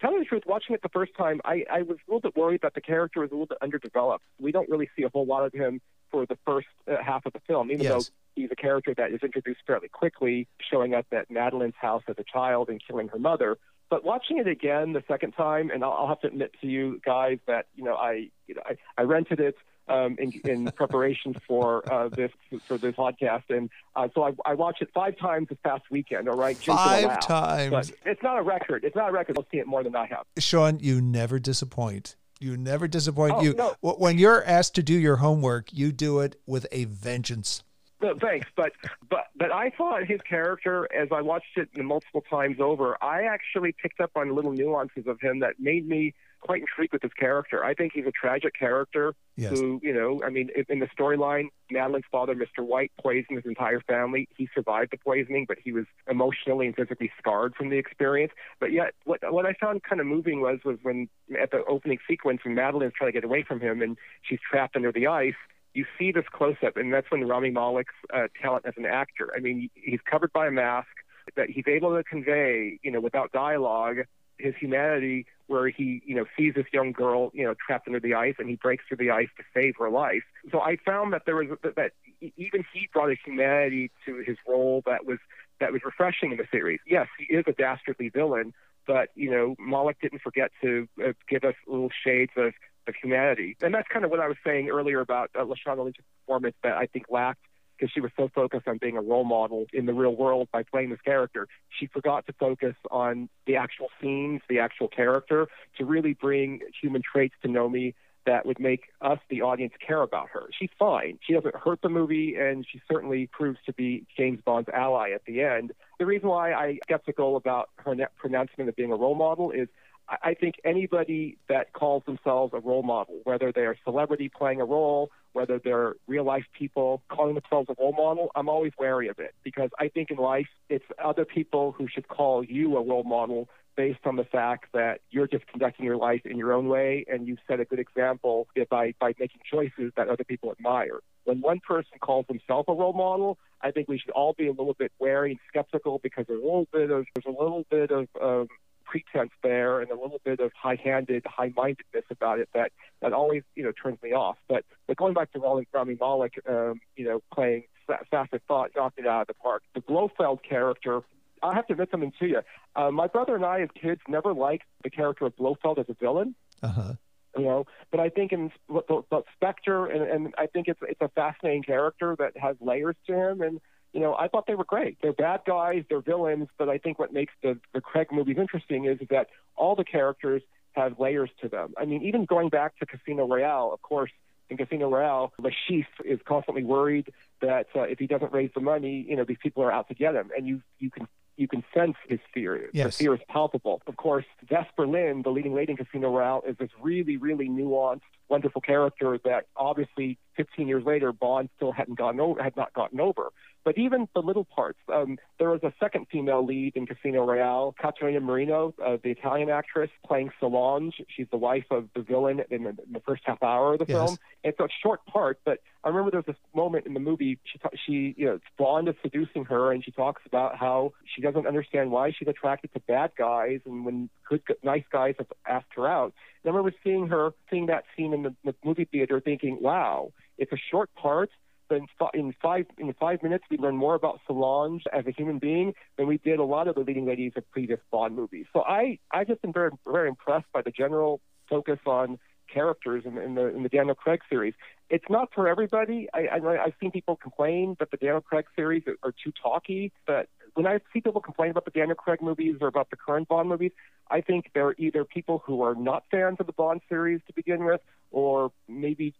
tell 0.00 0.12
you 0.12 0.20
the 0.20 0.24
truth, 0.24 0.42
watching 0.46 0.74
it 0.74 0.82
the 0.82 0.88
first 0.88 1.12
time, 1.16 1.40
I, 1.44 1.64
I 1.70 1.82
was 1.82 1.98
a 2.06 2.10
little 2.10 2.20
bit 2.20 2.36
worried 2.36 2.60
that 2.62 2.74
the 2.74 2.80
character 2.80 3.20
was 3.20 3.30
a 3.30 3.34
little 3.34 3.46
bit 3.46 3.58
underdeveloped. 3.60 4.24
We 4.40 4.52
don't 4.52 4.68
really 4.68 4.88
see 4.96 5.02
a 5.02 5.08
whole 5.08 5.26
lot 5.26 5.44
of 5.44 5.52
him 5.52 5.80
for 6.10 6.26
the 6.26 6.36
first 6.44 6.68
uh, 6.90 6.96
half 7.04 7.26
of 7.26 7.32
the 7.32 7.40
film, 7.46 7.70
even 7.70 7.84
yes. 7.84 7.92
though 7.92 8.10
he's 8.34 8.50
a 8.50 8.56
character 8.56 8.94
that 8.96 9.12
is 9.12 9.20
introduced 9.22 9.60
fairly 9.66 9.88
quickly, 9.88 10.48
showing 10.70 10.94
up 10.94 11.06
at 11.12 11.30
Madeleine's 11.30 11.74
house 11.80 12.02
as 12.08 12.16
a 12.18 12.24
child 12.24 12.68
and 12.68 12.80
killing 12.84 13.08
her 13.08 13.18
mother. 13.18 13.58
But 13.90 14.04
watching 14.04 14.38
it 14.38 14.46
again 14.46 14.92
the 14.92 15.02
second 15.08 15.32
time, 15.32 15.70
and 15.70 15.82
I'll, 15.82 15.92
I'll 15.92 16.08
have 16.08 16.20
to 16.20 16.28
admit 16.28 16.54
to 16.60 16.66
you 16.66 17.00
guys 17.04 17.38
that 17.46 17.66
you 17.74 17.84
know 17.84 17.94
I 17.94 18.30
you 18.46 18.54
know 18.54 18.62
I, 18.64 18.76
I 18.96 19.02
rented 19.02 19.40
it 19.40 19.56
um, 19.88 20.16
in, 20.18 20.32
in 20.44 20.70
preparation 20.72 21.34
for 21.46 21.82
uh, 21.92 22.08
this 22.08 22.30
for 22.66 22.78
this 22.78 22.94
podcast, 22.94 23.44
and 23.48 23.70
uh, 23.96 24.08
so 24.14 24.22
I, 24.24 24.32
I 24.44 24.54
watched 24.54 24.82
it 24.82 24.90
five 24.94 25.16
times 25.18 25.48
this 25.48 25.58
past 25.64 25.84
weekend. 25.90 26.28
All 26.28 26.36
right, 26.36 26.56
five 26.56 27.20
times. 27.20 27.70
But 27.70 27.92
it's 28.06 28.22
not 28.22 28.38
a 28.38 28.42
record. 28.42 28.84
It's 28.84 28.96
not 28.96 29.10
a 29.10 29.12
record. 29.12 29.36
I'll 29.38 29.46
see 29.50 29.58
it 29.58 29.66
more 29.66 29.82
than 29.82 29.96
I 29.96 30.06
have. 30.06 30.24
Shaun, 30.38 30.78
you 30.80 31.00
never 31.00 31.38
disappoint. 31.38 32.16
You 32.40 32.56
never 32.56 32.88
disappoint. 32.88 33.34
Oh, 33.36 33.42
you 33.42 33.54
no. 33.54 33.74
when 33.82 34.18
you're 34.18 34.42
asked 34.44 34.74
to 34.76 34.82
do 34.82 34.94
your 34.94 35.16
homework, 35.16 35.72
you 35.72 35.92
do 35.92 36.20
it 36.20 36.36
with 36.46 36.66
a 36.72 36.84
vengeance. 36.84 37.62
No, 38.02 38.14
thanks, 38.18 38.46
but 38.56 38.72
but 39.10 39.26
but 39.36 39.52
I 39.52 39.70
thought 39.76 40.06
his 40.06 40.20
character, 40.22 40.88
as 40.94 41.08
I 41.12 41.20
watched 41.20 41.58
it 41.58 41.68
multiple 41.76 42.22
times 42.30 42.56
over, 42.58 42.96
I 43.02 43.24
actually 43.24 43.72
picked 43.72 44.00
up 44.00 44.12
on 44.16 44.34
little 44.34 44.52
nuances 44.52 45.06
of 45.06 45.20
him 45.20 45.40
that 45.40 45.56
made 45.58 45.86
me 45.86 46.14
quite 46.40 46.60
intrigued 46.60 46.92
with 46.92 47.02
his 47.02 47.12
character. 47.12 47.64
I 47.64 47.74
think 47.74 47.92
he's 47.94 48.06
a 48.06 48.10
tragic 48.10 48.54
character 48.58 49.14
yes. 49.36 49.58
who, 49.58 49.80
you 49.82 49.92
know, 49.92 50.20
I 50.24 50.30
mean, 50.30 50.50
in 50.68 50.80
the 50.80 50.88
storyline, 50.98 51.48
Madeleine's 51.70 52.04
father, 52.10 52.34
Mr. 52.34 52.64
White, 52.64 52.92
poisoned 53.00 53.36
his 53.36 53.46
entire 53.46 53.80
family. 53.80 54.28
He 54.36 54.48
survived 54.54 54.92
the 54.92 54.98
poisoning, 54.98 55.44
but 55.46 55.58
he 55.62 55.72
was 55.72 55.84
emotionally 56.08 56.66
and 56.66 56.74
physically 56.74 57.10
scarred 57.18 57.54
from 57.54 57.70
the 57.70 57.78
experience. 57.78 58.32
But 58.58 58.72
yet, 58.72 58.94
what 59.04 59.20
what 59.32 59.46
I 59.46 59.52
found 59.54 59.82
kind 59.82 60.00
of 60.00 60.06
moving 60.06 60.40
was 60.40 60.58
was 60.64 60.78
when 60.82 61.08
at 61.40 61.50
the 61.50 61.64
opening 61.68 61.98
sequence, 62.08 62.40
when 62.44 62.54
Madeleine's 62.54 62.94
trying 62.94 63.08
to 63.08 63.12
get 63.12 63.24
away 63.24 63.42
from 63.42 63.60
him 63.60 63.82
and 63.82 63.96
she's 64.22 64.40
trapped 64.50 64.76
under 64.76 64.92
the 64.92 65.06
ice 65.06 65.34
you 65.72 65.84
see 65.98 66.10
this 66.10 66.24
close 66.32 66.56
up, 66.66 66.76
and 66.76 66.92
that's 66.92 67.10
when 67.10 67.26
Rami 67.28 67.50
Malek's 67.50 67.94
uh, 68.12 68.26
talent 68.42 68.66
as 68.66 68.74
an 68.76 68.86
actor. 68.86 69.30
I 69.36 69.40
mean, 69.40 69.70
he's 69.74 70.00
covered 70.00 70.32
by 70.32 70.48
a 70.48 70.50
mask 70.50 70.88
that 71.36 71.48
he's 71.48 71.64
able 71.68 71.96
to 71.96 72.02
convey, 72.02 72.78
you 72.82 72.90
know, 72.90 73.00
without 73.00 73.30
dialogue, 73.32 73.98
his 74.40 74.54
humanity, 74.56 75.26
where 75.46 75.68
he, 75.68 76.02
you 76.04 76.14
know, 76.14 76.24
sees 76.36 76.54
this 76.54 76.66
young 76.72 76.92
girl, 76.92 77.30
you 77.34 77.44
know, 77.44 77.54
trapped 77.54 77.86
under 77.86 78.00
the 78.00 78.14
ice, 78.14 78.34
and 78.38 78.48
he 78.48 78.56
breaks 78.56 78.84
through 78.86 78.98
the 78.98 79.10
ice 79.10 79.28
to 79.36 79.42
save 79.54 79.74
her 79.78 79.90
life. 79.90 80.22
So 80.50 80.60
I 80.60 80.76
found 80.84 81.12
that 81.12 81.22
there 81.26 81.36
was 81.36 81.48
that, 81.62 81.92
even 82.20 82.64
he 82.72 82.88
brought 82.92 83.10
a 83.10 83.16
humanity 83.24 83.90
to 84.06 84.22
his 84.26 84.36
role 84.48 84.82
that 84.86 85.04
was 85.04 85.18
that 85.58 85.72
was 85.72 85.82
refreshing 85.84 86.32
in 86.32 86.38
the 86.38 86.46
series. 86.50 86.80
Yes, 86.86 87.08
he 87.18 87.34
is 87.34 87.44
a 87.46 87.52
dastardly 87.52 88.08
villain, 88.08 88.52
but 88.86 89.08
you 89.14 89.30
know, 89.30 89.54
Malek 89.58 90.00
didn't 90.00 90.22
forget 90.22 90.50
to 90.62 90.88
uh, 91.04 91.12
give 91.28 91.44
us 91.44 91.54
little 91.66 91.90
shades 92.04 92.32
of 92.36 92.52
of 92.86 92.94
humanity. 93.00 93.56
And 93.60 93.74
that's 93.74 93.88
kind 93.88 94.04
of 94.04 94.10
what 94.10 94.20
I 94.20 94.28
was 94.28 94.36
saying 94.44 94.70
earlier 94.70 95.00
about 95.00 95.30
uh, 95.38 95.44
Lashana 95.44 95.84
Lynch's 95.84 96.04
performance 96.20 96.56
that 96.62 96.76
I 96.76 96.86
think 96.86 97.06
lacked 97.10 97.44
because 97.80 97.92
she 97.92 98.00
was 98.00 98.10
so 98.16 98.30
focused 98.34 98.68
on 98.68 98.78
being 98.78 98.96
a 98.96 99.00
role 99.00 99.24
model 99.24 99.66
in 99.72 99.86
the 99.86 99.94
real 99.94 100.14
world 100.14 100.48
by 100.52 100.62
playing 100.62 100.90
this 100.90 101.00
character. 101.02 101.48
She 101.78 101.86
forgot 101.86 102.26
to 102.26 102.32
focus 102.34 102.74
on 102.90 103.28
the 103.46 103.56
actual 103.56 103.88
scenes, 104.00 104.42
the 104.48 104.58
actual 104.58 104.88
character, 104.88 105.48
to 105.78 105.84
really 105.84 106.12
bring 106.12 106.60
human 106.80 107.02
traits 107.02 107.34
to 107.42 107.48
Nomi 107.48 107.94
that 108.26 108.44
would 108.44 108.60
make 108.60 108.82
us, 109.00 109.18
the 109.30 109.40
audience, 109.40 109.72
care 109.84 110.02
about 110.02 110.28
her. 110.28 110.42
She's 110.56 110.68
fine. 110.78 111.18
She 111.26 111.32
doesn't 111.32 111.56
hurt 111.56 111.80
the 111.82 111.88
movie, 111.88 112.34
and 112.34 112.66
she 112.70 112.80
certainly 112.90 113.28
proves 113.32 113.58
to 113.64 113.72
be 113.72 114.06
James 114.14 114.40
Bond's 114.44 114.68
ally 114.68 115.12
at 115.12 115.24
the 115.24 115.40
end. 115.40 115.72
The 115.98 116.04
reason 116.04 116.28
why 116.28 116.52
I'm 116.52 116.78
skeptical 116.82 117.36
about 117.36 117.70
her 117.76 117.96
pronouncement 118.18 118.68
of 118.68 118.76
being 118.76 118.92
a 118.92 118.96
role 118.96 119.14
model 119.14 119.50
is 119.52 119.68
I 120.10 120.34
think 120.34 120.56
anybody 120.64 121.38
that 121.48 121.72
calls 121.72 122.02
themselves 122.04 122.52
a 122.52 122.58
role 122.58 122.82
model, 122.82 123.20
whether 123.24 123.52
they're 123.52 123.72
a 123.72 123.76
celebrity 123.84 124.28
playing 124.28 124.60
a 124.60 124.64
role, 124.64 125.10
whether 125.32 125.60
they're 125.60 125.94
real 126.08 126.24
life 126.24 126.44
people 126.58 127.02
calling 127.08 127.34
themselves 127.34 127.68
a 127.70 127.74
role 127.80 127.92
model, 127.92 128.32
I'm 128.34 128.48
always 128.48 128.72
wary 128.78 129.08
of 129.08 129.20
it 129.20 129.34
because 129.44 129.70
I 129.78 129.88
think 129.88 130.10
in 130.10 130.16
life 130.16 130.48
it's 130.68 130.84
other 131.02 131.24
people 131.24 131.72
who 131.72 131.86
should 131.86 132.08
call 132.08 132.42
you 132.44 132.76
a 132.76 132.82
role 132.82 133.04
model 133.04 133.48
based 133.76 134.00
on 134.04 134.16
the 134.16 134.24
fact 134.24 134.66
that 134.72 135.00
you're 135.10 135.28
just 135.28 135.46
conducting 135.46 135.84
your 135.84 135.96
life 135.96 136.22
in 136.24 136.36
your 136.36 136.52
own 136.52 136.66
way 136.66 137.04
and 137.10 137.28
you 137.28 137.36
set 137.46 137.60
a 137.60 137.64
good 137.64 137.78
example 137.78 138.48
by, 138.68 138.92
by 138.98 139.14
making 139.18 139.40
choices 139.50 139.92
that 139.96 140.08
other 140.08 140.24
people 140.24 140.50
admire. 140.50 140.98
When 141.24 141.40
one 141.40 141.60
person 141.60 141.98
calls 142.00 142.26
himself 142.28 142.66
a 142.66 142.74
role 142.74 142.92
model, 142.92 143.38
I 143.62 143.70
think 143.70 143.88
we 143.88 143.98
should 143.98 144.10
all 144.10 144.34
be 144.36 144.48
a 144.48 144.50
little 144.50 144.74
bit 144.74 144.90
wary 144.98 145.30
and 145.30 145.40
skeptical 145.48 146.00
because 146.02 146.26
there's 146.26 146.42
a 146.42 146.44
little 146.44 146.66
bit 146.72 146.90
of 146.90 147.06
there's 147.14 147.26
a 147.26 147.42
little 147.42 147.64
bit 147.70 147.90
of 147.90 148.08
um, 148.20 148.48
pretense 148.90 149.30
there 149.42 149.80
and 149.80 149.90
a 149.90 149.94
little 149.94 150.20
bit 150.24 150.40
of 150.40 150.50
high-handed, 150.60 151.24
high-mindedness 151.24 152.04
about 152.10 152.40
it 152.40 152.48
that 152.54 152.72
that 153.00 153.12
always 153.12 153.42
you 153.54 153.62
know 153.62 153.72
turns 153.72 154.02
me 154.02 154.12
off. 154.12 154.36
But 154.48 154.64
but 154.86 154.96
going 154.96 155.14
back 155.14 155.32
to 155.32 155.38
Rami, 155.38 155.68
Rami 155.72 155.96
Malek, 155.98 156.34
um, 156.48 156.80
you 156.96 157.04
know, 157.04 157.20
playing 157.32 157.64
Fast 158.10 158.34
Thought, 158.48 158.70
knocked 158.76 158.98
it 158.98 159.06
out 159.06 159.22
of 159.22 159.26
the 159.28 159.34
park. 159.34 159.62
The 159.74 159.80
Blofeld 159.80 160.40
character. 160.42 161.00
I 161.42 161.54
have 161.54 161.66
to 161.68 161.72
admit 161.72 161.88
something 161.90 162.12
to 162.18 162.26
you. 162.26 162.40
Uh, 162.76 162.90
my 162.90 163.06
brother 163.06 163.34
and 163.34 163.46
I, 163.46 163.62
as 163.62 163.70
kids, 163.80 164.02
never 164.08 164.34
liked 164.34 164.64
the 164.84 164.90
character 164.90 165.24
of 165.24 165.36
Blofeld 165.36 165.78
as 165.78 165.86
a 165.88 165.94
villain. 165.94 166.34
Uh-huh. 166.62 166.92
you 167.38 167.44
know. 167.44 167.64
But 167.90 168.00
I 168.00 168.10
think 168.10 168.32
in 168.32 168.50
but 168.68 169.24
Spectre, 169.36 169.86
and, 169.86 170.02
and 170.02 170.34
I 170.36 170.46
think 170.46 170.68
it's 170.68 170.80
it's 170.82 171.00
a 171.00 171.08
fascinating 171.08 171.62
character 171.62 172.16
that 172.18 172.36
has 172.36 172.56
layers 172.60 172.96
to 173.06 173.14
him, 173.14 173.40
and 173.40 173.60
you 173.92 174.00
know, 174.00 174.14
I 174.14 174.28
thought 174.28 174.46
they 174.46 174.54
were 174.54 174.64
great. 174.64 174.98
They're 175.02 175.12
bad 175.12 175.40
guys, 175.46 175.84
they're 175.88 176.00
villains, 176.00 176.48
but 176.58 176.68
I 176.68 176.78
think 176.78 176.98
what 176.98 177.12
makes 177.12 177.32
the 177.42 177.58
the 177.74 177.80
Craig 177.80 178.08
movies 178.12 178.36
interesting 178.38 178.84
is 178.84 178.98
that 179.10 179.28
all 179.56 179.74
the 179.74 179.84
characters 179.84 180.42
have 180.72 180.98
layers 181.00 181.30
to 181.42 181.48
them. 181.48 181.74
I 181.76 181.84
mean, 181.84 182.02
even 182.02 182.24
going 182.24 182.48
back 182.48 182.78
to 182.78 182.86
Casino 182.86 183.26
Royale, 183.26 183.70
of 183.72 183.82
course, 183.82 184.10
in 184.48 184.56
Casino 184.56 184.88
Royale, 184.88 185.32
Le 185.38 185.50
Chiffre 185.50 186.04
is 186.04 186.20
constantly 186.24 186.62
worried 186.62 187.12
that 187.40 187.66
uh, 187.74 187.82
if 187.82 187.98
he 187.98 188.06
doesn't 188.06 188.32
raise 188.32 188.50
the 188.54 188.60
money, 188.60 189.04
you 189.08 189.16
know, 189.16 189.24
these 189.24 189.38
people 189.42 189.62
are 189.62 189.72
out 189.72 189.88
to 189.88 189.94
get 189.94 190.14
him, 190.14 190.30
and 190.36 190.46
you 190.46 190.62
you 190.78 190.90
can 190.90 191.08
you 191.40 191.48
can 191.48 191.64
sense 191.74 191.96
his 192.06 192.20
fear. 192.34 192.68
Yes. 192.74 192.98
The 192.98 193.04
fear 193.04 193.14
is 193.14 193.20
palpable. 193.28 193.80
Of 193.86 193.96
course, 193.96 194.26
Vesper 194.46 194.86
Lynd, 194.86 195.24
the 195.24 195.30
leading 195.30 195.54
lady 195.54 195.72
in 195.72 195.78
Casino 195.78 196.14
Royale, 196.14 196.42
is 196.46 196.54
this 196.58 196.68
really, 196.82 197.16
really 197.16 197.48
nuanced, 197.48 198.02
wonderful 198.28 198.60
character 198.60 199.18
that 199.24 199.46
obviously 199.56 200.18
15 200.36 200.68
years 200.68 200.84
later 200.84 201.12
Bond 201.12 201.48
still 201.56 201.72
hadn't 201.72 201.98
gotten 201.98 202.20
over, 202.20 202.42
had 202.42 202.56
not 202.56 202.74
gotten 202.74 203.00
over. 203.00 203.30
But 203.62 203.76
even 203.76 204.08
the 204.14 204.22
little 204.22 204.44
parts, 204.44 204.78
um, 204.92 205.18
there 205.38 205.50
was 205.50 205.62
a 205.62 205.72
second 205.78 206.06
female 206.10 206.44
lead 206.44 206.76
in 206.76 206.86
Casino 206.86 207.26
Royale, 207.26 207.74
Caterina 207.78 208.20
Murino, 208.20 208.72
uh, 208.82 208.96
the 209.02 209.10
Italian 209.10 209.50
actress, 209.50 209.90
playing 210.06 210.30
Solange. 210.40 210.94
She's 211.14 211.26
the 211.30 211.36
wife 211.36 211.66
of 211.70 211.88
the 211.94 212.00
villain 212.00 212.40
in 212.50 212.64
the, 212.64 212.70
in 212.70 212.92
the 212.92 213.00
first 213.00 213.22
half 213.26 213.42
hour 213.42 213.74
of 213.74 213.80
the 213.80 213.84
yes. 213.86 213.96
film. 213.98 214.16
It's 214.44 214.60
a 214.60 214.68
short 214.82 215.04
part, 215.04 215.40
but 215.44 215.58
I 215.84 215.88
remember 215.88 216.10
there 216.10 216.20
was 216.20 216.26
this 216.26 216.36
moment 216.54 216.86
in 216.86 216.94
the 216.94 217.00
movie. 217.00 217.38
She, 217.44 217.58
she, 217.84 218.14
you 218.16 218.26
know, 218.26 218.38
Bond 218.56 218.88
is 218.88 218.94
seducing 219.02 219.44
her, 219.44 219.72
and 219.72 219.84
she 219.84 219.90
talks 219.90 220.22
about 220.24 220.56
how 220.56 220.92
she 221.14 221.20
doesn't 221.20 221.29
understand 221.36 221.90
why 221.90 222.12
she's 222.16 222.28
attracted 222.28 222.72
to 222.74 222.80
bad 222.80 223.12
guys, 223.16 223.60
and 223.64 223.84
when 223.84 224.10
good, 224.28 224.42
nice 224.62 224.84
guys 224.90 225.14
have 225.18 225.28
asked 225.46 225.72
her 225.76 225.86
out. 225.86 226.12
And 226.42 226.52
I 226.52 226.56
remember 226.56 226.76
seeing 226.82 227.08
her, 227.08 227.32
seeing 227.50 227.66
that 227.66 227.84
scene 227.96 228.12
in 228.12 228.22
the, 228.22 228.34
the 228.44 228.54
movie 228.64 228.84
theater, 228.84 229.20
thinking, 229.20 229.58
"Wow, 229.60 230.12
it's 230.38 230.52
a 230.52 230.60
short 230.70 230.94
part." 230.94 231.30
But 231.68 231.82
in 232.14 232.34
five 232.42 232.66
in 232.78 232.92
five 232.94 233.22
minutes, 233.22 233.44
we 233.50 233.56
learn 233.56 233.76
more 233.76 233.94
about 233.94 234.20
Solange 234.26 234.82
as 234.92 235.06
a 235.06 235.12
human 235.12 235.38
being 235.38 235.74
than 235.96 236.08
we 236.08 236.18
did 236.18 236.40
a 236.40 236.44
lot 236.44 236.66
of 236.66 236.74
the 236.74 236.80
leading 236.80 237.06
ladies 237.06 237.32
of 237.36 237.48
previous 237.50 237.78
Bond 237.92 238.16
movies. 238.16 238.46
So 238.52 238.62
I 238.62 238.98
I 239.12 239.24
just 239.24 239.40
been 239.40 239.52
very 239.52 239.70
very 239.86 240.08
impressed 240.08 240.46
by 240.52 240.62
the 240.62 240.72
general 240.72 241.20
focus 241.48 241.78
on 241.86 242.18
characters 242.52 243.04
in, 243.04 243.18
in, 243.18 243.34
the 243.34 243.54
in 243.54 243.62
the 243.62 243.68
Daniel 243.68 243.94
Craig 243.94 244.20
series. 244.28 244.54
It's 244.88 245.04
not 245.08 245.28
for 245.34 245.48
everybody. 245.48 246.08
I, 246.12 246.26
I 246.26 246.64
I've 246.64 246.74
seen 246.80 246.90
people 246.90 247.16
complain 247.16 247.76
that 247.78 247.90
the 247.90 247.96
Daniel 247.96 248.20
Craig 248.20 248.46
series 248.56 248.82
are 249.02 249.12
too 249.12 249.32
talky, 249.42 249.92
but 250.06 250.28
when 250.54 250.66
I 250.66 250.78
see 250.92 251.00
people 251.00 251.20
complain 251.20 251.50
about 251.50 251.64
the 251.64 251.70
Daniel 251.70 251.94
Craig 251.94 252.20
movies 252.20 252.56
or 252.60 252.68
about 252.68 252.90
the 252.90 252.96
current 252.96 253.28
Bond 253.28 253.48
movies, 253.48 253.72
I 254.10 254.20
think 254.20 254.50
they're 254.54 254.74
either 254.78 255.04
people 255.04 255.42
who 255.46 255.62
are 255.62 255.74
not 255.74 256.04
fans 256.10 256.38
of 256.40 256.46
the 256.46 256.52
Bond 256.52 256.80
series 256.88 257.20
to 257.28 257.32
begin 257.32 257.64
with, 257.64 257.80
or 258.10 258.52
maybe 258.68 259.14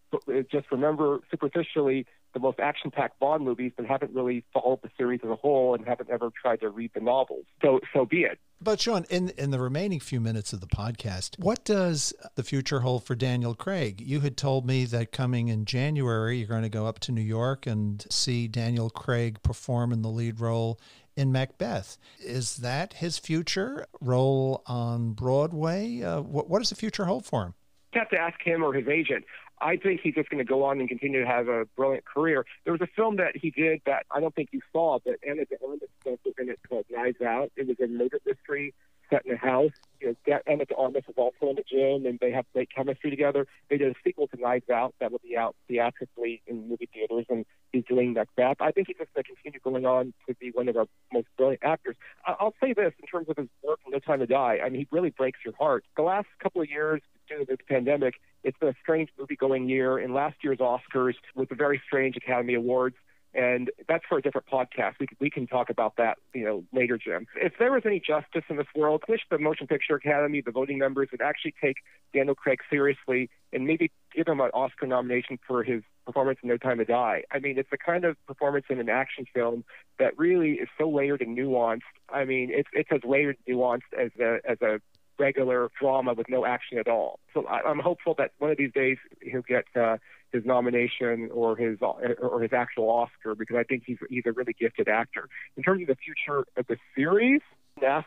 just 0.51 0.71
remember 0.71 1.19
superficially 1.29 2.05
the 2.33 2.39
most 2.39 2.59
action-packed 2.59 3.19
Bond 3.19 3.43
movies, 3.43 3.73
but 3.75 3.85
haven't 3.85 4.13
really 4.13 4.45
followed 4.53 4.79
the 4.81 4.89
series 4.97 5.19
as 5.23 5.29
a 5.29 5.35
whole 5.35 5.75
and 5.75 5.85
haven't 5.85 6.09
ever 6.09 6.31
tried 6.41 6.61
to 6.61 6.69
read 6.69 6.91
the 6.93 7.01
novels. 7.01 7.45
So, 7.61 7.81
so 7.93 8.05
be 8.05 8.21
it. 8.21 8.39
But 8.61 8.79
Shaun, 8.79 9.05
in 9.09 9.29
in 9.37 9.51
the 9.51 9.59
remaining 9.59 9.99
few 9.99 10.21
minutes 10.21 10.53
of 10.53 10.61
the 10.61 10.67
podcast, 10.67 11.39
what 11.39 11.65
does 11.65 12.13
the 12.35 12.43
future 12.43 12.81
hold 12.81 13.05
for 13.05 13.15
Daniel 13.15 13.55
Craig? 13.55 13.99
You 13.99 14.19
had 14.19 14.37
told 14.37 14.65
me 14.65 14.85
that 14.85 15.11
coming 15.11 15.47
in 15.47 15.65
January, 15.65 16.37
you're 16.37 16.47
going 16.47 16.61
to 16.61 16.69
go 16.69 16.85
up 16.85 16.99
to 16.99 17.11
New 17.11 17.21
York 17.21 17.65
and 17.65 18.05
see 18.09 18.47
Daniel 18.47 18.89
Craig 18.89 19.41
perform 19.41 19.91
in 19.91 20.03
the 20.03 20.09
lead 20.09 20.39
role 20.39 20.79
in 21.17 21.31
Macbeth. 21.31 21.97
Is 22.23 22.57
that 22.57 22.93
his 22.93 23.17
future 23.17 23.87
role 23.99 24.63
on 24.67 25.13
Broadway? 25.13 26.01
Uh, 26.01 26.21
what, 26.21 26.49
what 26.49 26.59
does 26.59 26.69
the 26.69 26.75
future 26.75 27.05
hold 27.05 27.25
for 27.25 27.43
him? 27.45 27.53
You 27.93 27.99
have 27.99 28.09
to 28.09 28.17
ask 28.17 28.41
him 28.41 28.63
or 28.63 28.73
his 28.73 28.87
agent. 28.87 29.25
I 29.59 29.77
think 29.77 30.01
he's 30.01 30.15
just 30.15 30.29
going 30.29 30.43
to 30.43 30.49
go 30.49 30.63
on 30.63 30.79
and 30.79 30.89
continue 30.89 31.21
to 31.21 31.27
have 31.27 31.47
a 31.47 31.65
brilliant 31.77 32.05
career. 32.05 32.45
There 32.63 32.73
was 32.73 32.81
a 32.81 32.87
film 32.95 33.17
that 33.17 33.35
he 33.35 33.51
did 33.51 33.81
that 33.85 34.05
I 34.09 34.19
don't 34.19 34.33
think 34.33 34.49
you 34.51 34.61
saw, 34.71 34.99
but 35.05 35.15
Ana 35.27 35.45
de 35.45 35.57
Armas 35.63 35.81
was 36.03 36.17
in 36.39 36.49
it 36.49 36.59
called 36.67 36.85
Knives 36.89 37.21
Out. 37.21 37.51
It 37.55 37.67
was 37.67 37.77
a 37.79 37.87
murder 37.87 38.19
mystery 38.25 38.73
set 39.11 39.25
in 39.25 39.33
a 39.33 39.37
house. 39.37 39.71
You 39.99 40.15
know, 40.27 40.39
Ana 40.47 40.65
de 40.65 40.75
Armas 40.75 41.03
is 41.07 41.13
also 41.15 41.49
in 41.49 41.55
the 41.55 41.63
gym, 41.69 42.07
and 42.07 42.17
they 42.19 42.31
have 42.31 42.45
great 42.53 42.69
chemistry 42.75 43.11
together. 43.11 43.45
They 43.69 43.77
did 43.77 43.91
a 43.91 43.95
sequel 44.03 44.27
to 44.29 44.41
Knives 44.41 44.69
Out 44.69 44.95
that 44.99 45.11
will 45.11 45.21
be 45.23 45.37
out 45.37 45.55
theatrically 45.67 46.41
in 46.47 46.67
movie 46.67 46.89
theaters, 46.91 47.25
and 47.29 47.45
he's 47.71 47.83
doing 47.87 48.13
Macbeth. 48.13 48.57
I 48.59 48.71
think 48.71 48.87
he's 48.87 48.97
just 48.97 49.13
going 49.13 49.23
to 49.23 49.35
continue 49.35 49.59
going 49.63 49.85
on 49.85 50.13
to 50.27 50.35
be 50.35 50.49
one 50.51 50.69
of 50.69 50.77
our 50.77 50.87
most 51.13 51.27
brilliant 51.37 51.63
actors. 51.63 51.95
I'll 52.25 52.55
say 52.63 52.73
this 52.73 52.93
in 52.99 53.05
terms 53.05 53.27
of 53.29 53.37
his 53.37 53.47
work 53.63 53.79
No 53.87 53.99
Time 53.99 54.19
to 54.19 54.27
Die. 54.27 54.59
I 54.63 54.69
mean, 54.69 54.81
he 54.81 54.87
really 54.91 55.11
breaks 55.11 55.39
your 55.45 55.53
heart. 55.59 55.85
The 55.95 56.03
last 56.03 56.27
couple 56.41 56.61
of 56.61 56.69
years, 56.69 57.01
due 57.27 57.39
to 57.39 57.45
this 57.45 57.57
pandemic, 57.67 58.15
it's 58.43 58.57
been 58.57 58.69
a 58.69 58.75
strange 58.81 59.09
movie 59.19 59.35
going 59.35 59.69
year. 59.69 59.99
In 59.99 60.13
last 60.13 60.37
year's 60.43 60.57
Oscars, 60.57 61.13
with 61.35 61.51
a 61.51 61.55
very 61.55 61.79
strange 61.85 62.17
Academy 62.17 62.55
Awards, 62.55 62.95
and 63.33 63.71
that's 63.87 64.03
for 64.07 64.17
a 64.17 64.21
different 64.21 64.47
podcast. 64.47 64.95
We 64.99 65.07
we 65.19 65.29
can 65.29 65.47
talk 65.47 65.69
about 65.69 65.95
that, 65.97 66.17
you 66.33 66.43
know, 66.43 66.63
later, 66.73 66.97
Jim. 66.97 67.27
If 67.35 67.53
there 67.59 67.71
was 67.71 67.83
any 67.85 67.99
justice 67.99 68.43
in 68.49 68.57
this 68.57 68.67
world, 68.75 69.03
I 69.07 69.11
wish 69.11 69.21
the 69.29 69.37
Motion 69.37 69.67
Picture 69.67 69.95
Academy, 69.95 70.41
the 70.41 70.51
voting 70.51 70.77
members, 70.77 71.09
would 71.11 71.21
actually 71.21 71.53
take 71.61 71.77
Daniel 72.13 72.35
Craig 72.35 72.59
seriously 72.69 73.29
and 73.53 73.65
maybe 73.65 73.91
give 74.13 74.27
him 74.27 74.41
an 74.41 74.49
Oscar 74.53 74.87
nomination 74.87 75.39
for 75.47 75.63
his 75.63 75.83
performance 76.05 76.39
in 76.43 76.49
No 76.49 76.57
Time 76.57 76.77
to 76.79 76.85
Die. 76.85 77.23
I 77.31 77.39
mean, 77.39 77.57
it's 77.57 77.69
the 77.69 77.77
kind 77.77 78.05
of 78.05 78.17
performance 78.25 78.65
in 78.69 78.79
an 78.79 78.89
action 78.89 79.25
film 79.33 79.63
that 79.99 80.17
really 80.17 80.53
is 80.53 80.67
so 80.77 80.89
layered 80.89 81.21
and 81.21 81.37
nuanced. 81.37 81.81
I 82.09 82.25
mean, 82.25 82.49
it's 82.51 82.69
it's 82.73 82.89
as 82.91 83.01
layered 83.03 83.37
and 83.47 83.57
nuanced 83.57 83.93
as 83.97 84.11
a 84.19 84.39
as 84.49 84.61
a 84.61 84.81
regular 85.21 85.69
drama 85.79 86.13
with 86.13 86.27
no 86.29 86.45
action 86.45 86.77
at 86.77 86.87
all. 86.87 87.19
So 87.33 87.45
I, 87.45 87.61
I'm 87.69 87.79
hopeful 87.79 88.13
that 88.17 88.31
one 88.39 88.51
of 88.51 88.57
these 88.57 88.73
days 88.73 88.97
he'll 89.21 89.49
get 89.55 89.65
uh, 89.75 89.97
his 90.33 90.43
nomination 90.45 91.29
or 91.31 91.55
his 91.55 91.77
or 91.81 92.41
his 92.41 92.53
actual 92.53 92.89
Oscar 92.89 93.35
because 93.35 93.57
I 93.57 93.63
think 93.63 93.83
he's 93.85 93.97
he's 94.09 94.25
a 94.25 94.31
really 94.31 94.55
gifted 94.59 94.87
actor. 94.87 95.29
In 95.57 95.63
terms 95.63 95.81
of 95.83 95.87
the 95.87 95.95
future 95.95 96.45
of 96.57 96.65
the 96.67 96.77
series, 96.95 97.41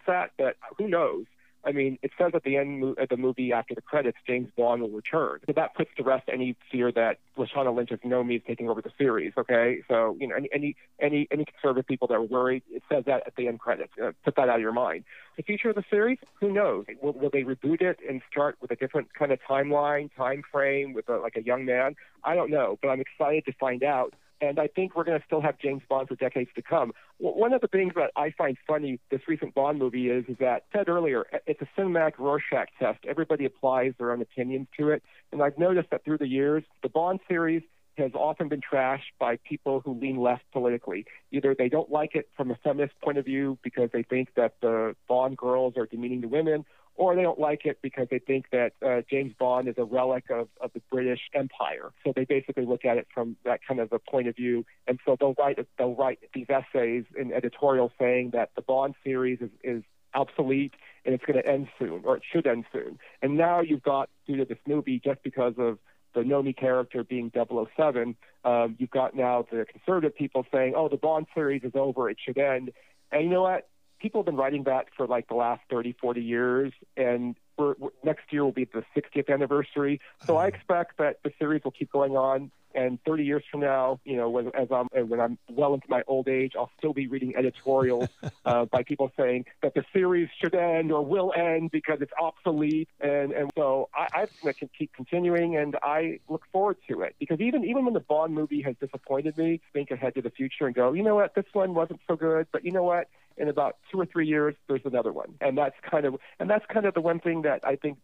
that, 0.06 0.30
but 0.38 0.56
who 0.78 0.88
knows? 0.88 1.24
I 1.66 1.72
mean, 1.72 1.98
it 2.02 2.10
says 2.18 2.32
at 2.34 2.44
the 2.44 2.56
end 2.56 2.98
of 2.98 3.08
the 3.08 3.16
movie 3.16 3.52
after 3.52 3.74
the 3.74 3.82
credits, 3.82 4.18
James 4.26 4.48
Bond 4.56 4.82
will 4.82 4.90
return. 4.90 5.40
So 5.46 5.52
that 5.54 5.74
puts 5.74 5.90
to 5.96 6.02
rest 6.02 6.28
any 6.32 6.56
fear 6.70 6.92
that 6.92 7.18
Lashana 7.36 7.74
Lynch's 7.74 8.00
Nomi 8.00 8.04
is 8.04 8.10
no 8.10 8.24
me 8.24 8.38
taking 8.38 8.68
over 8.68 8.82
the 8.82 8.90
series. 8.98 9.32
Okay, 9.36 9.82
so 9.88 10.16
you 10.20 10.28
know, 10.28 10.36
any 10.36 10.48
any 10.52 10.76
any 11.00 11.28
any 11.30 11.44
conservative 11.44 11.86
people 11.86 12.08
that 12.08 12.18
were 12.18 12.26
worried, 12.26 12.62
it 12.70 12.82
says 12.90 13.04
that 13.06 13.26
at 13.26 13.34
the 13.36 13.48
end 13.48 13.60
credits. 13.60 13.92
Know, 13.98 14.12
put 14.24 14.36
that 14.36 14.48
out 14.48 14.56
of 14.56 14.60
your 14.60 14.72
mind. 14.72 15.04
The 15.36 15.42
future 15.42 15.70
of 15.70 15.76
the 15.76 15.84
series, 15.90 16.18
who 16.34 16.52
knows? 16.52 16.86
Will, 17.02 17.12
will 17.12 17.30
they 17.30 17.42
reboot 17.42 17.82
it 17.82 17.98
and 18.08 18.22
start 18.30 18.56
with 18.60 18.70
a 18.70 18.76
different 18.76 19.12
kind 19.14 19.32
of 19.32 19.38
timeline, 19.48 20.10
time 20.16 20.42
frame, 20.50 20.92
with 20.92 21.08
a, 21.08 21.16
like 21.16 21.36
a 21.36 21.42
young 21.42 21.64
man? 21.64 21.96
I 22.22 22.34
don't 22.34 22.50
know, 22.50 22.78
but 22.80 22.88
I'm 22.88 23.00
excited 23.00 23.44
to 23.46 23.52
find 23.58 23.82
out 23.82 24.14
and 24.40 24.58
I 24.58 24.66
think 24.66 24.94
we're 24.94 25.04
going 25.04 25.18
to 25.18 25.26
still 25.26 25.40
have 25.40 25.58
James 25.58 25.82
Bond 25.88 26.08
for 26.08 26.16
decades 26.16 26.50
to 26.56 26.62
come. 26.62 26.92
One 27.18 27.52
of 27.52 27.60
the 27.60 27.68
things 27.68 27.92
that 27.96 28.10
I 28.16 28.32
find 28.36 28.56
funny 28.66 29.00
this 29.10 29.20
recent 29.28 29.54
Bond 29.54 29.78
movie 29.78 30.08
is, 30.08 30.24
is 30.28 30.36
that 30.40 30.64
I 30.72 30.78
said 30.78 30.88
earlier, 30.88 31.24
it's 31.46 31.60
a 31.62 31.80
cinematic 31.80 32.18
Rorschach 32.18 32.68
test. 32.78 33.00
Everybody 33.08 33.44
applies 33.44 33.92
their 33.98 34.12
own 34.12 34.20
opinions 34.20 34.68
to 34.78 34.90
it, 34.90 35.02
and 35.32 35.42
I've 35.42 35.58
noticed 35.58 35.90
that 35.90 36.04
through 36.04 36.18
the 36.18 36.28
years, 36.28 36.64
the 36.82 36.88
Bond 36.88 37.20
series 37.28 37.62
has 37.96 38.10
often 38.14 38.48
been 38.48 38.60
trashed 38.60 39.12
by 39.20 39.38
people 39.48 39.80
who 39.84 39.94
lean 39.94 40.16
left 40.16 40.42
politically. 40.52 41.06
Either 41.30 41.54
they 41.56 41.68
don't 41.68 41.90
like 41.90 42.14
it 42.14 42.28
from 42.36 42.50
a 42.50 42.56
feminist 42.56 42.92
point 43.00 43.18
of 43.18 43.24
view 43.24 43.58
because 43.62 43.88
they 43.92 44.02
think 44.02 44.30
that 44.34 44.54
the 44.60 44.96
Bond 45.08 45.36
girls 45.36 45.74
are 45.76 45.86
demeaning 45.86 46.22
to 46.22 46.28
women, 46.28 46.64
or 46.96 47.16
they 47.16 47.22
don't 47.22 47.40
like 47.40 47.64
it 47.64 47.78
because 47.82 48.06
they 48.10 48.18
think 48.18 48.46
that 48.52 48.72
uh, 48.84 49.02
James 49.10 49.34
Bond 49.38 49.68
is 49.68 49.74
a 49.78 49.84
relic 49.84 50.24
of, 50.30 50.48
of 50.60 50.72
the 50.74 50.82
British 50.90 51.20
Empire. 51.34 51.90
So 52.04 52.12
they 52.14 52.24
basically 52.24 52.66
look 52.66 52.84
at 52.84 52.98
it 52.98 53.08
from 53.12 53.36
that 53.44 53.60
kind 53.66 53.80
of 53.80 53.92
a 53.92 53.98
point 53.98 54.28
of 54.28 54.36
view, 54.36 54.64
and 54.86 54.98
so 55.04 55.16
they'll 55.18 55.34
write 55.34 55.58
they'll 55.78 55.94
write 55.94 56.20
these 56.34 56.46
essays 56.48 57.04
and 57.18 57.32
editorials 57.32 57.92
saying 57.98 58.30
that 58.32 58.50
the 58.54 58.62
Bond 58.62 58.94
series 59.02 59.40
is, 59.40 59.50
is 59.62 59.82
obsolete 60.14 60.74
and 61.04 61.14
it's 61.14 61.24
going 61.24 61.40
to 61.42 61.46
end 61.46 61.68
soon, 61.78 62.02
or 62.04 62.16
it 62.16 62.22
should 62.30 62.46
end 62.46 62.64
soon. 62.72 62.98
And 63.20 63.36
now 63.36 63.60
you've 63.60 63.82
got 63.82 64.08
due 64.26 64.36
to 64.36 64.44
this 64.44 64.58
movie, 64.66 65.00
just 65.04 65.22
because 65.22 65.54
of 65.58 65.78
the 66.14 66.20
Nomi 66.20 66.56
character 66.56 67.02
being 67.02 67.32
007, 67.34 68.16
um, 68.44 68.76
you've 68.78 68.90
got 68.90 69.16
now 69.16 69.44
the 69.50 69.66
conservative 69.70 70.16
people 70.16 70.46
saying, 70.52 70.74
"Oh, 70.76 70.88
the 70.88 70.96
Bond 70.96 71.26
series 71.34 71.64
is 71.64 71.72
over; 71.74 72.08
it 72.08 72.18
should 72.24 72.38
end." 72.38 72.72
And 73.10 73.24
you 73.24 73.30
know 73.30 73.42
what? 73.42 73.68
People 74.04 74.20
have 74.20 74.26
been 74.26 74.36
writing 74.36 74.64
that 74.64 74.84
for 74.94 75.06
like 75.06 75.28
the 75.28 75.34
last 75.34 75.62
30, 75.70 75.96
40 75.98 76.20
years, 76.20 76.74
and 76.94 77.34
we're, 77.56 77.74
we're, 77.78 77.88
next 78.02 78.30
year 78.30 78.44
will 78.44 78.52
be 78.52 78.66
the 78.66 78.84
60th 78.94 79.32
anniversary. 79.32 79.98
So 80.26 80.36
I 80.36 80.40
uh-huh. 80.40 80.48
expect 80.48 80.98
that 80.98 81.20
the 81.24 81.32
series 81.38 81.64
will 81.64 81.70
keep 81.70 81.90
going 81.90 82.14
on 82.14 82.50
and 82.74 82.98
30 83.04 83.24
years 83.24 83.44
from 83.50 83.60
now, 83.60 84.00
you 84.04 84.16
know, 84.16 84.28
when, 84.30 84.48
as 84.54 84.68
I'm 84.70 84.88
when 85.08 85.20
I'm 85.20 85.38
well 85.50 85.74
into 85.74 85.86
my 85.88 86.02
old 86.06 86.28
age, 86.28 86.52
I'll 86.56 86.70
still 86.78 86.92
be 86.92 87.06
reading 87.06 87.34
editorials 87.36 88.08
uh, 88.44 88.64
by 88.66 88.82
people 88.82 89.10
saying 89.16 89.46
that 89.62 89.74
the 89.74 89.84
series 89.92 90.28
should 90.40 90.54
end 90.54 90.92
or 90.92 91.04
will 91.04 91.32
end 91.36 91.70
because 91.70 91.98
it's 92.00 92.12
obsolete. 92.20 92.88
And 93.00 93.32
and 93.32 93.50
so 93.56 93.88
I, 93.94 94.08
I'm 94.20 94.28
going 94.42 94.54
to 94.54 94.68
keep 94.76 94.92
continuing, 94.92 95.56
and 95.56 95.76
I 95.82 96.20
look 96.28 96.42
forward 96.52 96.76
to 96.88 97.02
it. 97.02 97.14
Because 97.18 97.40
even 97.40 97.64
even 97.64 97.84
when 97.84 97.94
the 97.94 98.00
Bond 98.00 98.34
movie 98.34 98.62
has 98.62 98.76
disappointed 98.80 99.36
me, 99.38 99.60
think 99.72 99.90
ahead 99.90 100.14
to 100.14 100.22
the 100.22 100.30
future 100.30 100.66
and 100.66 100.74
go, 100.74 100.92
you 100.92 101.02
know 101.02 101.14
what, 101.14 101.34
this 101.34 101.46
one 101.52 101.74
wasn't 101.74 102.00
so 102.08 102.16
good, 102.16 102.46
but 102.52 102.64
you 102.64 102.70
know 102.72 102.82
what, 102.82 103.08
in 103.36 103.48
about 103.48 103.76
two 103.90 104.00
or 104.00 104.06
three 104.06 104.26
years, 104.26 104.54
there's 104.68 104.84
another 104.84 105.12
one, 105.12 105.34
and 105.40 105.56
that's 105.56 105.76
kind 105.88 106.04
of 106.04 106.16
and 106.38 106.48
that's 106.48 106.64
kind 106.66 106.86
of 106.86 106.94
the 106.94 107.00
one 107.00 107.20
thing 107.20 107.42
that 107.42 107.60
I 107.64 107.76
think 107.76 107.98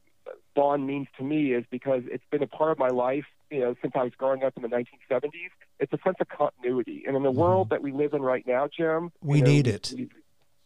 Bond 0.55 0.87
means 0.87 1.09
to 1.18 1.25
me 1.25 1.53
is 1.53 1.64
because 1.71 2.03
it's 2.07 2.25
been 2.31 2.43
a 2.43 2.47
part 2.47 2.73
of 2.73 2.79
my 2.79 2.89
life, 2.89 3.27
you 3.51 3.61
know, 3.61 3.74
since 3.82 3.92
I 3.96 4.05
was 4.05 4.12
growing 4.16 4.44
up 4.44 4.55
in 4.57 4.62
the 4.62 4.68
1970s. 4.68 5.51
It's 5.78 5.92
a 5.92 5.98
sense 6.05 6.16
of 6.20 6.28
continuity. 6.28 7.05
And 7.07 7.16
in 7.16 7.22
the 7.22 7.30
mm-hmm. 7.30 7.38
world 7.38 7.70
that 7.70 7.82
we 7.82 7.92
live 7.92 8.14
in 8.14 8.22
right 8.22 8.46
now, 8.46 8.68
Jim, 8.68 9.12
we 9.22 9.38
you 9.38 9.44
know, 9.44 9.51
need 9.51 9.66
it. 9.66 9.92
We, 9.94 10.09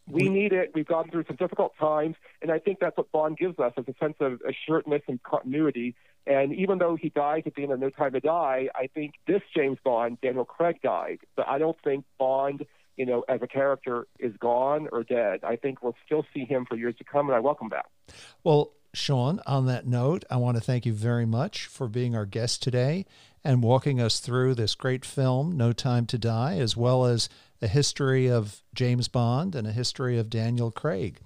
we 0.07 0.29
need 0.29 0.53
it. 0.53 0.71
We've 0.75 0.85
gone 0.85 1.09
through 1.09 1.23
some 1.25 1.35
difficult 1.35 1.73
times, 1.79 2.15
and 2.41 2.51
I 2.51 2.59
think 2.59 2.79
that's 2.79 2.95
what 2.95 3.11
Bond 3.11 3.37
gives 3.37 3.57
us 3.59 3.73
is 3.77 3.85
a 3.87 3.95
sense 3.99 4.17
of 4.19 4.39
assuredness 4.47 5.01
and 5.07 5.21
continuity. 5.23 5.95
And 6.27 6.53
even 6.53 6.77
though 6.77 6.95
he 6.95 7.09
dies 7.09 7.43
at 7.45 7.55
the 7.55 7.63
end 7.63 7.71
of 7.71 7.79
No 7.79 7.89
Time 7.89 8.13
to 8.13 8.19
Die, 8.19 8.69
I 8.75 8.87
think 8.93 9.13
this 9.27 9.41
James 9.55 9.77
Bond, 9.83 10.19
Daniel 10.21 10.45
Craig, 10.45 10.79
died. 10.83 11.19
But 11.35 11.47
I 11.47 11.57
don't 11.57 11.77
think 11.83 12.05
Bond, 12.19 12.65
you 12.97 13.05
know, 13.05 13.23
as 13.27 13.41
a 13.41 13.47
character 13.47 14.07
is 14.19 14.33
gone 14.39 14.89
or 14.91 15.03
dead. 15.03 15.39
I 15.43 15.55
think 15.55 15.83
we'll 15.83 15.95
still 16.05 16.25
see 16.33 16.45
him 16.45 16.65
for 16.67 16.77
years 16.77 16.95
to 16.97 17.03
come, 17.03 17.27
and 17.27 17.35
I 17.35 17.39
welcome 17.39 17.69
that. 17.71 17.87
Well, 18.43 18.71
Shaun, 18.95 19.41
on 19.45 19.65
that 19.67 19.85
note, 19.85 20.25
I 20.29 20.37
want 20.37 20.57
to 20.57 20.63
thank 20.63 20.85
you 20.85 20.93
very 20.93 21.25
much 21.25 21.65
for 21.65 21.87
being 21.87 22.15
our 22.15 22.25
guest 22.25 22.63
today 22.63 23.05
and 23.43 23.61
walking 23.61 24.01
us 24.01 24.19
through 24.19 24.55
this 24.55 24.73
great 24.73 25.05
film, 25.05 25.55
No 25.55 25.73
Time 25.73 26.07
to 26.07 26.17
Die, 26.17 26.57
as 26.57 26.75
well 26.75 27.05
as 27.05 27.29
a 27.61 27.67
history 27.67 28.27
of 28.27 28.63
James 28.73 29.07
Bond 29.07 29.55
and 29.55 29.67
a 29.67 29.71
history 29.71 30.17
of 30.17 30.29
Daniel 30.29 30.71
Craig. 30.71 31.19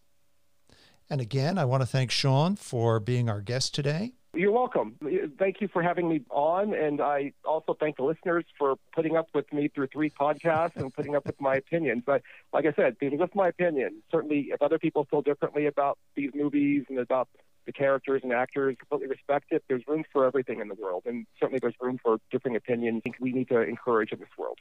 And 1.08 1.22
again, 1.22 1.60
I 1.60 1.66
want 1.66 1.82
to 1.82 1.86
thank 1.86 2.10
Shaun 2.10 2.56
for 2.56 3.00
being 3.00 3.30
our 3.30 3.40
guest 3.40 3.76
today. 3.76 4.14
You're 4.34 4.52
welcome. 4.52 4.96
Thank 5.38 5.62
you 5.62 5.68
for 5.68 5.84
having 5.84 6.10
me 6.10 6.22
on. 6.32 6.74
And 6.74 7.00
I 7.00 7.34
also 7.46 7.78
thank 7.80 7.98
the 7.98 8.04
listeners 8.04 8.44
for 8.58 8.76
putting 8.96 9.16
up 9.16 9.28
with 9.36 9.54
me 9.54 9.68
through 9.68 9.90
three 9.94 10.10
podcasts 10.10 10.76
and 10.76 10.92
putting 10.92 11.16
up 11.16 11.28
with 11.28 11.40
my 11.40 11.58
opinions. 11.58 12.02
But 12.04 12.24
like 12.52 12.66
I 12.66 12.74
said, 12.74 12.96
are 13.00 13.10
just 13.12 13.36
my 13.36 13.50
opinion. 13.50 14.02
Certainly, 14.12 14.48
if 14.52 14.60
other 14.64 14.80
people 14.80 15.06
feel 15.12 15.22
differently 15.22 15.68
about 15.68 16.00
these 16.16 16.32
movies 16.34 16.86
and 16.90 16.98
about 16.98 17.30
the 17.66 17.72
characters 17.72 18.22
and 18.24 18.32
actors, 18.32 18.76
completely 18.78 19.08
respect 19.08 19.52
it. 19.52 19.64
There's 19.68 19.84
room 19.88 20.04
for 20.12 20.26
everything 20.26 20.62
in 20.62 20.68
the 20.68 20.76
world. 20.76 21.04
And 21.06 21.26
certainly, 21.40 21.60
there's 21.62 21.76
room 21.80 22.00
for 22.02 22.18
different 22.32 22.58
opinions 22.58 22.98
I 22.98 23.02
think 23.02 23.16
we 23.20 23.32
need 23.32 23.50
to 23.50 23.62
encourage 23.62 24.12
in 24.12 24.20
this 24.20 24.30
world. 24.38 24.60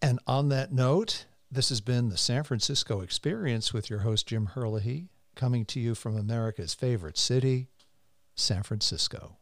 And 0.00 0.18
on 0.26 0.48
that 0.48 0.72
note, 0.72 1.26
this 1.50 1.68
has 1.68 1.80
been 1.80 2.08
the 2.08 2.16
San 2.16 2.44
Francisco 2.44 3.00
Experience 3.00 3.72
with 3.72 3.90
your 3.90 4.00
host, 4.00 4.26
Jim 4.26 4.46
Herlihy, 4.46 5.08
coming 5.34 5.64
to 5.66 5.80
you 5.80 5.94
from 5.94 6.16
America's 6.16 6.74
favorite 6.74 7.18
city, 7.18 7.68
San 8.34 8.62
Francisco. 8.62 9.36